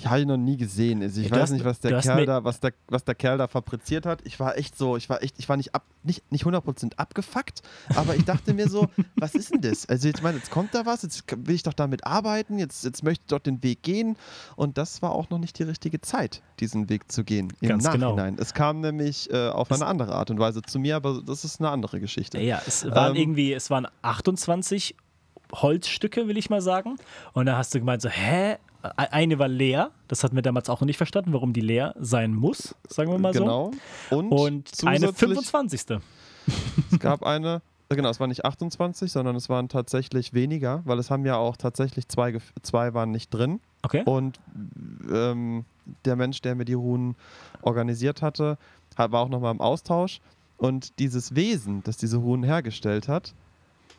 [0.00, 1.02] die habe ich noch nie gesehen.
[1.02, 3.38] Also ich ja, weiß hast, nicht, was der Kerl da, was der, was der Kerl
[3.38, 4.20] da fabriziert hat.
[4.24, 7.62] Ich war echt so, ich war echt, ich war nicht ab, nicht, nicht 100% abgefuckt,
[7.94, 9.88] aber ich dachte mir so, was ist denn das?
[9.88, 13.04] Also ich meine, jetzt kommt da was, jetzt will ich doch damit arbeiten, jetzt, jetzt
[13.04, 14.16] möchte ich doch den Weg gehen.
[14.56, 17.52] Und das war auch noch nicht die richtige Zeit, diesen Weg zu gehen.
[17.60, 18.10] Im Ganz genau.
[18.10, 18.34] Nachhinein.
[18.34, 18.42] Genau.
[18.42, 21.60] Es kam nämlich äh, auf eine andere Art und Weise zu mir, aber das ist
[21.60, 22.40] eine andere Geschichte.
[22.40, 24.96] Ja, es waren ähm, irgendwie, es waren 28
[25.54, 26.96] Holzstücke, will ich mal sagen.
[27.32, 28.56] Und da hast du gemeint so, hä?
[28.96, 32.34] eine war leer, das hatten wir damals auch noch nicht verstanden, warum die leer sein
[32.34, 33.72] muss, sagen wir mal genau.
[34.10, 34.20] so.
[34.20, 34.36] Genau.
[34.36, 36.00] Und, Und eine 25.
[36.92, 41.10] Es gab eine, genau, es waren nicht 28, sondern es waren tatsächlich weniger, weil es
[41.10, 43.60] haben ja auch tatsächlich zwei, zwei waren nicht drin.
[43.82, 44.02] Okay.
[44.04, 44.38] Und
[45.10, 45.64] ähm,
[46.04, 47.16] der Mensch, der mir die Runen
[47.62, 48.58] organisiert hatte,
[48.96, 50.20] war auch nochmal im Austausch.
[50.56, 53.34] Und dieses Wesen, das diese Runen hergestellt hat,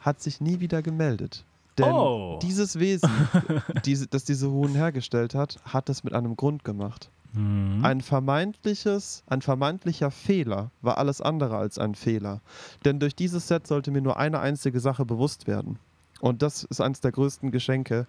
[0.05, 1.43] hat sich nie wieder gemeldet.
[1.77, 2.39] Denn oh.
[2.41, 3.09] dieses Wesen,
[3.85, 7.09] diese, das diese Runen hergestellt hat, hat es mit einem Grund gemacht.
[7.33, 7.83] Mhm.
[7.83, 12.39] Ein vermeintliches, ein vermeintlicher Fehler war alles andere als ein Fehler.
[12.85, 15.79] Denn durch dieses Set sollte mir nur eine einzige Sache bewusst werden.
[16.21, 18.07] Und das ist eines der größten Geschenke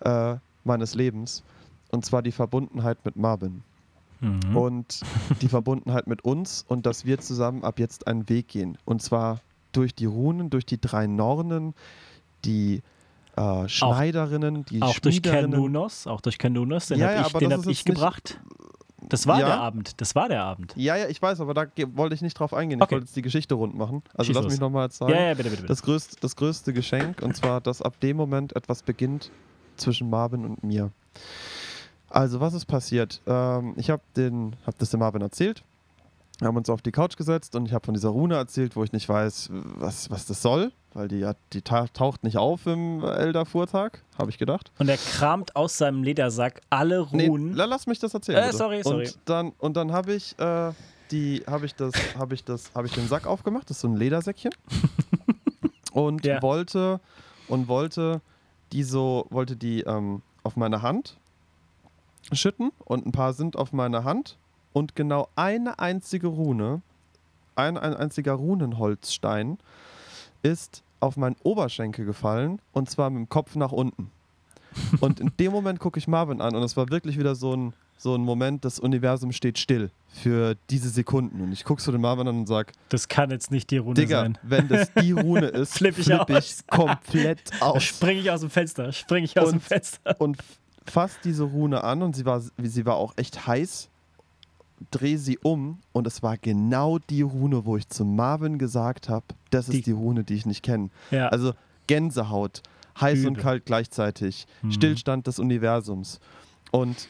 [0.00, 1.42] äh, meines Lebens.
[1.90, 3.64] Und zwar die Verbundenheit mit Marvin.
[4.20, 4.56] Mhm.
[4.56, 5.00] Und
[5.40, 8.78] die Verbundenheit mit uns und dass wir zusammen ab jetzt einen Weg gehen.
[8.84, 9.40] Und zwar
[9.72, 11.74] durch die Runen, durch die drei Nornen,
[12.44, 12.82] die
[13.36, 17.84] äh, Schneiderinnen, die Auch durch Canunos, auch durch Canunos, den ja, habe ich, hab ich
[17.84, 18.40] gebracht.
[19.08, 19.46] Das war ja.
[19.46, 20.72] der Abend, das war der Abend.
[20.76, 22.80] Ja, ja, ich weiß, aber da wollte ich nicht drauf eingehen.
[22.80, 22.88] Okay.
[22.88, 24.02] Ich wollte jetzt die Geschichte rund machen.
[24.14, 24.52] Also Schieß lass los.
[24.52, 25.12] mich nochmal sagen.
[25.12, 25.68] Ja, ja, bitte, bitte, bitte.
[25.68, 29.30] Das, größte, das größte Geschenk, und zwar, dass ab dem Moment etwas beginnt
[29.76, 30.92] zwischen Marvin und mir.
[32.08, 33.20] Also, was ist passiert?
[33.26, 34.02] Ähm, ich habe
[34.66, 35.64] hab das dem Marvin erzählt.
[36.40, 38.82] Wir haben uns auf die Couch gesetzt und ich habe von dieser Rune erzählt, wo
[38.82, 44.02] ich nicht weiß, was, was das soll, weil die, die taucht nicht auf im Elder-Fuhrtag,
[44.16, 44.72] habe ich gedacht.
[44.78, 47.50] Und er kramt aus seinem Ledersack alle Runen.
[47.50, 48.48] Nee, lass mich das erzählen.
[48.48, 49.04] Äh, sorry, sorry.
[49.04, 50.72] Und dann, und dann habe ich, äh,
[51.10, 53.88] die, habe ich das, habe ich das, habe ich den Sack aufgemacht, das ist so
[53.88, 54.54] ein Ledersäckchen.
[55.92, 56.40] und ja.
[56.40, 57.00] wollte,
[57.48, 58.22] und wollte
[58.72, 61.18] die so, wollte die ähm, auf meine Hand
[62.32, 64.38] schütten und ein paar sind auf meine Hand
[64.72, 66.82] und genau eine einzige Rune,
[67.56, 69.58] ein, ein einziger Runenholzstein
[70.42, 74.10] ist auf meinen Oberschenkel gefallen und zwar mit dem Kopf nach unten.
[75.00, 77.72] Und in dem Moment gucke ich Marvin an und es war wirklich wieder so ein,
[77.98, 81.40] so ein Moment, das Universum steht still für diese Sekunden.
[81.40, 83.94] Und ich gucke so den Marvin an und sage: Das kann jetzt nicht die Rune
[83.94, 84.38] Digga, sein.
[84.42, 87.82] wenn das die Rune ist, flippe ich, flipp ich komplett aus.
[87.82, 90.20] Springe ich aus dem Fenster, springe ich aus und, dem Fenster.
[90.20, 90.38] Und
[90.86, 93.89] fasse diese Rune an und sie war, sie war auch echt heiß
[94.90, 99.26] drehe sie um und es war genau die Rune, wo ich zu Marvin gesagt habe,
[99.50, 100.90] das ist die, die Rune, die ich nicht kenne.
[101.10, 101.28] Ja.
[101.28, 101.52] Also
[101.86, 102.62] Gänsehaut,
[103.00, 103.28] heiß Übel.
[103.28, 104.72] und kalt gleichzeitig, mhm.
[104.72, 106.20] Stillstand des Universums.
[106.70, 107.08] Und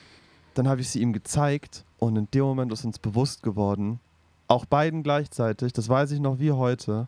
[0.54, 4.00] dann habe ich sie ihm gezeigt Und in dem Moment ist uns bewusst geworden,
[4.48, 7.06] auch beiden gleichzeitig, das weiß ich noch wie heute,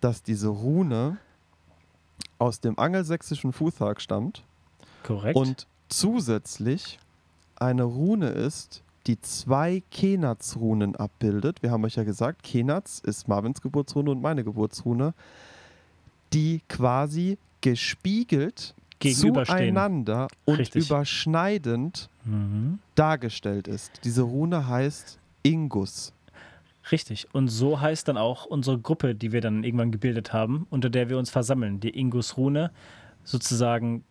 [0.00, 1.18] dass diese Rune
[2.38, 4.42] aus dem angelsächsischen Futhag stammt.
[5.02, 5.36] Korrekt.
[5.36, 6.98] Und zusätzlich
[7.56, 11.62] eine Rune ist, die zwei Kenats-Runen abbildet.
[11.62, 15.14] Wir haben euch ja gesagt, Kenats ist Marvins Geburtsrune und meine Geburtsrune,
[16.32, 20.86] die quasi gespiegelt zueinander und Richtig.
[20.86, 22.78] überschneidend mhm.
[22.94, 24.00] dargestellt ist.
[24.04, 26.12] Diese Rune heißt Ingus.
[26.90, 27.28] Richtig.
[27.32, 31.08] Und so heißt dann auch unsere Gruppe, die wir dann irgendwann gebildet haben, unter der
[31.08, 31.80] wir uns versammeln.
[31.80, 32.70] Die Ingus-Rune,
[33.24, 34.04] sozusagen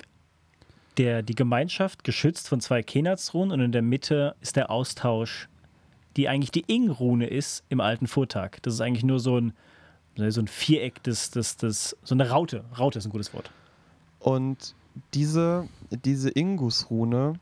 [0.98, 5.50] der, die Gemeinschaft, geschützt von zwei Kenats-Runen und in der Mitte ist der Austausch,
[6.16, 8.60] die eigentlich die Ing-Rune ist im alten Vortag.
[8.62, 9.54] Das ist eigentlich nur so ein,
[10.16, 12.64] so ein Viereck, das, das, das, so eine Raute.
[12.78, 13.52] Raute ist ein gutes Wort.
[14.20, 14.76] Und
[15.14, 17.40] diese, diese Ingus-Rune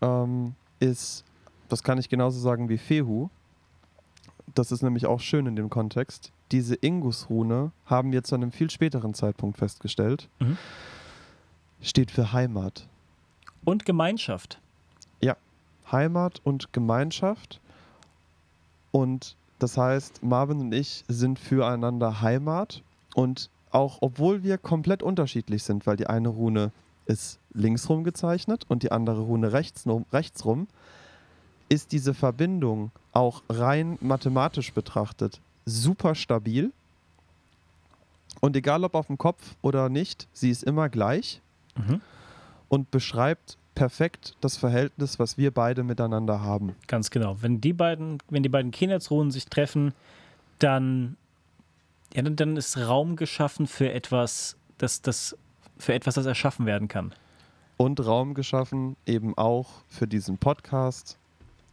[0.00, 1.24] ähm, ist,
[1.68, 3.28] das kann ich genauso sagen wie Fehu.
[4.54, 6.32] Das ist nämlich auch schön in dem Kontext.
[6.52, 10.28] Diese Ingus-Rune haben wir zu einem viel späteren Zeitpunkt festgestellt.
[10.38, 10.56] Mhm.
[11.80, 12.88] Steht für Heimat.
[13.64, 14.58] Und Gemeinschaft.
[15.20, 15.36] Ja,
[15.90, 17.60] Heimat und Gemeinschaft.
[18.92, 22.82] Und das heißt, Marvin und ich sind füreinander Heimat.
[23.14, 26.72] Und auch obwohl wir komplett unterschiedlich sind, weil die eine Rune
[27.06, 30.68] ist linksrum gezeichnet und die andere Rune rechts, rechtsrum,
[31.68, 36.72] ist diese Verbindung auch rein mathematisch betrachtet super stabil.
[38.40, 41.40] Und egal ob auf dem Kopf oder nicht, sie ist immer gleich
[41.76, 42.00] mhm.
[42.68, 46.74] Und beschreibt perfekt das Verhältnis, was wir beide miteinander haben.
[46.86, 47.36] Ganz genau.
[47.40, 49.92] Wenn die beiden, wenn die beiden Kindheitsruhen sich treffen,
[50.58, 51.16] dann,
[52.14, 55.36] ja, dann, dann ist Raum geschaffen für etwas, das, das,
[55.78, 57.14] für etwas, das erschaffen werden kann.
[57.76, 61.18] Und Raum geschaffen eben auch für diesen Podcast,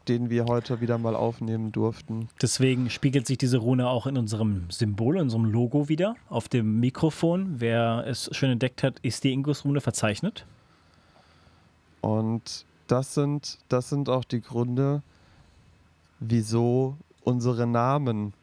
[0.07, 2.27] den wir heute wieder mal aufnehmen durften.
[2.41, 6.15] Deswegen spiegelt sich diese Rune auch in unserem Symbol, in unserem Logo wieder.
[6.27, 10.45] Auf dem Mikrofon, wer es schon entdeckt hat, ist die Ingus-Rune verzeichnet.
[12.02, 15.02] Und das sind, das sind auch die Gründe,
[16.19, 18.34] wieso unsere Namen,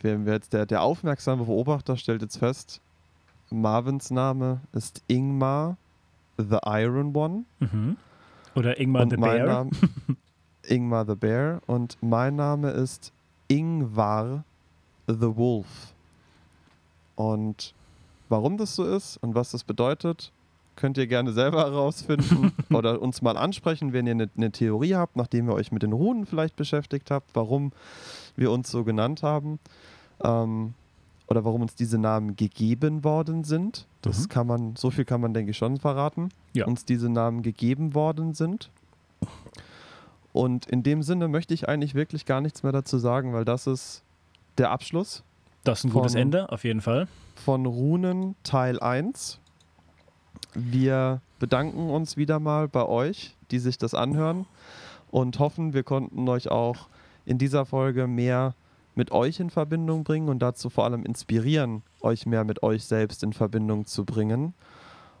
[0.00, 2.80] wenn wir jetzt der, der aufmerksame Beobachter stellt jetzt fest,
[3.50, 5.76] Marvins Name ist Ingmar,
[6.36, 7.44] the Iron One.
[7.60, 7.96] Mhm.
[8.54, 9.46] Oder Ingmar the Bear.
[9.46, 9.70] Name,
[10.68, 13.12] Ingmar the Bear und mein Name ist
[13.48, 14.44] Ingvar
[15.06, 15.94] the Wolf.
[17.16, 17.74] Und
[18.28, 20.30] warum das so ist und was das bedeutet,
[20.78, 25.16] könnt ihr gerne selber herausfinden oder uns mal ansprechen, wenn ihr eine, eine, Theorie habt,
[25.16, 27.72] nachdem ihr euch mit den Runen vielleicht beschäftigt habt, warum
[28.36, 29.58] wir uns so genannt haben
[30.22, 30.74] ähm,
[31.26, 33.86] oder warum uns diese Namen gegeben worden sind.
[34.02, 34.28] Das mhm.
[34.28, 36.30] kann man, so viel kann man, denke ich, schon verraten.
[36.54, 36.66] Ja.
[36.66, 38.70] Uns diese Namen gegeben worden sind.
[40.32, 43.66] Und in dem Sinne möchte ich eigentlich wirklich gar nichts mehr dazu sagen, weil das
[43.66, 44.04] ist
[44.58, 45.24] der Abschluss.
[45.64, 47.08] Das ist ein von, gutes Ende, auf jeden Fall.
[47.34, 49.40] Von Runen Teil 1.
[50.54, 54.46] Wir bedanken uns wieder mal bei euch, die sich das anhören
[55.10, 56.88] und hoffen, wir konnten euch auch
[57.24, 58.54] in dieser Folge mehr
[58.94, 63.22] mit euch in Verbindung bringen und dazu vor allem inspirieren, euch mehr mit euch selbst
[63.22, 64.54] in Verbindung zu bringen.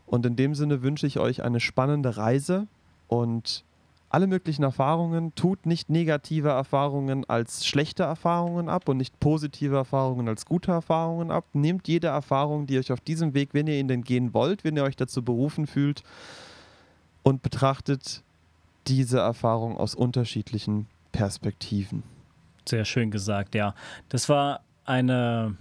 [0.04, 2.66] Und in dem Sinne wünsche ich euch eine spannende Reise
[3.06, 3.64] und
[4.10, 10.28] alle möglichen Erfahrungen, tut nicht negative Erfahrungen als schlechte Erfahrungen ab und nicht positive Erfahrungen
[10.28, 11.44] als gute Erfahrungen ab.
[11.52, 14.76] Nehmt jede Erfahrung, die euch auf diesem Weg, wenn ihr ihn denn gehen wollt, wenn
[14.76, 16.02] ihr euch dazu berufen fühlt,
[17.22, 18.22] und betrachtet
[18.86, 22.02] diese Erfahrung aus unterschiedlichen Perspektiven.
[22.66, 23.74] Sehr schön gesagt, ja.
[24.08, 25.56] Das war eine,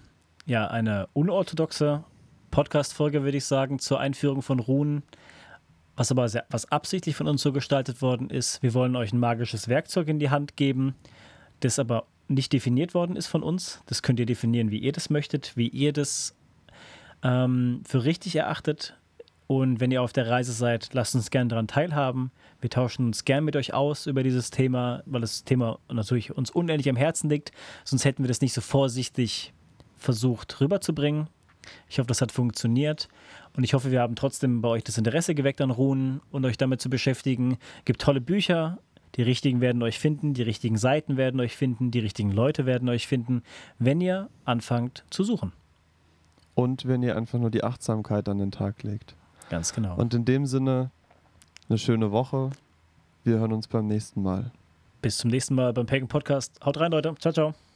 [0.45, 2.03] ja, eine unorthodoxe
[2.51, 5.03] Podcast-Folge, würde ich sagen, zur Einführung von Runen.
[5.97, 9.19] Was aber sehr, was absichtlich von uns so gestaltet worden ist, wir wollen euch ein
[9.19, 10.95] magisches Werkzeug in die Hand geben,
[11.59, 13.81] das aber nicht definiert worden ist von uns.
[13.87, 16.35] Das könnt ihr definieren, wie ihr das möchtet, wie ihr das
[17.23, 18.95] ähm, für richtig erachtet.
[19.47, 22.31] Und wenn ihr auf der Reise seid, lasst uns gerne daran teilhaben.
[22.59, 26.51] Wir tauschen uns gern mit euch aus über dieses Thema, weil das Thema natürlich uns
[26.51, 27.51] unendlich am Herzen liegt.
[27.85, 29.53] Sonst hätten wir das nicht so vorsichtig
[29.97, 31.27] versucht rüberzubringen.
[31.89, 33.07] Ich hoffe, das hat funktioniert.
[33.57, 36.57] Und ich hoffe, wir haben trotzdem bei euch das Interesse geweckt an Runen und euch
[36.57, 37.57] damit zu beschäftigen.
[37.79, 38.77] Es gibt tolle Bücher.
[39.15, 42.87] Die richtigen werden euch finden, die richtigen Seiten werden euch finden, die richtigen Leute werden
[42.87, 43.41] euch finden,
[43.79, 45.53] wenn ihr anfangt zu suchen.
[46.53, 49.15] Und wenn ihr einfach nur die Achtsamkeit an den Tag legt.
[49.49, 49.95] Ganz genau.
[49.95, 50.91] Und in dem Sinne,
[51.67, 52.51] eine schöne Woche.
[53.23, 54.51] Wir hören uns beim nächsten Mal.
[55.01, 56.59] Bis zum nächsten Mal beim Pagan Podcast.
[56.63, 57.15] Haut rein, Leute.
[57.19, 57.66] Ciao, ciao.